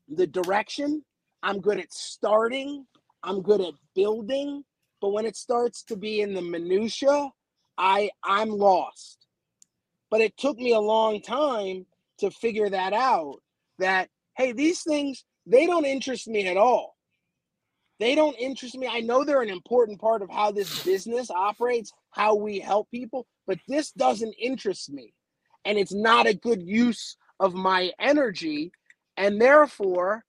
the 0.09 0.27
direction. 0.27 1.03
I'm 1.41 1.61
good 1.61 1.79
at 1.79 1.93
starting. 1.93 2.85
I'm 3.23 3.41
good 3.41 3.61
at 3.61 3.73
building. 3.95 4.63
But 4.99 5.09
when 5.09 5.25
it 5.25 5.35
starts 5.35 5.83
to 5.85 5.95
be 5.95 6.21
in 6.21 6.33
the 6.33 6.41
minutia, 6.41 7.31
I 7.81 8.11
I'm 8.23 8.49
lost. 8.49 9.25
But 10.11 10.21
it 10.21 10.37
took 10.37 10.57
me 10.57 10.73
a 10.73 10.79
long 10.79 11.21
time 11.21 11.87
to 12.19 12.29
figure 12.29 12.69
that 12.69 12.93
out 12.93 13.37
that 13.79 14.09
hey, 14.37 14.53
these 14.53 14.83
things 14.83 15.25
they 15.47 15.65
don't 15.65 15.85
interest 15.85 16.27
me 16.27 16.47
at 16.47 16.57
all. 16.57 16.95
They 17.99 18.15
don't 18.15 18.37
interest 18.37 18.77
me. 18.77 18.87
I 18.87 18.99
know 18.99 19.23
they're 19.23 19.41
an 19.41 19.49
important 19.49 19.99
part 19.99 20.21
of 20.21 20.29
how 20.29 20.51
this 20.51 20.83
business 20.83 21.31
operates, 21.31 21.91
how 22.11 22.35
we 22.35 22.59
help 22.59 22.89
people, 22.91 23.27
but 23.47 23.59
this 23.67 23.91
doesn't 23.91 24.33
interest 24.39 24.91
me. 24.91 25.13
And 25.65 25.77
it's 25.77 25.93
not 25.93 26.27
a 26.27 26.33
good 26.33 26.61
use 26.61 27.17
of 27.39 27.53
my 27.53 27.91
energy. 27.99 28.71
And 29.17 29.41
therefore, 29.41 30.23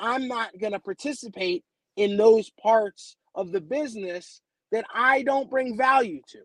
I'm 0.00 0.28
not 0.28 0.58
going 0.58 0.72
to 0.72 0.78
participate 0.78 1.64
in 1.96 2.16
those 2.16 2.50
parts 2.62 3.16
of 3.34 3.52
the 3.52 3.60
business 3.60 4.40
that 4.72 4.86
I 4.94 5.22
don't 5.22 5.50
bring 5.50 5.76
value 5.76 6.20
to. 6.28 6.38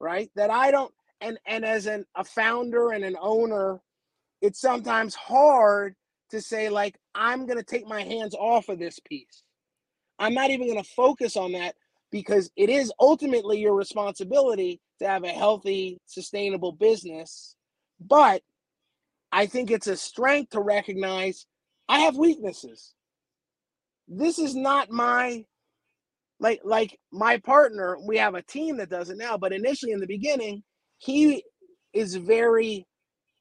Right? 0.00 0.30
That 0.36 0.50
I 0.50 0.70
don't 0.70 0.92
and 1.20 1.38
and 1.46 1.64
as 1.64 1.86
an 1.86 2.04
a 2.14 2.24
founder 2.24 2.92
and 2.92 3.04
an 3.04 3.16
owner, 3.20 3.80
it's 4.40 4.60
sometimes 4.60 5.14
hard 5.14 5.94
to 6.30 6.40
say 6.40 6.68
like 6.68 6.96
i'm 7.14 7.46
going 7.46 7.58
to 7.58 7.64
take 7.64 7.86
my 7.86 8.02
hands 8.02 8.34
off 8.34 8.68
of 8.68 8.78
this 8.78 8.98
piece 9.00 9.42
i'm 10.18 10.34
not 10.34 10.50
even 10.50 10.66
going 10.66 10.82
to 10.82 10.90
focus 10.90 11.36
on 11.36 11.52
that 11.52 11.74
because 12.10 12.50
it 12.56 12.68
is 12.70 12.92
ultimately 13.00 13.58
your 13.58 13.74
responsibility 13.74 14.80
to 14.98 15.06
have 15.06 15.24
a 15.24 15.28
healthy 15.28 15.98
sustainable 16.06 16.72
business 16.72 17.54
but 18.00 18.42
i 19.32 19.46
think 19.46 19.70
it's 19.70 19.86
a 19.86 19.96
strength 19.96 20.50
to 20.50 20.60
recognize 20.60 21.46
i 21.88 22.00
have 22.00 22.16
weaknesses 22.16 22.94
this 24.08 24.38
is 24.38 24.54
not 24.54 24.90
my 24.90 25.44
like 26.40 26.60
like 26.64 26.98
my 27.12 27.38
partner 27.38 27.96
we 28.06 28.16
have 28.16 28.34
a 28.34 28.42
team 28.42 28.76
that 28.76 28.90
does 28.90 29.10
it 29.10 29.16
now 29.16 29.36
but 29.36 29.52
initially 29.52 29.92
in 29.92 30.00
the 30.00 30.06
beginning 30.06 30.62
he 30.98 31.42
is 31.92 32.14
very 32.16 32.86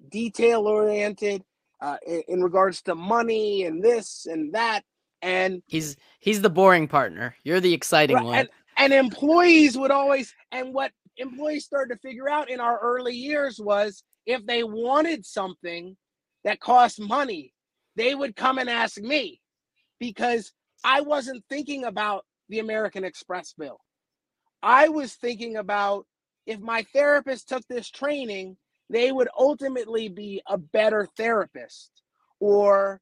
detail 0.10 0.62
oriented 0.68 1.44
uh, 1.82 1.98
in, 2.06 2.24
in 2.28 2.44
regards 2.44 2.82
to 2.84 2.96
money 2.96 3.64
and 3.64 3.84
this 3.84 4.26
and 4.26 4.54
that. 4.54 4.82
And 5.22 5.62
he's 5.68 5.96
he's 6.20 6.42
the 6.42 6.50
boring 6.50 6.88
partner. 6.88 7.36
You're 7.44 7.60
the 7.60 7.74
exciting 7.74 8.18
right, 8.18 8.26
one. 8.26 8.36
And, 8.36 8.50
and 8.78 8.94
employees 8.94 9.78
would 9.78 9.92
always 9.92 10.34
and 10.52 10.74
what 10.74 10.92
employees 11.18 11.66
started 11.66 11.96
to 11.96 12.00
figure 12.00 12.30
out 12.30 12.50
in 12.50 12.60
our 12.60 12.80
early 12.80 13.16
years 13.16 13.60
was 13.60 14.04
if 14.26 14.46
they 14.46 14.64
wanted 14.64 15.26
something 15.26 15.96
that 16.44 16.60
cost 16.60 17.00
money, 17.00 17.54
they 17.96 18.14
would 18.14 18.36
come 18.36 18.60
and 18.60 18.70
ask 18.70 19.00
me 19.00 19.42
because 20.00 20.52
I 20.84 21.02
wasn't 21.02 21.44
thinking 21.50 21.86
about 21.86 22.26
the 22.50 22.60
American 22.60 23.04
Express 23.04 23.54
bill. 23.58 23.80
I 24.62 24.90
was 24.90 25.14
thinking 25.14 25.58
about 25.58 26.06
if 26.46 26.60
my 26.60 26.84
therapist 26.94 27.50
took 27.50 27.64
this 27.68 27.90
training, 27.90 28.58
they 28.90 29.12
would 29.12 29.30
ultimately 29.38 30.10
be 30.10 30.42
a 30.48 30.58
better 30.58 31.08
therapist. 31.18 31.92
Or 32.40 33.00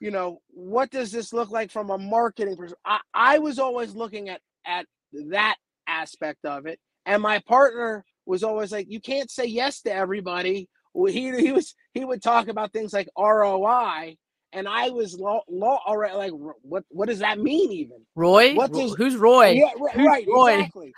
you 0.00 0.10
know 0.10 0.40
what 0.48 0.90
does 0.90 1.12
this 1.12 1.32
look 1.32 1.50
like 1.50 1.70
from 1.70 1.90
a 1.90 1.98
marketing 1.98 2.56
perspective 2.56 2.78
I, 2.84 3.00
I 3.14 3.38
was 3.38 3.60
always 3.60 3.94
looking 3.94 4.28
at 4.28 4.40
at 4.66 4.86
that 5.30 5.56
aspect 5.86 6.44
of 6.44 6.66
it. 6.66 6.78
And 7.06 7.22
my 7.22 7.40
partner 7.40 8.04
was 8.26 8.42
always 8.42 8.72
like 8.72 8.86
you 8.88 9.00
can't 9.00 9.30
say 9.30 9.44
yes 9.46 9.82
to 9.82 9.94
everybody. 9.94 10.68
He, 10.94 11.30
he 11.40 11.52
was 11.52 11.74
he 11.94 12.04
would 12.04 12.22
talk 12.22 12.48
about 12.48 12.72
things 12.72 12.92
like 12.92 13.08
roi 13.16 14.16
and 14.52 14.68
I 14.68 14.90
was 14.90 15.18
law, 15.18 15.42
law 15.48 15.80
already 15.86 16.14
like 16.14 16.32
what 16.62 16.84
what 16.88 17.08
does 17.08 17.20
that 17.20 17.38
mean 17.38 17.72
even? 17.72 17.98
Roy? 18.14 18.54
What 18.54 18.72
does 18.72 18.94
who's 18.94 19.16
Roy? 19.16 19.50
Yeah 19.50 19.70
who's 19.76 20.06
right 20.06 20.26
Roy? 20.28 20.54
exactly. 20.54 20.92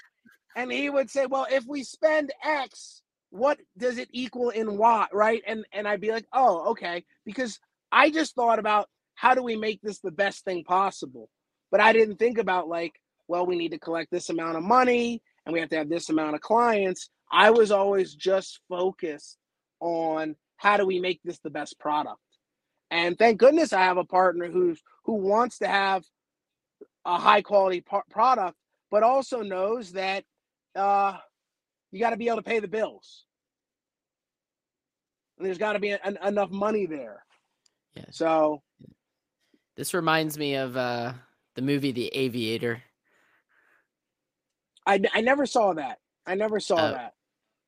And 0.56 0.70
he 0.70 0.90
would 0.90 1.10
say 1.10 1.26
well 1.26 1.46
if 1.50 1.64
we 1.66 1.82
spend 1.82 2.32
X 2.44 3.02
what 3.30 3.58
does 3.76 3.98
it 3.98 4.08
equal 4.12 4.50
in 4.50 4.76
Y?" 4.76 5.06
right? 5.12 5.42
And 5.46 5.64
and 5.72 5.88
i'd 5.88 6.00
be 6.00 6.10
like 6.10 6.26
oh 6.32 6.70
okay. 6.70 7.04
Because 7.24 7.58
i 7.92 8.10
just 8.10 8.34
thought 8.34 8.58
about 8.58 8.88
how 9.14 9.34
do 9.34 9.42
we 9.42 9.56
make 9.56 9.80
this 9.82 10.00
the 10.00 10.10
best 10.10 10.44
thing 10.44 10.64
possible? 10.64 11.28
But 11.70 11.80
i 11.80 11.92
didn't 11.92 12.16
think 12.16 12.38
about 12.38 12.68
like 12.68 12.92
well 13.28 13.46
we 13.46 13.56
need 13.56 13.70
to 13.72 13.78
collect 13.78 14.10
this 14.10 14.30
amount 14.30 14.56
of 14.56 14.62
money 14.62 15.22
and 15.46 15.52
we 15.52 15.60
have 15.60 15.70
to 15.70 15.76
have 15.76 15.88
this 15.88 16.08
amount 16.08 16.34
of 16.34 16.40
clients. 16.40 17.10
I 17.30 17.50
was 17.50 17.70
always 17.70 18.14
just 18.14 18.60
focused 18.68 19.38
on 19.80 20.36
how 20.56 20.76
do 20.76 20.86
we 20.86 21.00
make 21.00 21.20
this 21.24 21.38
the 21.40 21.50
best 21.50 21.78
product 21.78 22.18
and 22.94 23.18
thank 23.18 23.38
goodness 23.38 23.72
i 23.72 23.82
have 23.82 23.96
a 23.98 24.04
partner 24.04 24.48
who's 24.48 24.82
who 25.04 25.14
wants 25.14 25.58
to 25.58 25.66
have 25.66 26.04
a 27.04 27.18
high 27.18 27.42
quality 27.42 27.80
par- 27.80 28.04
product 28.10 28.56
but 28.90 29.02
also 29.02 29.42
knows 29.42 29.92
that 29.92 30.24
uh 30.76 31.16
you 31.94 32.00
got 32.00 32.10
to 32.10 32.16
be 32.16 32.26
able 32.26 32.38
to 32.38 32.42
pay 32.42 32.58
the 32.58 32.66
bills. 32.66 33.24
And 35.38 35.46
there's 35.46 35.58
got 35.58 35.74
to 35.74 35.78
be 35.78 35.90
an, 35.90 36.18
enough 36.24 36.50
money 36.50 36.86
there. 36.86 37.24
Yeah. 37.94 38.06
So 38.10 38.62
this 39.76 39.94
reminds 39.94 40.36
me 40.36 40.56
of 40.56 40.76
uh 40.76 41.12
the 41.54 41.62
movie 41.62 41.92
The 41.92 42.08
Aviator. 42.08 42.82
I, 44.86 45.00
I 45.14 45.20
never 45.20 45.46
saw 45.46 45.72
that. 45.74 45.98
I 46.26 46.34
never 46.34 46.58
saw 46.58 46.76
uh, 46.76 46.90
that. 46.90 47.14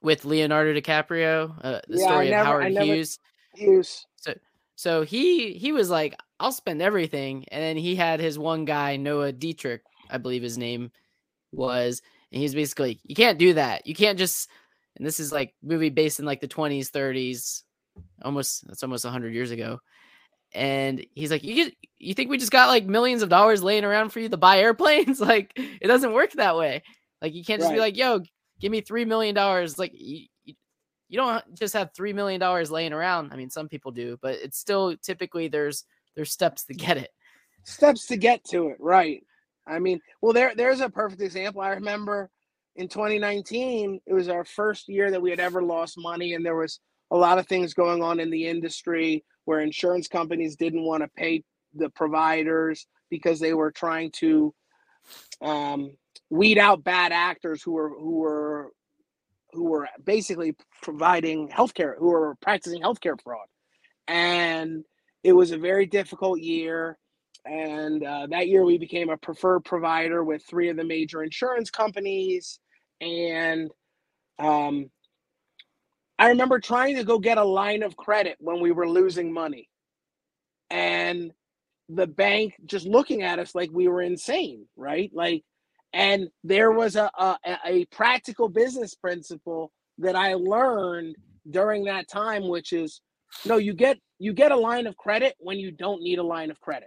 With 0.03 0.25
Leonardo 0.25 0.79
DiCaprio, 0.79 1.57
uh, 1.63 1.81
the 1.89 1.99
yeah, 1.99 2.05
story 2.05 2.31
never, 2.31 2.41
of 2.41 2.47
Howard 2.47 2.73
Hughes. 2.73 3.19
Hughes. 3.55 4.07
So 4.77 5.03
he 5.03 5.55
he 5.55 5.73
was 5.73 5.91
like, 5.91 6.15
I'll 6.39 6.53
spend 6.53 6.83
everything, 6.83 7.47
and 7.49 7.63
then 7.63 7.77
he 7.77 7.97
had 7.97 8.21
his 8.21 8.39
one 8.39 8.67
guy 8.67 8.97
Noah 8.97 9.33
Dietrich, 9.33 9.83
I 10.11 10.19
believe 10.19 10.43
his 10.43 10.59
name 10.59 10.93
was, 11.51 12.03
and 12.31 12.41
he's 12.41 12.55
basically 12.55 13.01
you 13.05 13.15
can't 13.15 13.39
do 13.39 13.55
that. 13.55 13.87
You 13.87 13.95
can't 13.95 14.19
just 14.19 14.49
and 14.97 15.07
this 15.07 15.19
is 15.19 15.33
like 15.33 15.55
movie 15.63 15.91
based 15.91 16.21
in 16.21 16.27
like 16.27 16.41
the 16.41 16.49
20s, 16.49 16.91
30s, 16.91 17.63
almost 18.23 18.67
that's 18.67 18.83
almost 18.83 19.05
100 19.05 19.35
years 19.35 19.51
ago. 19.51 19.81
And 20.55 21.05
he's 21.15 21.31
like, 21.31 21.43
"You 21.43 21.71
you 21.99 22.15
think 22.15 22.31
we 22.31 22.39
just 22.39 22.53
got 22.53 22.69
like 22.69 22.87
millions 22.87 23.23
of 23.23 23.29
dollars 23.29 23.63
laying 23.63 23.85
around 23.85 24.11
for 24.11 24.21
you 24.21 24.29
to 24.29 24.37
buy 24.37 24.59
airplanes? 24.59 25.21
like 25.23 25.53
it 25.57 25.87
doesn't 25.87 26.13
work 26.13 26.33
that 26.33 26.57
way. 26.57 26.83
Like 27.21 27.35
you 27.35 27.45
can't 27.45 27.61
just 27.61 27.71
right. 27.71 27.77
be 27.77 27.81
like, 27.81 27.97
"Yo, 27.97 28.21
give 28.61 28.71
me 28.71 28.81
3 28.81 29.05
million 29.07 29.35
dollars." 29.35 29.79
Like 29.79 29.93
you, 29.95 30.27
you 31.09 31.17
don't 31.17 31.45
just 31.55 31.75
have 31.75 31.91
3 31.95 32.13
million 32.13 32.41
dollars 32.41 32.71
laying 32.71 32.93
around. 32.93 33.33
I 33.33 33.37
mean, 33.37 33.51
some 33.51 33.69
people 33.69 33.93
do, 33.93 34.19
but 34.21 34.35
it's 34.35 34.59
still 34.59 34.97
typically 34.97 35.49
there's 35.49 35.85
there's 36.15 36.33
steps 36.33 36.65
to 36.65 36.75
get 36.75 36.97
it. 36.97 37.11
Steps 37.65 38.07
to 38.07 38.17
get 38.17 38.45
to 38.47 38.69
it, 38.69 38.77
right? 38.81 39.23
I 39.67 39.79
mean, 39.79 40.01
well, 40.21 40.33
there 40.33 40.55
there's 40.55 40.81
a 40.81 40.89
perfect 40.89 41.21
example. 41.21 41.61
I 41.61 41.71
remember 41.71 42.31
in 42.77 42.89
2019, 42.89 44.01
it 44.07 44.13
was 44.13 44.29
our 44.29 44.45
first 44.45 44.89
year 44.89 45.11
that 45.11 45.23
we 45.23 45.31
had 45.31 45.41
ever 45.41 45.63
lost 45.63 45.99
money, 45.99 46.35
and 46.35 46.45
there 46.45 46.57
was 46.57 46.81
a 47.11 47.17
lot 47.17 47.39
of 47.39 47.47
things 47.47 47.75
going 47.75 48.03
on 48.03 48.21
in 48.21 48.31
the 48.31 48.47
industry 48.47 49.25
where 49.45 49.61
insurance 49.61 50.09
companies 50.09 50.57
didn't 50.57 50.85
want 50.85 51.03
to 51.03 51.09
pay 51.17 51.43
the 51.75 51.89
providers 51.91 52.87
because 53.11 53.39
they 53.39 53.55
were 53.55 53.71
trying 53.71 54.11
to 54.11 54.53
um, 55.41 55.97
weed 56.31 56.59
out 56.59 56.83
bad 56.83 57.13
actors 57.13 57.63
who 57.63 57.73
were 57.73 57.91
who 57.91 58.17
were 58.17 58.73
who 59.57 59.65
were 59.65 59.89
basically 60.05 60.55
providing 60.83 61.49
healthcare, 61.49 61.99
who 61.99 62.07
were 62.07 62.37
practicing 62.43 62.83
healthcare 62.83 63.21
fraud, 63.23 63.49
and 64.09 64.85
it 65.25 65.33
was 65.35 65.53
a 65.53 65.59
very 65.59 65.87
difficult 65.87 66.41
year 66.41 66.99
and 67.47 68.05
uh, 68.05 68.27
that 68.31 68.49
year 68.49 68.65
we 68.65 68.79
became 68.79 69.09
a 69.11 69.17
preferred 69.17 69.61
provider 69.65 70.25
with 70.25 70.45
three 70.45 70.69
of 70.69 70.77
the 70.77 70.85
major 70.85 71.23
insurance 71.23 71.71
companies. 71.71 72.59
And 73.01 73.71
um, 74.39 74.91
I 76.19 76.29
remember 76.31 76.59
trying 76.59 76.97
to 76.97 77.05
go 77.05 77.19
get 77.19 77.39
a 77.39 77.45
line 77.45 77.83
of 77.83 77.97
credit 77.97 78.37
when 78.41 78.61
we 78.61 78.73
were 78.73 78.89
losing 78.89 79.33
money. 79.33 79.69
And 80.71 81.33
the 81.89 82.07
bank 82.07 82.55
just 82.67 82.87
looking 82.87 83.23
at 83.23 83.39
us 83.39 83.55
like 83.55 83.71
we 83.73 83.89
were 83.89 84.03
insane, 84.03 84.67
right? 84.77 85.11
Like, 85.15 85.45
and 85.97 86.29
there 86.45 86.73
was 86.73 86.97
a, 86.97 87.11
a, 87.19 87.39
a 87.67 87.87
practical 87.87 88.49
business 88.51 88.95
principle 88.95 89.73
that 89.99 90.17
I 90.17 90.35
learned 90.37 91.17
during 91.51 91.87
that 91.87 92.09
time, 92.09 92.49
which 92.49 92.73
is 92.73 93.03
no, 93.47 93.59
you 93.59 93.75
get 93.75 93.99
you 94.21 94.35
get 94.35 94.53
a 94.53 94.57
line 94.57 94.87
of 94.89 94.97
credit 94.99 95.37
when 95.41 95.59
you 95.59 95.73
don't 95.73 96.03
need 96.03 96.21
a 96.21 96.25
line 96.25 96.53
of 96.53 96.61
credit 96.61 96.85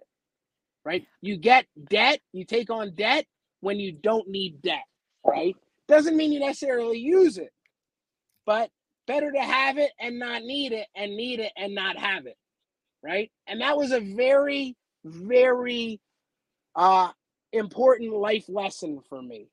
right? 0.86 1.06
You 1.22 1.38
get 1.38 1.66
debt, 1.90 2.20
you 2.34 2.46
take 2.46 2.70
on 2.70 2.94
debt 2.96 3.26
when 3.62 3.80
you 3.80 3.92
don't 3.92 4.28
need 4.28 4.62
debt, 4.62 4.84
right? 5.26 5.56
Doesn't 5.88 6.18
mean 6.18 6.32
you 6.32 6.40
necessarily 6.40 6.98
use 7.00 7.38
it, 7.38 7.52
but 8.46 8.70
better 9.08 9.32
to 9.32 9.40
have 9.42 9.78
it 9.78 9.92
and 10.00 10.20
not 10.20 10.44
need 10.44 10.74
it 10.74 10.88
and 10.96 11.16
need 11.16 11.40
it 11.40 11.52
and 11.58 11.76
not 11.76 11.98
have 11.98 12.26
it, 12.26 12.38
right? 13.04 13.32
And 13.48 13.62
that 13.62 13.78
was 13.78 13.92
a 13.92 14.02
very, 14.02 14.76
very 15.06 16.00
uh, 16.76 17.12
important 17.54 18.14
life 18.14 18.46
lesson 18.48 19.00
for 19.10 19.22
me, 19.22 19.48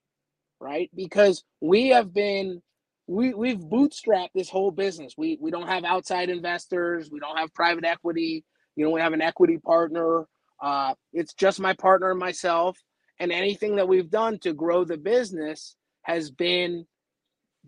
right? 0.61 0.90
Because 0.94 1.44
we 1.61 1.88
have 1.88 2.12
been 2.12 2.62
we 3.07 3.34
we've 3.34 3.59
bootstrapped 3.59 4.30
this 4.34 4.49
whole 4.49 4.70
business. 4.70 5.14
We 5.16 5.38
we 5.40 5.51
don't 5.51 5.68
have 5.68 5.84
outside 5.84 6.28
investors. 6.28 7.11
We 7.11 7.20
don't 7.20 7.36
have 7.36 7.55
private 7.55 7.84
equity. 7.84 8.44
You 8.74 8.84
know, 8.84 8.90
we 8.90 9.01
have 9.01 9.12
an 9.12 9.22
equity 9.22 9.59
partner. 9.59 10.26
Uh, 10.62 10.94
it's 11.12 11.34
just 11.34 11.61
my 11.61 11.72
partner 11.74 12.11
and 12.11 12.18
myself. 12.18 12.78
And 13.18 13.32
anything 13.32 13.76
that 13.76 13.88
we've 13.88 14.11
done 14.11 14.38
to 14.40 14.53
grow 14.53 14.84
the 14.84 14.99
business 14.99 15.76
has 16.03 16.30
been 16.30 16.86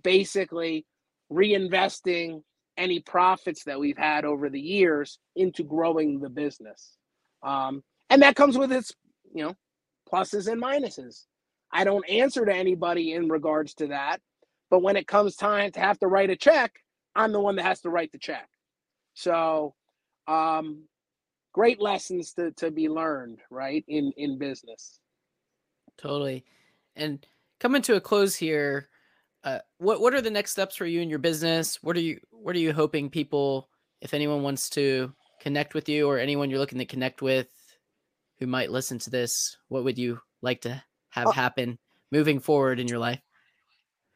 basically 0.03 0.85
reinvesting 1.33 2.43
any 2.77 3.01
profits 3.01 3.65
that 3.65 3.81
we've 3.81 3.99
had 3.99 4.25
over 4.25 4.49
the 4.49 4.61
years 4.61 5.19
into 5.35 5.65
growing 5.65 6.21
the 6.21 6.29
business. 6.29 6.97
Um, 7.43 7.83
and 8.11 8.23
that 8.23 8.37
comes 8.37 8.57
with 8.57 8.73
its, 8.73 8.93
you 9.35 9.45
know, 9.45 9.55
pluses 10.11 10.51
and 10.51 10.63
minuses. 10.63 11.25
I 11.73 11.85
don't 11.85 12.09
answer 12.09 12.45
to 12.45 12.55
anybody 12.55 13.13
in 13.13 13.29
regards 13.29 13.75
to 13.75 13.89
that 13.89 14.21
but 14.71 14.83
when 14.83 14.97
it 14.97 15.07
comes 15.07 15.37
time 15.37 15.71
to 15.73 15.81
have 15.81 15.99
to 16.01 16.07
write 16.07 16.31
a 16.31 16.37
check, 16.37 16.83
I'm 17.15 17.33
the 17.33 17.41
one 17.41 17.57
that 17.57 17.65
has 17.65 17.81
to 17.83 17.91
write 17.91 18.13
the 18.13 18.19
check. 18.19 18.49
So, 19.15 19.75
um, 20.27 20.85
great 21.53 21.81
lessons 21.81 22.33
to, 22.35 22.53
to 22.53 22.71
be 22.71 22.89
learned, 22.89 23.41
right, 23.51 23.85
in, 23.89 24.13
in 24.17 24.39
business. 24.39 25.01
Totally. 25.97 26.45
And 26.95 27.27
coming 27.61 27.83
to 27.83 27.97
a 27.97 28.01
close 28.01 28.37
here, 28.37 28.89
uh, 29.45 29.61
what 29.79 30.01
what 30.01 30.15
are 30.15 30.21
the 30.21 30.31
next 30.31 30.51
steps 30.51 30.77
for 30.77 30.85
you 30.85 31.01
in 31.01 31.09
your 31.09 31.21
business? 31.21 31.79
What 31.83 31.97
are 31.97 32.01
you 32.01 32.21
what 32.31 32.57
are 32.57 32.61
you 32.61 32.73
hoping 32.73 33.09
people, 33.09 33.69
if 34.01 34.13
anyone 34.13 34.43
wants 34.43 34.69
to 34.71 35.13
connect 35.41 35.75
with 35.75 35.89
you 35.89 36.09
or 36.09 36.19
anyone 36.19 36.51
you're 36.51 36.59
looking 36.59 36.79
to 36.79 36.85
connect 36.85 37.23
with, 37.23 37.49
who 38.39 38.47
might 38.47 38.71
listen 38.71 38.99
to 39.01 39.11
this, 39.11 39.57
what 39.69 39.85
would 39.85 39.99
you 39.99 40.21
like 40.43 40.63
to 40.63 40.83
have 41.11 41.29
uh, 41.29 41.33
happen 41.33 41.79
moving 42.13 42.41
forward 42.41 42.81
in 42.81 42.89
your 42.89 42.99
life? 42.99 43.21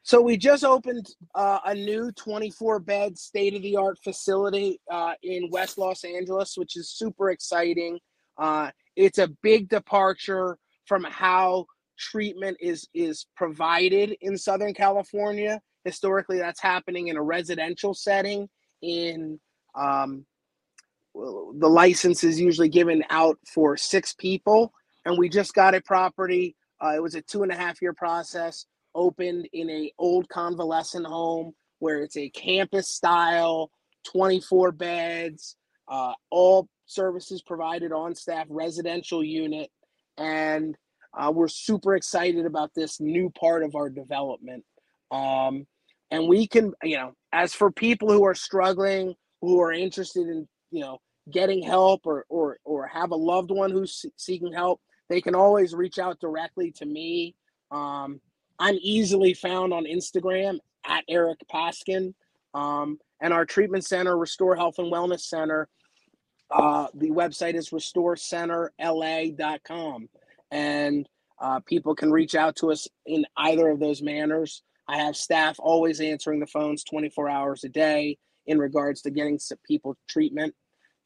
So 0.05 0.21
we 0.21 0.35
just 0.35 0.65
opened 0.65 1.07
uh, 1.33 1.59
a 1.65 1.73
new 1.73 2.11
24 2.11 2.79
bed 2.79 3.17
state 3.17 3.55
of 3.55 3.61
the 3.61 3.77
art 3.77 3.97
facility 4.03 4.81
uh, 4.91 5.13
in 5.23 5.49
West 5.49 5.77
Los 5.77 6.03
Angeles, 6.03 6.57
which 6.57 6.75
is 6.75 6.89
super 6.89 7.29
exciting. 7.29 7.99
Uh, 8.37 8.71
it's 8.97 9.17
a 9.17 9.29
big 9.41 9.69
departure 9.69 10.57
from 10.85 11.05
how 11.05 11.65
treatment 11.97 12.57
is 12.59 12.87
is 12.93 13.27
provided 13.37 14.17
in 14.19 14.37
Southern 14.37 14.73
California. 14.73 15.61
Historically, 15.85 16.37
that's 16.37 16.61
happening 16.61 17.07
in 17.07 17.15
a 17.15 17.23
residential 17.23 17.93
setting. 17.93 18.49
In 18.81 19.39
um, 19.75 20.25
the 21.15 21.69
license 21.69 22.23
is 22.23 22.39
usually 22.39 22.69
given 22.69 23.03
out 23.09 23.37
for 23.53 23.77
six 23.77 24.13
people, 24.13 24.73
and 25.05 25.17
we 25.17 25.29
just 25.29 25.53
got 25.53 25.75
a 25.75 25.81
property. 25.81 26.55
Uh, 26.83 26.93
it 26.95 27.01
was 27.01 27.15
a 27.15 27.21
two 27.21 27.43
and 27.43 27.51
a 27.51 27.55
half 27.55 27.81
year 27.81 27.93
process 27.93 28.65
opened 28.95 29.47
in 29.53 29.69
a 29.69 29.91
old 29.97 30.27
convalescent 30.29 31.05
home 31.05 31.53
where 31.79 32.01
it's 32.01 32.17
a 32.17 32.29
campus 32.29 32.89
style 32.89 33.69
24 34.05 34.71
beds 34.71 35.55
uh, 35.87 36.13
all 36.29 36.67
services 36.85 37.41
provided 37.41 37.91
on 37.91 38.13
staff 38.13 38.45
residential 38.49 39.23
unit 39.23 39.69
and 40.17 40.75
uh, 41.17 41.31
we're 41.33 41.47
super 41.47 41.95
excited 41.95 42.45
about 42.45 42.71
this 42.75 42.99
new 42.99 43.29
part 43.31 43.63
of 43.63 43.75
our 43.75 43.89
development 43.89 44.63
um, 45.11 45.65
and 46.11 46.27
we 46.27 46.45
can 46.47 46.73
you 46.83 46.97
know 46.97 47.13
as 47.31 47.53
for 47.53 47.71
people 47.71 48.11
who 48.11 48.23
are 48.23 48.35
struggling 48.35 49.15
who 49.41 49.59
are 49.59 49.73
interested 49.73 50.27
in 50.27 50.47
you 50.73 50.81
know 50.81 50.99
getting 51.31 51.63
help 51.63 52.01
or 52.05 52.25
or 52.27 52.57
or 52.65 52.87
have 52.87 53.11
a 53.11 53.15
loved 53.15 53.51
one 53.51 53.71
who's 53.71 54.05
seeking 54.17 54.51
help 54.51 54.81
they 55.09 55.21
can 55.21 55.35
always 55.35 55.73
reach 55.73 55.99
out 55.99 56.19
directly 56.19 56.71
to 56.71 56.85
me 56.85 57.35
um, 57.71 58.19
I'm 58.59 58.77
easily 58.81 59.33
found 59.33 59.73
on 59.73 59.85
Instagram 59.85 60.59
at 60.85 61.03
Eric 61.09 61.39
Paskin. 61.51 62.13
Um, 62.53 62.99
and 63.19 63.33
our 63.33 63.45
treatment 63.45 63.83
center, 63.85 64.15
Restore 64.17 64.55
Health 64.55 64.75
and 64.77 64.91
Wellness 64.91 65.21
Center, 65.21 65.67
uh, 66.51 66.85
the 66.93 67.09
website 67.09 67.55
is 67.55 67.71
restorecenterla.com. 67.71 70.09
And 70.51 71.09
uh, 71.41 71.61
people 71.61 71.95
can 71.95 72.11
reach 72.11 72.35
out 72.35 72.55
to 72.57 72.71
us 72.71 72.87
in 73.05 73.25
either 73.37 73.69
of 73.69 73.79
those 73.79 74.03
manners. 74.03 74.61
I 74.87 74.97
have 74.97 75.15
staff 75.15 75.55
always 75.59 75.99
answering 75.99 76.39
the 76.39 76.47
phones 76.47 76.83
24 76.83 77.29
hours 77.29 77.63
a 77.63 77.69
day 77.69 78.17
in 78.45 78.59
regards 78.59 79.01
to 79.01 79.09
getting 79.09 79.39
people 79.65 79.97
treatment 80.07 80.53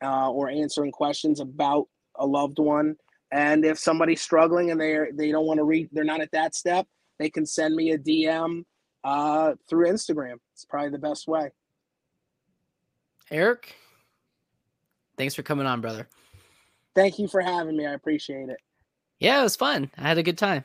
uh, 0.03 0.31
or 0.31 0.49
answering 0.49 0.91
questions 0.91 1.39
about 1.39 1.87
a 2.15 2.25
loved 2.25 2.59
one. 2.59 2.95
And 3.31 3.65
if 3.65 3.77
somebody's 3.77 4.21
struggling 4.21 4.71
and 4.71 4.79
they 4.79 4.97
they 5.13 5.31
don't 5.31 5.45
want 5.45 5.57
to 5.57 5.63
read, 5.63 5.89
they're 5.91 6.03
not 6.03 6.21
at 6.21 6.31
that 6.31 6.55
step 6.55 6.87
they 7.19 7.29
can 7.29 7.45
send 7.45 7.75
me 7.75 7.91
a 7.91 7.97
DM 7.97 8.63
uh, 9.03 9.53
through 9.69 9.87
Instagram. 9.87 10.35
It's 10.53 10.65
probably 10.65 10.91
the 10.91 10.99
best 10.99 11.27
way. 11.27 11.51
Eric, 13.31 13.75
thanks 15.17 15.35
for 15.35 15.43
coming 15.43 15.65
on, 15.65 15.81
brother. 15.81 16.07
Thank 16.95 17.19
you 17.19 17.27
for 17.27 17.41
having 17.41 17.75
me. 17.75 17.85
I 17.85 17.93
appreciate 17.93 18.49
it. 18.49 18.57
Yeah, 19.19 19.39
it 19.39 19.43
was 19.43 19.55
fun. 19.55 19.91
I 19.97 20.07
had 20.07 20.17
a 20.17 20.23
good 20.23 20.37
time. 20.37 20.63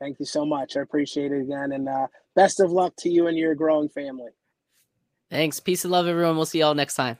Thank 0.00 0.18
you 0.18 0.26
so 0.26 0.44
much. 0.44 0.76
I 0.76 0.80
appreciate 0.80 1.32
it 1.32 1.40
again. 1.40 1.72
And 1.72 1.88
uh, 1.88 2.06
best 2.34 2.60
of 2.60 2.70
luck 2.72 2.94
to 2.98 3.10
you 3.10 3.26
and 3.26 3.36
your 3.36 3.54
growing 3.54 3.88
family. 3.88 4.30
Thanks. 5.30 5.60
Peace 5.60 5.84
and 5.84 5.92
love, 5.92 6.06
everyone. 6.06 6.36
We'll 6.36 6.46
see 6.46 6.60
y'all 6.60 6.74
next 6.74 6.94
time. 6.94 7.18